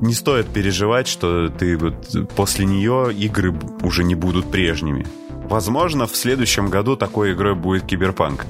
не 0.00 0.14
стоит 0.14 0.46
переживать, 0.48 1.08
что 1.08 1.48
ты 1.48 1.76
вот 1.76 1.94
после 2.34 2.66
нее 2.66 3.12
игры 3.14 3.54
уже 3.82 4.04
не 4.04 4.14
будут 4.14 4.50
прежними. 4.50 5.06
Возможно, 5.48 6.06
в 6.06 6.16
следующем 6.16 6.68
году 6.70 6.96
такой 6.96 7.32
игрой 7.32 7.54
будет 7.54 7.84
Киберпанк 7.84 8.46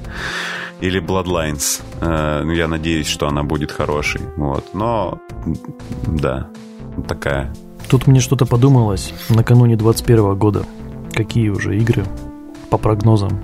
или 0.80 1.00
Bloodlines. 1.00 1.82
Э, 2.00 2.42
ну, 2.42 2.52
я 2.52 2.68
надеюсь, 2.68 3.06
что 3.06 3.28
она 3.28 3.42
будет 3.42 3.72
хорошей. 3.72 4.20
Вот. 4.36 4.74
Но, 4.74 5.20
да, 6.06 6.48
такая. 7.08 7.54
Тут 7.88 8.06
мне 8.06 8.20
что-то 8.20 8.46
подумалось 8.46 9.12
накануне 9.28 9.76
21 9.76 10.34
года. 10.36 10.64
Какие 11.12 11.48
уже 11.50 11.76
игры 11.78 12.04
по 12.70 12.78
прогнозам? 12.78 13.40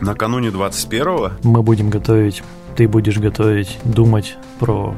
Накануне 0.00 0.48
21-го? 0.48 1.32
Мы 1.42 1.62
будем 1.62 1.90
готовить, 1.90 2.42
ты 2.76 2.88
будешь 2.88 3.18
готовить, 3.18 3.78
думать 3.84 4.36
про 4.58 4.94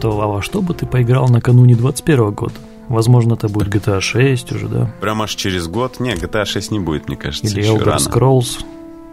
то, 0.00 0.20
а 0.20 0.26
во 0.26 0.42
что 0.42 0.62
бы 0.62 0.74
ты 0.74 0.86
поиграл 0.86 1.28
накануне 1.28 1.74
21 1.74 2.30
года? 2.32 2.54
Возможно, 2.88 3.34
это 3.34 3.48
будет 3.48 3.68
GTA 3.68 4.00
6 4.00 4.52
уже, 4.52 4.68
да? 4.68 4.92
Прям 5.00 5.22
аж 5.22 5.34
через 5.34 5.68
год? 5.68 6.00
Не, 6.00 6.14
GTA 6.14 6.44
6 6.44 6.72
не 6.72 6.80
будет, 6.80 7.08
мне 7.08 7.16
кажется. 7.16 7.46
Или 7.46 7.64
Elder 7.64 7.84
рано. 7.84 7.98
Scrolls 7.98 8.64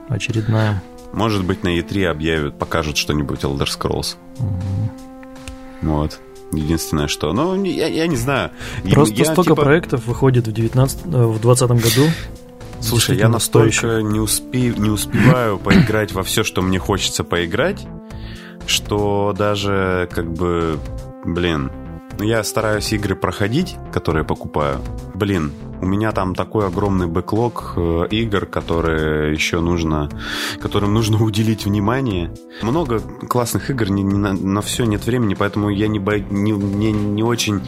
очередная. 0.10 0.82
Может 1.14 1.46
быть, 1.46 1.64
на 1.64 1.78
E3 1.80 2.06
объявят, 2.06 2.60
покажут 2.60 2.98
что-нибудь 2.98 3.42
Elder 3.42 3.66
Scrolls. 3.66 4.16
Угу. 4.40 4.92
Вот. 5.84 6.20
Единственное, 6.52 7.08
что... 7.08 7.34
Ну, 7.34 7.62
я, 7.64 7.88
я 7.88 8.08
не 8.08 8.16
знаю. 8.16 8.52
Просто 8.90 9.16
я, 9.16 9.26
столько 9.26 9.52
типа... 9.52 9.64
проектов 9.64 10.06
выходит 10.06 10.48
в 10.48 10.52
19, 10.52 11.00
э, 11.06 11.10
в 11.10 11.40
20 11.40 11.70
году. 11.70 12.10
Слушай, 12.80 13.18
я 13.18 13.28
настолько 13.28 14.02
не, 14.02 14.20
успе... 14.20 14.74
не 14.78 14.90
успеваю 14.90 15.58
поиграть 15.60 16.14
во 16.14 16.24
все, 16.24 16.44
что 16.44 16.62
мне 16.62 16.80
хочется 16.80 17.24
поиграть, 17.24 17.86
что 18.66 19.34
даже 19.38 20.08
как 20.12 20.32
бы, 20.32 20.80
блин, 21.26 21.72
я 22.20 22.44
стараюсь 22.44 22.92
игры 22.94 23.16
проходить, 23.16 23.76
которые 23.92 24.24
покупаю. 24.24 24.80
Блин, 25.14 25.52
у 25.82 25.86
меня 25.86 26.12
там 26.12 26.36
такой 26.36 26.68
огромный 26.68 27.08
бэклог 27.08 27.74
э, 27.76 28.08
игр, 28.12 28.46
которые 28.46 29.34
еще 29.34 29.60
нужно, 29.60 30.10
которым 30.62 30.94
нужно 30.94 31.18
уделить 31.24 31.66
внимание. 31.66 32.32
Много 32.62 33.00
классных 33.00 33.70
игр, 33.70 33.90
не, 33.90 34.04
не 34.04 34.18
на, 34.18 34.34
на 34.34 34.62
все 34.62 34.86
нет 34.86 35.06
времени, 35.06 35.36
поэтому 35.36 35.70
я 35.70 35.88
не, 35.88 36.00
бо, 36.00 36.20
не, 36.20 36.52
не, 36.52 36.92
не 36.92 37.24
очень... 37.24 37.62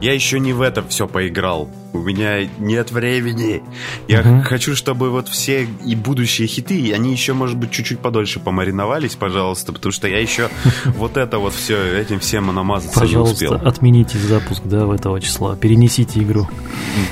Я 0.00 0.12
еще 0.12 0.38
не 0.40 0.52
в 0.52 0.60
это 0.60 0.82
все 0.86 1.06
поиграл. 1.06 1.70
У 1.92 1.98
меня 1.98 2.46
нет 2.58 2.92
времени. 2.92 3.62
Я 4.06 4.20
uh-huh. 4.20 4.42
хочу, 4.42 4.76
чтобы 4.76 5.08
вот 5.08 5.28
все 5.28 5.66
и 5.84 5.96
будущие 5.96 6.46
хиты, 6.46 6.92
они 6.92 7.10
еще, 7.10 7.32
может 7.32 7.56
быть, 7.56 7.70
чуть-чуть 7.70 8.00
подольше 8.00 8.38
помариновались, 8.38 9.16
пожалуйста, 9.16 9.72
потому 9.72 9.92
что 9.92 10.06
я 10.06 10.20
еще 10.20 10.50
вот 10.84 11.16
это 11.16 11.38
вот 11.38 11.54
все, 11.54 11.98
этим 11.98 12.20
всем 12.20 12.54
намазаться 12.54 13.00
не 13.00 13.16
успел. 13.16 13.52
Пожалуйста, 13.52 13.68
отмените 13.68 14.18
запуск, 14.18 14.62
да, 14.64 14.84
в 14.84 14.90
этого 14.90 15.20
числа. 15.20 15.56
Перенесите 15.56 16.20
игру. 16.20 16.46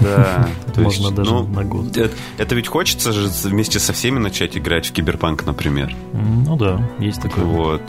Да. 0.00 0.33
Можно 0.76 1.10
даже 1.10 1.30
ну, 1.30 1.46
на 1.46 1.64
год. 1.64 1.96
Это 1.96 2.54
ведь 2.54 2.68
хочется 2.68 3.12
же 3.12 3.28
вместе 3.48 3.78
со 3.78 3.92
всеми 3.92 4.18
начать 4.18 4.56
играть 4.56 4.86
в 4.86 4.92
Киберпанк, 4.92 5.44
например. 5.44 5.94
Ну 6.12 6.56
да, 6.56 6.80
есть 6.98 7.22
такое. 7.22 7.44
Вот 7.44 7.82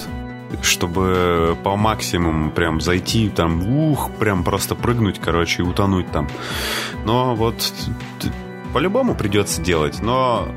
чтобы 0.61 1.57
по 1.63 1.75
максимуму 1.75 2.51
прям 2.51 2.79
зайти, 2.79 3.29
там, 3.29 3.67
ух, 3.67 4.11
прям 4.19 4.43
просто 4.43 4.75
прыгнуть, 4.75 5.19
короче, 5.19 5.63
и 5.63 5.65
утонуть 5.65 6.09
там. 6.11 6.29
Но 7.03 7.35
вот 7.35 7.73
по-любому 8.73 9.15
придется 9.15 9.61
делать, 9.61 10.01
но 10.01 10.47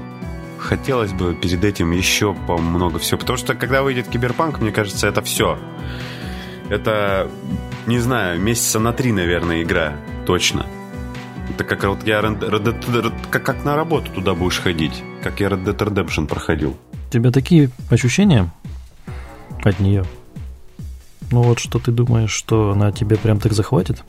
хотелось 0.58 1.12
бы 1.12 1.34
перед 1.34 1.64
этим 1.64 1.92
еще 1.92 2.34
по 2.34 2.58
много 2.58 2.98
всего. 2.98 3.18
Потому 3.18 3.38
что 3.38 3.54
когда 3.54 3.82
выйдет 3.82 4.08
Киберпанк, 4.08 4.60
мне 4.60 4.72
кажется, 4.72 5.06
это 5.06 5.22
все. 5.22 5.58
Это, 6.68 7.30
не 7.86 7.98
знаю, 7.98 8.40
месяца 8.40 8.78
на 8.78 8.92
три, 8.92 9.12
наверное, 9.12 9.62
игра. 9.62 9.96
Точно. 10.26 10.66
Это 11.58 11.64
как 11.64 11.82
вот 11.82 12.06
я 12.06 12.20
Red 12.20 12.38
Dead, 12.38 13.12
как, 13.30 13.42
как 13.42 13.64
на 13.64 13.74
работу 13.74 14.12
туда 14.12 14.34
будешь 14.34 14.60
ходить. 14.60 15.02
Как 15.24 15.40
я 15.40 15.48
Red 15.48 15.64
Dead 15.64 15.76
Redemption 15.76 16.28
проходил. 16.28 16.76
У 17.08 17.12
тебя 17.12 17.32
такие 17.32 17.70
ощущения? 17.90 18.52
от 19.64 19.80
нее. 19.80 20.04
Ну 21.32 21.42
вот 21.42 21.58
что 21.58 21.80
ты 21.80 21.90
думаешь, 21.90 22.30
что 22.30 22.70
она 22.70 22.92
тебе 22.92 23.16
прям 23.16 23.40
так 23.40 23.54
захватит? 23.54 24.04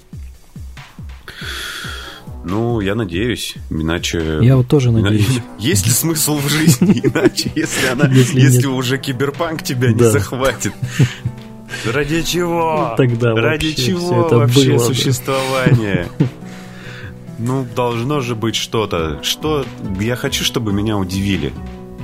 Ну, 2.45 2.81
я 2.81 2.93
надеюсь, 2.93 3.55
иначе... 3.71 4.39
Я 4.41 4.55
вот 4.55 4.67
тоже 4.67 4.91
надеюсь. 4.91 5.41
Есть 5.59 5.87
ли 5.87 5.91
смысл 5.91 6.37
в 6.37 6.47
жизни 6.47 7.01
иначе, 7.03 7.51
если 7.55 7.87
она, 7.87 8.05
если, 8.05 8.39
если 8.39 8.67
уже 8.67 8.99
киберпанк 8.99 9.63
тебя 9.63 9.91
не 9.91 10.03
захватит? 10.03 10.73
Ради 11.91 12.21
чего? 12.21 12.93
Тогда 12.95 13.33
Ради 13.33 13.73
чего 13.73 14.27
вообще 14.29 14.75
было, 14.75 14.79
существование? 14.79 16.07
Ну, 17.39 17.65
должно 17.75 18.19
же 18.19 18.35
быть 18.35 18.55
что-то. 18.55 19.23
Что 19.23 19.65
я 19.99 20.15
хочу, 20.15 20.43
чтобы 20.43 20.73
меня 20.73 20.97
удивили. 20.97 21.53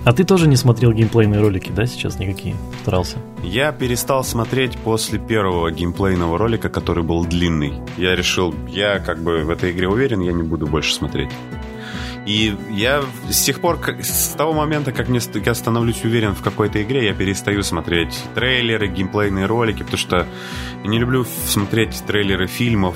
А 0.05 0.13
ты 0.13 0.23
тоже 0.23 0.47
не 0.47 0.55
смотрел 0.55 0.91
геймплейные 0.93 1.41
ролики, 1.41 1.71
да, 1.71 1.85
сейчас 1.87 2.19
никакие? 2.19 2.55
Старался? 2.81 3.17
Я 3.43 3.71
перестал 3.71 4.23
смотреть 4.23 4.77
после 4.77 5.19
первого 5.19 5.71
геймплейного 5.71 6.37
ролика, 6.37 6.69
который 6.69 7.03
был 7.03 7.25
длинный. 7.25 7.73
Я 7.97 8.15
решил, 8.15 8.53
я 8.69 8.99
как 8.99 9.21
бы 9.23 9.43
в 9.43 9.49
этой 9.49 9.71
игре 9.71 9.89
уверен, 9.89 10.21
я 10.21 10.31
не 10.31 10.43
буду 10.43 10.67
больше 10.67 10.93
смотреть. 10.93 11.31
И 12.25 12.55
я 12.71 13.03
с 13.29 13.43
тех 13.43 13.59
пор, 13.59 13.79
с 14.01 14.35
того 14.35 14.53
момента, 14.53 14.91
как 14.91 15.09
мне, 15.09 15.19
я 15.43 15.53
становлюсь 15.53 16.03
уверен 16.03 16.33
в 16.33 16.41
какой-то 16.41 16.81
игре, 16.81 17.05
я 17.05 17.13
перестаю 17.13 17.61
смотреть 17.61 18.15
трейлеры, 18.33 18.87
геймплейные 18.87 19.47
ролики, 19.47 19.79
потому 19.79 19.97
что 19.97 20.27
я 20.83 20.89
не 20.89 20.97
люблю 20.97 21.25
смотреть 21.47 22.03
трейлеры 22.05 22.47
фильмов. 22.47 22.95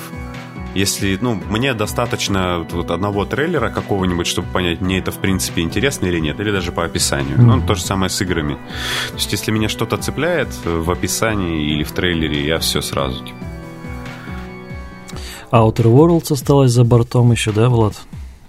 Если, 0.76 1.18
ну, 1.20 1.36
мне 1.50 1.74
достаточно 1.74 2.66
вот 2.72 2.92
одного 2.92 3.26
трейлера 3.26 3.70
какого-нибудь, 3.70 4.28
чтобы 4.28 4.48
понять, 4.50 4.82
мне 4.82 5.00
это 5.00 5.12
в 5.12 5.18
принципе 5.18 5.62
интересно 5.62 6.06
или 6.06 6.20
нет, 6.20 6.40
или 6.40 6.52
даже 6.52 6.72
по 6.72 6.86
описанию. 6.86 7.38
Mm-hmm. 7.38 7.56
Ну, 7.56 7.68
то 7.68 7.76
же 7.76 7.82
самое 7.82 8.10
с 8.10 8.22
играми. 8.22 8.56
То 9.10 9.16
есть, 9.16 9.32
если 9.32 9.52
меня 9.52 9.68
что-то 9.68 9.98
цепляет 9.98 10.50
в 10.64 10.92
описании 10.92 11.74
или 11.74 11.84
в 11.84 11.92
трейлере, 11.92 12.46
я 12.46 12.60
все 12.60 12.82
сразу, 12.82 13.24
типа. 13.26 13.38
Outer 15.52 15.86
Worlds 15.86 16.32
осталось 16.34 16.72
за 16.72 16.84
бортом 16.84 17.32
еще, 17.32 17.52
да, 17.52 17.70
Влад? 17.70 17.96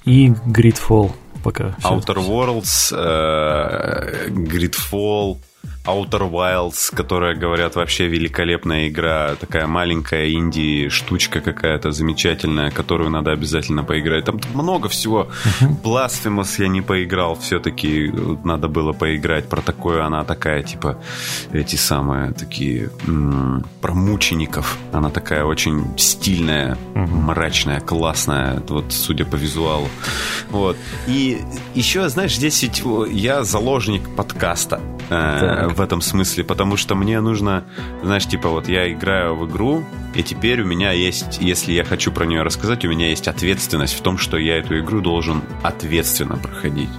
И 0.05 0.29
Gridfall 0.29 1.13
пока. 1.43 1.75
Outer 1.83 2.17
Worlds, 2.17 2.93
э, 2.95 4.29
Gridfall, 4.29 5.39
Outer 5.91 6.31
Wilds, 6.31 6.95
которая, 6.95 7.35
говорят, 7.35 7.77
вообще 7.77 8.07
великолепная 8.07 8.89
игра, 8.89 9.35
такая 9.35 9.67
маленькая 9.67 10.31
инди-штучка 10.31 11.41
какая-то 11.41 11.91
замечательная, 11.91 12.71
которую 12.71 13.11
надо 13.11 13.33
обязательно 13.33 13.85
поиграть. 13.85 14.25
Там 14.25 14.41
много 14.55 14.89
всего. 14.89 15.29
Uh-huh. 15.61 15.83
Blasphemous 15.83 16.63
я 16.63 16.69
не 16.69 16.83
поиграл, 16.83 17.37
все-таки 17.37 18.13
надо 18.45 18.69
было 18.69 18.93
поиграть. 18.93 19.49
Про 19.49 19.63
такое 19.63 20.05
она 20.05 20.25
такая, 20.25 20.63
типа, 20.63 20.99
эти 21.53 21.77
самые 21.77 22.33
такие 22.33 22.91
м- 23.07 23.65
про 23.81 23.95
мучеников. 23.95 24.79
Она 24.93 25.11
такая 25.11 25.45
очень 25.45 25.99
стильная, 25.99 26.77
uh-huh. 26.95 27.07
мрачная, 27.07 27.81
классная, 27.81 28.63
вот 28.69 28.93
судя 28.93 29.25
по 29.25 29.37
визуалу. 29.37 29.89
Вот. 30.51 30.77
И 31.07 31.41
еще, 31.75 32.09
знаешь, 32.09 32.37
здесь 32.37 32.63
ведь 32.63 32.83
я 33.11 33.43
заложник 33.45 34.03
подкаста. 34.17 34.81
Э, 35.11 35.69
в 35.81 35.83
этом 35.83 36.03
смысле, 36.03 36.45
потому 36.45 36.77
что 36.77 36.95
мне 36.95 37.21
нужно, 37.23 37.65
знаешь, 38.03 38.27
типа 38.27 38.51
вот 38.51 38.69
я 38.69 38.93
играю 38.93 39.35
в 39.35 39.49
игру, 39.49 39.83
и 40.15 40.23
теперь 40.23 40.61
у 40.61 40.67
меня 40.67 40.93
есть, 40.93 41.39
если 41.41 41.73
я 41.73 41.85
хочу 41.85 42.13
про 42.13 42.27
нее 42.27 42.43
рассказать, 42.43 42.85
у 42.85 42.89
меня 42.89 43.09
есть 43.09 43.29
ответственность 43.29 43.99
в 43.99 44.03
том, 44.03 44.19
что 44.19 44.37
я 44.37 44.59
эту 44.59 44.79
игру 44.79 45.01
должен 45.01 45.41
ответственно 45.63 46.37
проходить 46.37 46.91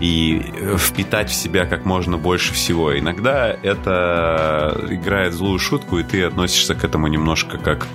и 0.00 0.52
впитать 0.76 1.30
в 1.30 1.34
себя 1.34 1.64
как 1.64 1.86
можно 1.86 2.18
больше 2.18 2.52
всего. 2.52 2.98
Иногда 2.98 3.56
это 3.62 4.86
играет 4.90 5.32
злую 5.32 5.58
шутку, 5.58 5.98
и 5.98 6.02
ты 6.02 6.24
относишься 6.24 6.74
к 6.74 6.84
этому 6.84 7.06
немножко 7.06 7.56
как, 7.56 7.86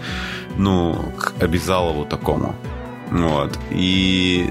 ну, 0.58 1.14
к 1.20 1.34
обязалову 1.40 2.06
такому. 2.06 2.56
Вот. 3.12 3.60
И 3.70 4.50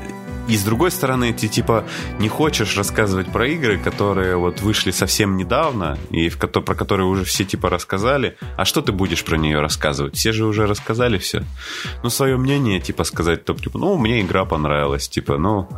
и 0.48 0.56
с 0.56 0.64
другой 0.64 0.90
стороны, 0.90 1.32
ты 1.32 1.46
типа 1.46 1.84
не 2.18 2.28
хочешь 2.28 2.76
рассказывать 2.76 3.28
про 3.28 3.46
игры, 3.46 3.78
которые 3.78 4.36
вот 4.36 4.62
вышли 4.62 4.90
совсем 4.90 5.36
недавно, 5.36 5.98
и 6.10 6.30
в, 6.30 6.38
про 6.38 6.74
которые 6.74 7.06
уже 7.06 7.24
все 7.24 7.44
типа 7.44 7.68
рассказали. 7.68 8.36
А 8.56 8.64
что 8.64 8.80
ты 8.80 8.92
будешь 8.92 9.24
про 9.24 9.36
нее 9.36 9.60
рассказывать? 9.60 10.16
Все 10.16 10.32
же 10.32 10.46
уже 10.46 10.66
рассказали 10.66 11.18
все. 11.18 11.44
Ну, 12.02 12.08
свое 12.08 12.38
мнение, 12.38 12.80
типа, 12.80 13.04
сказать, 13.04 13.44
то, 13.44 13.52
типа, 13.54 13.78
ну, 13.78 13.98
мне 13.98 14.22
игра 14.22 14.46
понравилась, 14.46 15.08
типа, 15.08 15.36
ну, 15.36 15.68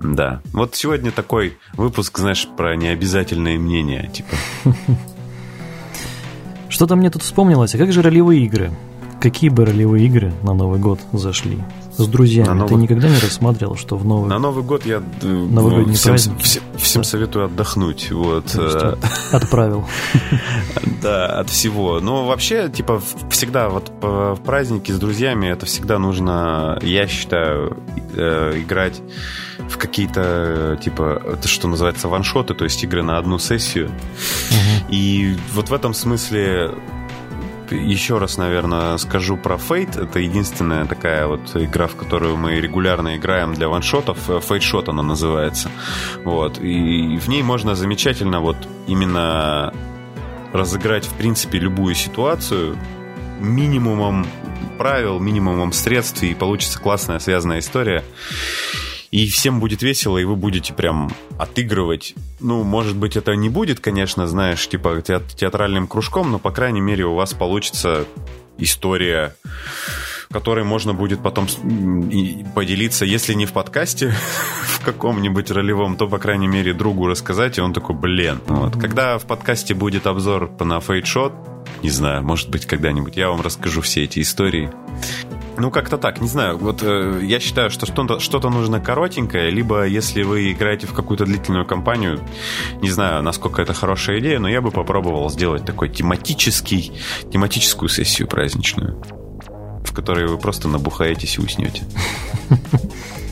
да. 0.00 0.42
Вот 0.52 0.74
сегодня 0.74 1.12
такой 1.12 1.56
выпуск, 1.74 2.18
знаешь, 2.18 2.48
про 2.56 2.74
необязательные 2.76 3.58
мнения, 3.58 4.10
типа. 4.12 4.36
Что-то 6.68 6.96
мне 6.96 7.10
тут 7.10 7.22
вспомнилось. 7.22 7.74
А 7.76 7.78
как 7.78 7.92
же 7.92 8.02
ролевые 8.02 8.42
игры? 8.44 8.72
Какие 9.24 9.48
бы 9.48 9.64
ролевые 9.64 10.04
игры 10.04 10.34
на 10.42 10.52
Новый 10.52 10.78
год 10.78 11.00
зашли? 11.14 11.58
С 11.96 12.06
друзьями. 12.06 12.48
На 12.48 12.54
Новый... 12.56 12.68
Ты 12.68 12.74
никогда 12.74 13.08
не 13.08 13.18
рассматривал, 13.18 13.74
что 13.74 13.96
в 13.96 14.04
Новый 14.04 14.28
На 14.28 14.38
Новый 14.38 14.62
год 14.62 14.84
я 14.84 15.02
э, 15.22 15.26
Новогодний 15.26 15.92
ну, 15.92 15.94
всем, 15.94 16.16
всем, 16.18 16.62
всем 16.76 17.00
да. 17.00 17.08
советую 17.08 17.46
отдохнуть. 17.46 18.10
Вот. 18.10 18.54
Э. 18.54 18.96
Отправил. 19.32 19.86
Да, 21.00 21.26
от 21.40 21.50
всего. 21.50 22.00
Но 22.00 22.26
вообще, 22.26 22.70
типа, 22.70 23.00
всегда 23.30 23.68
вот 23.68 23.92
в 24.00 24.38
праздники 24.44 24.90
с 24.90 24.98
друзьями 24.98 25.46
это 25.48 25.66
всегда 25.66 25.98
нужно, 25.98 26.78
я 26.82 27.06
считаю, 27.06 27.76
э, 28.14 28.60
играть 28.62 29.02
в 29.68 29.76
какие-то, 29.76 30.78
типа, 30.82 31.22
это 31.26 31.46
что 31.46 31.68
называется, 31.68 32.08
ваншоты, 32.08 32.54
то 32.54 32.64
есть 32.64 32.82
игры 32.84 33.02
на 33.02 33.18
одну 33.18 33.38
сессию. 33.38 33.90
И 34.88 35.36
вот 35.52 35.68
в 35.68 35.74
этом 35.74 35.92
смысле 35.92 36.70
еще 37.70 38.18
раз, 38.18 38.38
наверное, 38.38 38.96
скажу 38.98 39.36
про 39.36 39.56
Fate. 39.56 40.02
Это 40.02 40.18
единственная 40.18 40.86
такая 40.86 41.26
вот 41.26 41.54
игра, 41.54 41.86
в 41.86 41.96
которую 41.96 42.36
мы 42.36 42.60
регулярно 42.60 43.16
играем 43.16 43.54
для 43.54 43.68
ваншотов. 43.68 44.28
Fate 44.28 44.60
Shot 44.60 44.88
она 44.88 45.02
называется. 45.02 45.70
Вот. 46.24 46.58
И 46.58 47.18
в 47.18 47.28
ней 47.28 47.42
можно 47.42 47.74
замечательно 47.74 48.40
вот 48.40 48.56
именно 48.86 49.72
разыграть, 50.52 51.06
в 51.06 51.14
принципе, 51.14 51.58
любую 51.58 51.94
ситуацию 51.94 52.76
минимумом 53.40 54.26
правил, 54.78 55.20
минимумом 55.20 55.72
средств, 55.72 56.22
и 56.22 56.34
получится 56.34 56.80
классная 56.80 57.18
связанная 57.18 57.60
история 57.60 58.02
и 59.14 59.28
всем 59.28 59.60
будет 59.60 59.80
весело, 59.80 60.18
и 60.18 60.24
вы 60.24 60.34
будете 60.34 60.74
прям 60.74 61.08
отыгрывать. 61.38 62.16
Ну, 62.40 62.64
может 62.64 62.96
быть, 62.96 63.16
это 63.16 63.36
не 63.36 63.48
будет, 63.48 63.78
конечно, 63.78 64.26
знаешь, 64.26 64.68
типа 64.68 65.00
театральным 65.02 65.86
кружком, 65.86 66.32
но, 66.32 66.40
по 66.40 66.50
крайней 66.50 66.80
мере, 66.80 67.04
у 67.04 67.14
вас 67.14 67.32
получится 67.32 68.06
история 68.58 69.36
которой 70.32 70.64
можно 70.64 70.94
будет 70.94 71.22
потом 71.22 71.46
поделиться, 72.56 73.04
если 73.04 73.34
не 73.34 73.46
в 73.46 73.52
подкасте, 73.52 74.12
в 74.64 74.84
каком-нибудь 74.84 75.48
ролевом, 75.52 75.96
то, 75.96 76.08
по 76.08 76.18
крайней 76.18 76.48
мере, 76.48 76.74
другу 76.74 77.06
рассказать, 77.06 77.58
и 77.58 77.60
он 77.60 77.72
такой, 77.72 77.94
блин. 77.94 78.40
Вот. 78.48 78.76
Когда 78.76 79.16
в 79.18 79.26
подкасте 79.26 79.74
будет 79.74 80.08
обзор 80.08 80.50
на 80.58 80.80
фейтшот, 80.80 81.32
не 81.84 81.90
знаю, 81.90 82.24
может 82.24 82.50
быть, 82.50 82.66
когда-нибудь 82.66 83.16
я 83.16 83.28
вам 83.28 83.42
расскажу 83.42 83.80
все 83.80 84.02
эти 84.04 84.20
истории. 84.20 84.72
Ну, 85.56 85.70
как-то 85.70 85.98
так, 85.98 86.20
не 86.20 86.28
знаю. 86.28 86.58
Вот 86.58 86.82
э, 86.82 87.20
я 87.22 87.40
считаю, 87.40 87.70
что 87.70 87.86
что-то, 87.86 88.18
что-то 88.20 88.50
нужно 88.50 88.80
коротенькое, 88.80 89.50
либо 89.50 89.86
если 89.86 90.22
вы 90.22 90.52
играете 90.52 90.86
в 90.86 90.92
какую-то 90.92 91.24
длительную 91.24 91.64
кампанию, 91.64 92.20
не 92.82 92.90
знаю, 92.90 93.22
насколько 93.22 93.62
это 93.62 93.72
хорошая 93.72 94.18
идея, 94.20 94.38
но 94.38 94.48
я 94.48 94.60
бы 94.60 94.70
попробовал 94.70 95.30
сделать 95.30 95.64
такой 95.64 95.88
тематический, 95.88 96.92
тематическую 97.32 97.88
сессию 97.88 98.26
праздничную, 98.28 99.00
в 99.84 99.94
которой 99.94 100.26
вы 100.26 100.38
просто 100.38 100.68
набухаетесь 100.68 101.38
и 101.38 101.40
уснете. 101.40 101.84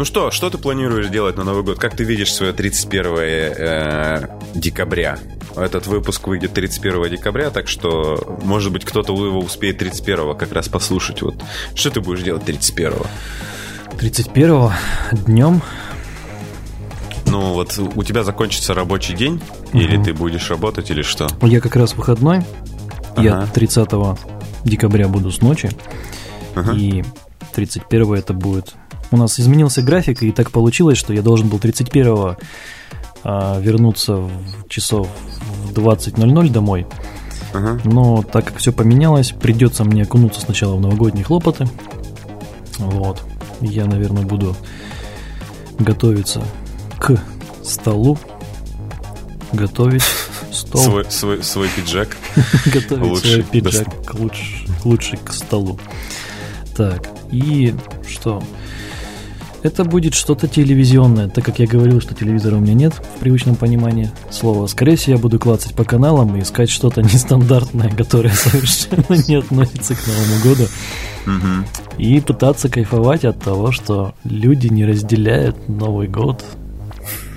Ну 0.00 0.06
что, 0.06 0.30
что 0.30 0.48
ты 0.48 0.56
планируешь 0.56 1.08
делать 1.08 1.36
на 1.36 1.44
Новый 1.44 1.62
год? 1.62 1.78
Как 1.78 1.94
ты 1.94 2.04
видишь 2.04 2.32
свое 2.32 2.54
31 2.54 3.16
э, 3.18 4.28
декабря? 4.54 5.18
Этот 5.54 5.86
выпуск 5.86 6.26
выйдет 6.26 6.54
31 6.54 7.10
декабря, 7.10 7.50
так 7.50 7.68
что, 7.68 8.38
может 8.42 8.72
быть, 8.72 8.86
кто-то 8.86 9.12
его 9.12 9.38
успеет 9.38 9.76
31 9.76 10.38
как 10.38 10.52
раз 10.52 10.70
послушать. 10.70 11.20
Вот. 11.20 11.34
Что 11.74 11.90
ты 11.90 12.00
будешь 12.00 12.22
делать 12.22 12.46
31 12.46 12.94
31 13.98 14.70
днем 15.26 15.60
ну, 17.26 17.52
вот 17.52 17.78
у 17.78 18.02
тебя 18.02 18.24
закончится 18.24 18.72
рабочий 18.72 19.12
день, 19.12 19.42
угу. 19.66 19.78
или 19.78 20.02
ты 20.02 20.14
будешь 20.14 20.48
работать, 20.48 20.90
или 20.90 21.02
что? 21.02 21.28
Я 21.42 21.60
как 21.60 21.76
раз 21.76 21.94
выходной. 21.94 22.38
Ага. 23.16 23.22
Я 23.22 23.46
30 23.52 23.90
декабря 24.64 25.08
буду 25.08 25.30
с 25.30 25.42
ночи. 25.42 25.68
Ага. 26.54 26.72
И 26.72 27.04
31 27.52 28.14
это 28.14 28.32
будет... 28.32 28.76
У 29.10 29.16
нас 29.16 29.40
изменился 29.40 29.82
график, 29.82 30.22
и 30.22 30.32
так 30.32 30.50
получилось, 30.50 30.98
что 30.98 31.12
я 31.12 31.22
должен 31.22 31.48
был 31.48 31.58
31 31.58 32.36
а, 33.22 33.60
вернуться 33.60 34.16
в 34.16 34.68
часов 34.68 35.08
в 35.64 35.72
20.00 35.72 36.50
домой. 36.50 36.86
Ага. 37.52 37.80
Но 37.84 38.22
так 38.22 38.46
как 38.46 38.58
все 38.58 38.72
поменялось, 38.72 39.32
придется 39.32 39.84
мне 39.84 40.02
окунуться 40.02 40.40
сначала 40.40 40.76
в 40.76 40.80
новогодние 40.80 41.24
хлопоты. 41.24 41.66
Вот. 42.78 43.22
Я, 43.60 43.86
наверное, 43.86 44.24
буду 44.24 44.56
готовиться 45.78 46.42
к 46.98 47.20
столу. 47.62 48.18
Готовить 49.52 50.04
стол. 50.52 50.80
Свой, 50.80 51.04
свой, 51.10 51.42
свой 51.42 51.68
пиджак. 51.68 52.16
Готовить 52.66 53.18
свой 53.18 53.42
пиджак 53.42 54.14
лучше, 54.14 54.66
лучше 54.84 55.16
к 55.16 55.32
столу. 55.32 55.78
Так, 56.76 57.08
и 57.32 57.74
что? 58.08 58.42
Это 59.62 59.84
будет 59.84 60.14
что-то 60.14 60.48
телевизионное, 60.48 61.28
так 61.28 61.44
как 61.44 61.58
я 61.58 61.66
говорил, 61.66 62.00
что 62.00 62.14
телевизора 62.14 62.56
у 62.56 62.60
меня 62.60 62.72
нет 62.72 62.94
в 62.94 63.18
привычном 63.18 63.56
понимании 63.56 64.10
слова. 64.30 64.66
Скорее 64.66 64.96
всего, 64.96 65.16
я 65.16 65.18
буду 65.18 65.38
клацать 65.38 65.74
по 65.74 65.84
каналам 65.84 66.34
и 66.36 66.40
искать 66.40 66.70
что-то 66.70 67.02
нестандартное, 67.02 67.90
которое 67.90 68.32
совершенно 68.32 69.22
не 69.28 69.34
относится 69.36 69.94
к 69.94 70.06
Новому 70.06 70.42
году. 70.42 70.64
Угу. 71.26 71.98
И 71.98 72.20
пытаться 72.20 72.70
кайфовать 72.70 73.24
от 73.26 73.42
того, 73.42 73.70
что 73.70 74.14
люди 74.24 74.68
не 74.68 74.86
разделяют 74.86 75.68
Новый 75.68 76.08
год 76.08 76.42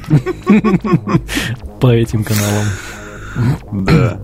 по 1.82 1.94
этим 1.94 2.24
каналам. 2.24 2.66
Да. 3.86 4.20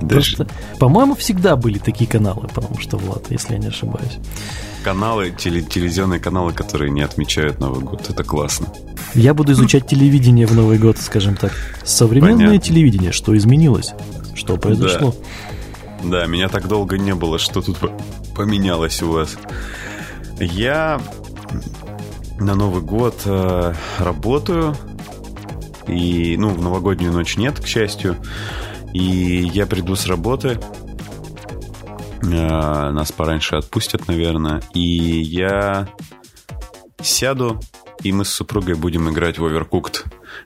Просто, 0.00 0.46
по-моему, 0.78 1.16
всегда 1.16 1.56
были 1.56 1.78
такие 1.78 2.08
каналы, 2.08 2.46
потому 2.54 2.78
что, 2.78 2.96
Влад, 2.96 3.24
если 3.30 3.54
я 3.54 3.58
не 3.58 3.66
ошибаюсь 3.66 4.18
каналы, 4.82 5.30
теле, 5.30 5.62
телевизионные 5.62 6.20
каналы, 6.20 6.52
которые 6.52 6.90
не 6.90 7.02
отмечают 7.02 7.60
Новый 7.60 7.84
год. 7.84 8.08
Это 8.08 8.24
классно. 8.24 8.72
Я 9.14 9.34
буду 9.34 9.52
изучать 9.52 9.86
телевидение 9.86 10.46
в 10.46 10.54
Новый 10.54 10.78
год, 10.78 10.98
скажем 10.98 11.36
так. 11.36 11.52
Современное 11.84 12.46
Понятно. 12.46 12.60
телевидение, 12.60 13.12
что 13.12 13.36
изменилось? 13.36 13.94
Что 14.34 14.56
произошло? 14.56 15.14
Да. 16.02 16.20
да, 16.20 16.26
меня 16.26 16.48
так 16.48 16.68
долго 16.68 16.98
не 16.98 17.14
было, 17.14 17.38
что 17.38 17.62
тут 17.62 17.78
поменялось 18.34 19.02
у 19.02 19.10
вас. 19.10 19.36
Я 20.40 21.00
на 22.38 22.54
Новый 22.54 22.82
год 22.82 23.22
э, 23.24 23.74
работаю. 23.98 24.76
И, 25.86 26.36
ну, 26.38 26.50
в 26.50 26.62
новогоднюю 26.62 27.12
ночь 27.12 27.36
нет, 27.36 27.58
к 27.58 27.66
счастью. 27.66 28.16
И 28.92 29.50
я 29.52 29.66
приду 29.66 29.96
с 29.96 30.06
работы, 30.06 30.60
нас 32.22 33.12
пораньше 33.12 33.56
отпустят, 33.56 34.08
наверное. 34.08 34.62
И 34.74 34.80
я 34.80 35.88
сяду, 37.00 37.60
и 38.02 38.12
мы 38.12 38.24
с 38.24 38.30
супругой 38.30 38.74
будем 38.74 39.08
играть 39.10 39.38
в 39.38 39.44
Overcooked. 39.44 40.04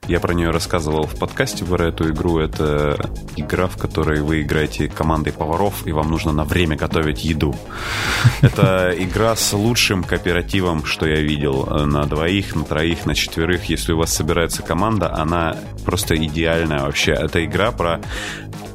Я 0.08 0.20
про 0.20 0.32
нее 0.32 0.50
рассказывал 0.50 1.06
в 1.06 1.18
подкасте 1.18 1.64
про 1.64 1.88
эту 1.88 2.10
игру. 2.10 2.38
Это 2.38 3.10
игра, 3.36 3.66
в 3.66 3.76
которой 3.76 4.22
вы 4.22 4.42
играете 4.42 4.88
командой 4.88 5.32
поваров, 5.32 5.86
и 5.86 5.92
вам 5.92 6.10
нужно 6.10 6.32
на 6.32 6.44
время 6.44 6.76
готовить 6.76 7.24
еду. 7.24 7.54
Это 8.40 8.94
игра 8.96 9.36
с 9.36 9.52
лучшим 9.52 10.02
кооперативом, 10.02 10.84
что 10.84 11.06
я 11.06 11.20
видел. 11.20 11.66
На 11.86 12.04
двоих, 12.04 12.54
на 12.54 12.64
троих, 12.64 13.04
на 13.04 13.14
четверых. 13.14 13.66
Если 13.66 13.92
у 13.92 13.98
вас 13.98 14.12
собирается 14.12 14.62
команда, 14.62 15.14
она 15.14 15.56
просто 15.84 16.16
идеальная 16.16 16.80
вообще. 16.80 17.12
Это 17.12 17.44
игра 17.44 17.70
про 17.70 18.00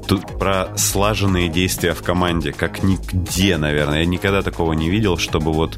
тут 0.07 0.39
про 0.39 0.69
слаженные 0.77 1.49
действия 1.49 1.93
в 1.93 2.01
команде, 2.01 2.53
как 2.53 2.81
нигде, 2.81 3.57
наверное. 3.57 3.99
Я 3.99 4.05
никогда 4.05 4.41
такого 4.41 4.73
не 4.73 4.89
видел, 4.89 5.17
чтобы 5.17 5.51
вот 5.51 5.77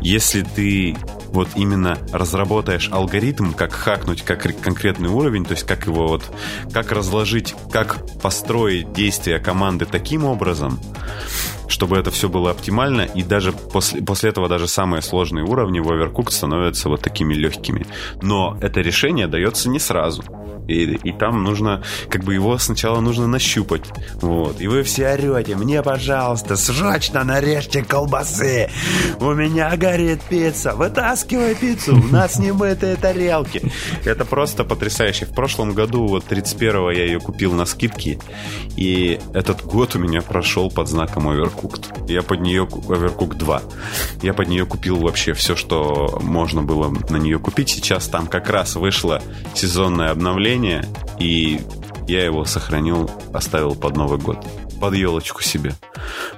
если 0.00 0.42
ты 0.42 0.96
вот 1.28 1.48
именно 1.56 1.98
разработаешь 2.12 2.88
алгоритм, 2.90 3.52
как 3.52 3.72
хакнуть 3.72 4.22
как 4.22 4.42
конкретный 4.60 5.08
уровень, 5.08 5.44
то 5.44 5.52
есть 5.52 5.66
как 5.66 5.86
его 5.86 6.06
вот, 6.06 6.22
как 6.72 6.92
разложить, 6.92 7.54
как 7.72 7.98
построить 8.20 8.92
действия 8.92 9.40
команды 9.40 9.84
таким 9.84 10.24
образом, 10.24 10.78
чтобы 11.66 11.96
это 11.96 12.10
все 12.12 12.28
было 12.28 12.52
оптимально, 12.52 13.02
и 13.02 13.22
даже 13.22 13.52
после, 13.52 14.00
после 14.02 14.30
этого 14.30 14.48
даже 14.48 14.68
самые 14.68 15.02
сложные 15.02 15.44
уровни 15.44 15.80
в 15.80 15.88
Overcooked 15.88 16.30
становятся 16.30 16.88
вот 16.88 17.02
такими 17.02 17.34
легкими. 17.34 17.86
Но 18.22 18.56
это 18.60 18.80
решение 18.80 19.26
дается 19.26 19.68
не 19.68 19.80
сразу. 19.80 20.22
И, 20.66 20.94
и 20.94 21.12
там 21.12 21.42
нужно, 21.42 21.82
как 22.08 22.24
бы 22.24 22.34
его 22.34 22.56
сначала 22.58 23.00
нужно 23.00 23.26
нащупать. 23.26 23.82
Вот. 24.20 24.60
И 24.60 24.66
вы 24.66 24.82
все 24.82 25.12
орете, 25.12 25.56
мне, 25.56 25.82
пожалуйста, 25.82 26.56
срочно 26.56 27.22
нарежьте 27.24 27.82
колбасы. 27.82 28.70
У 29.20 29.32
меня 29.32 29.76
горит 29.76 30.22
пицца. 30.22 30.74
Вытаскивай 30.74 31.54
пиццу. 31.54 31.96
У 31.96 32.12
нас 32.12 32.38
немытые 32.38 32.96
тарелки. 32.96 33.70
Это 34.04 34.24
просто 34.24 34.64
потрясающе. 34.64 35.26
В 35.26 35.34
прошлом 35.34 35.74
году, 35.74 36.06
вот 36.06 36.24
31-го 36.24 36.90
я 36.90 37.04
ее 37.04 37.20
купил 37.20 37.52
на 37.52 37.66
скидке. 37.66 38.18
И 38.76 39.20
этот 39.34 39.64
год 39.64 39.94
у 39.96 39.98
меня 39.98 40.22
прошел 40.22 40.70
под 40.70 40.88
знаком 40.88 41.28
Overcooked. 41.28 42.10
Я 42.10 42.22
под 42.22 42.40
нее... 42.40 42.64
Overcooked 42.64 43.36
2. 43.36 43.62
Я 44.22 44.32
под 44.32 44.48
нее 44.48 44.64
купил 44.64 44.96
вообще 44.96 45.34
все, 45.34 45.56
что 45.56 46.18
можно 46.22 46.62
было 46.62 46.88
на 47.10 47.16
нее 47.16 47.38
купить. 47.38 47.68
Сейчас 47.68 48.08
там 48.08 48.26
как 48.26 48.48
раз 48.48 48.76
вышло 48.76 49.20
сезонное 49.54 50.10
обновление 50.10 50.53
настроение, 50.54 50.84
и 51.18 51.60
я 52.06 52.24
его 52.24 52.44
сохранил, 52.44 53.10
оставил 53.32 53.74
под 53.74 53.96
Новый 53.96 54.18
год. 54.18 54.44
Под 54.80 54.94
елочку 54.94 55.42
себе. 55.42 55.74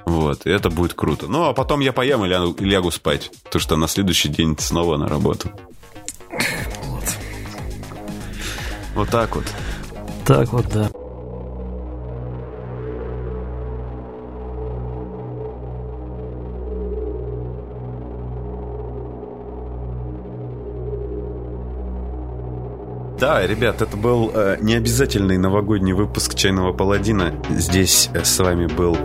Вот, 0.05 0.45
и 0.45 0.49
это 0.49 0.69
будет 0.69 0.93
круто. 0.93 1.27
Ну, 1.27 1.45
а 1.45 1.53
потом 1.53 1.81
я 1.81 1.91
поем 1.91 2.23
и 2.23 2.27
лягу, 2.27 2.53
и 2.53 2.65
лягу 2.65 2.91
спать, 2.91 3.31
потому 3.43 3.61
что 3.61 3.75
на 3.75 3.87
следующий 3.87 4.29
день 4.29 4.55
снова 4.57 4.97
на 4.97 5.07
работу. 5.07 5.51
Вот. 6.85 7.03
Вот 8.95 9.09
так 9.09 9.35
вот. 9.35 9.45
Так 10.25 10.53
вот, 10.53 10.67
да. 10.69 10.89
Да, 23.19 23.45
ребят, 23.47 23.81
это 23.81 23.97
был 23.97 24.31
э, 24.31 24.57
необязательный 24.61 25.39
новогодний 25.39 25.93
выпуск 25.93 26.35
«Чайного 26.35 26.71
паладина». 26.71 27.33
Здесь 27.49 28.11
э, 28.13 28.23
с 28.23 28.37
вами 28.37 28.67
был 28.67 28.95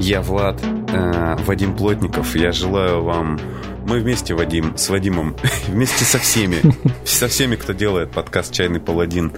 я, 0.00 0.22
Влад, 0.22 0.58
э, 0.64 1.36
Вадим 1.44 1.76
Плотников. 1.76 2.34
Я 2.34 2.52
желаю 2.52 3.02
вам... 3.02 3.38
Мы 3.86 4.00
вместе, 4.00 4.34
Вадим, 4.34 4.76
с 4.76 4.88
Вадимом, 4.88 5.36
вместе 5.68 6.04
со 6.04 6.18
всеми, 6.18 6.60
со 7.04 7.28
всеми, 7.28 7.54
кто 7.54 7.72
делает 7.72 8.10
подкаст 8.10 8.52
«Чайный 8.52 8.80
паладин». 8.80 9.32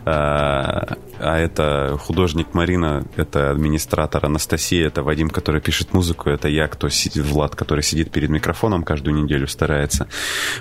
Э, 0.00 0.02
а 0.04 0.96
это 1.20 1.96
художник 1.96 2.52
Марина, 2.52 3.04
это 3.14 3.52
администратор 3.52 4.26
Анастасия, 4.26 4.88
это 4.88 5.04
Вадим, 5.04 5.30
который 5.30 5.60
пишет 5.60 5.92
музыку, 5.92 6.28
это 6.30 6.48
я, 6.48 6.66
кто 6.66 6.88
сидит, 6.88 7.24
Влад, 7.24 7.54
который 7.54 7.84
сидит 7.84 8.10
перед 8.10 8.28
микрофоном 8.28 8.82
каждую 8.82 9.22
неделю, 9.22 9.46
старается. 9.46 10.08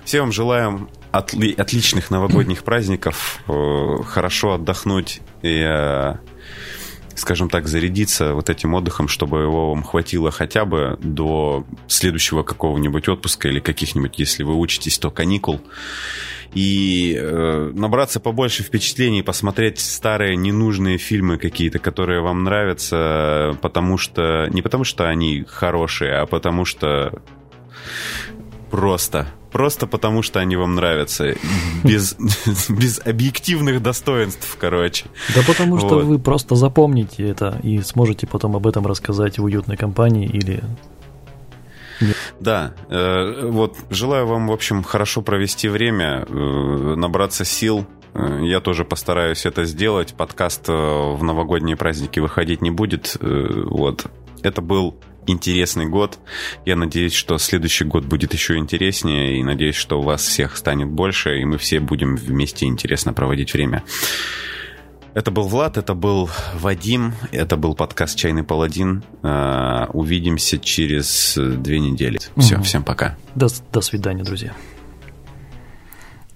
Всем 0.03 0.25
вам 0.25 0.31
желаем 0.31 0.89
отли 1.11 1.51
отличных 1.57 2.11
новогодних 2.11 2.63
праздников, 2.63 3.39
э, 3.47 4.03
хорошо 4.05 4.53
отдохнуть 4.53 5.21
и, 5.41 5.65
э, 5.67 6.15
скажем 7.15 7.49
так, 7.49 7.67
зарядиться 7.67 8.33
вот 8.33 8.49
этим 8.49 8.73
отдыхом, 8.73 9.07
чтобы 9.07 9.41
его 9.41 9.69
вам 9.69 9.83
хватило 9.83 10.31
хотя 10.31 10.65
бы 10.65 10.97
до 11.01 11.65
следующего 11.87 12.43
какого-нибудь 12.43 13.07
отпуска 13.07 13.47
или 13.47 13.59
каких-нибудь, 13.59 14.19
если 14.19 14.43
вы 14.43 14.55
учитесь, 14.55 14.99
то 14.99 15.09
каникул. 15.09 15.61
И 16.53 17.17
э, 17.19 17.71
набраться 17.73 18.19
побольше 18.19 18.63
впечатлений, 18.63 19.23
посмотреть 19.23 19.79
старые 19.79 20.35
ненужные 20.35 20.97
фильмы 20.97 21.37
какие-то, 21.37 21.79
которые 21.79 22.21
вам 22.21 22.43
нравятся, 22.43 23.57
потому 23.61 23.97
что 23.97 24.47
не 24.51 24.61
потому 24.61 24.83
что 24.83 25.09
они 25.09 25.43
хорошие, 25.47 26.15
а 26.15 26.25
потому 26.25 26.63
что 26.63 27.21
просто 28.71 29.27
просто 29.55 29.87
потому, 29.87 30.21
что 30.21 30.41
они 30.41 30.57
вам 30.57 30.75
нравятся. 30.75 31.33
Без, 31.81 32.17
без 32.69 32.99
объективных 32.99 33.81
достоинств, 33.81 34.57
короче. 34.59 35.05
Да 35.33 35.43
потому 35.47 35.77
что 35.79 35.95
вот. 35.95 36.03
вы 36.03 36.19
просто 36.19 36.55
запомните 36.55 37.29
это 37.29 37.57
и 37.63 37.81
сможете 37.81 38.27
потом 38.27 38.57
об 38.57 38.67
этом 38.67 38.85
рассказать 38.85 39.39
в 39.39 39.45
уютной 39.45 39.77
компании 39.77 40.27
или 40.27 40.61
да, 42.41 42.73
э, 42.89 43.47
вот 43.47 43.77
желаю 43.89 44.27
вам, 44.27 44.47
в 44.47 44.51
общем, 44.51 44.83
хорошо 44.83 45.21
провести 45.21 45.69
время, 45.69 46.25
э, 46.27 46.95
набраться 46.97 47.45
сил. 47.45 47.85
Э, 48.13 48.41
я 48.41 48.59
тоже 48.59 48.83
постараюсь 48.83 49.45
это 49.45 49.63
сделать. 49.63 50.15
Подкаст 50.15 50.67
в 50.67 51.23
новогодние 51.23 51.77
праздники 51.77 52.19
выходить 52.19 52.61
не 52.61 52.71
будет. 52.71 53.15
Вот. 53.21 54.07
Это 54.43 54.61
был 54.61 54.95
интересный 55.27 55.85
год. 55.85 56.19
Я 56.65 56.75
надеюсь, 56.75 57.13
что 57.13 57.37
следующий 57.37 57.85
год 57.85 58.05
будет 58.05 58.33
еще 58.33 58.57
интереснее, 58.57 59.39
и 59.39 59.43
надеюсь, 59.43 59.75
что 59.75 59.99
у 59.99 60.03
вас 60.03 60.21
всех 60.21 60.57
станет 60.57 60.87
больше, 60.87 61.39
и 61.39 61.45
мы 61.45 61.57
все 61.57 61.79
будем 61.79 62.15
вместе 62.15 62.65
интересно 62.65 63.13
проводить 63.13 63.53
время. 63.53 63.83
Это 65.13 65.31
был 65.31 65.43
Влад, 65.47 65.77
это 65.77 65.93
был 65.93 66.29
Вадим, 66.55 67.13
это 67.31 67.55
был 67.55 67.73
подкаст 67.73 68.17
«Чайный 68.17 68.43
паладин». 68.43 69.01
Увидимся 69.93 70.59
через 70.59 71.37
две 71.37 71.79
недели. 71.79 72.19
Все, 72.37 72.55
угу. 72.55 72.63
всем 72.63 72.83
пока. 72.83 73.15
До, 73.33 73.47
до 73.71 73.79
свидания, 73.79 74.23
друзья. 74.23 74.53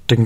Ding 0.09 0.25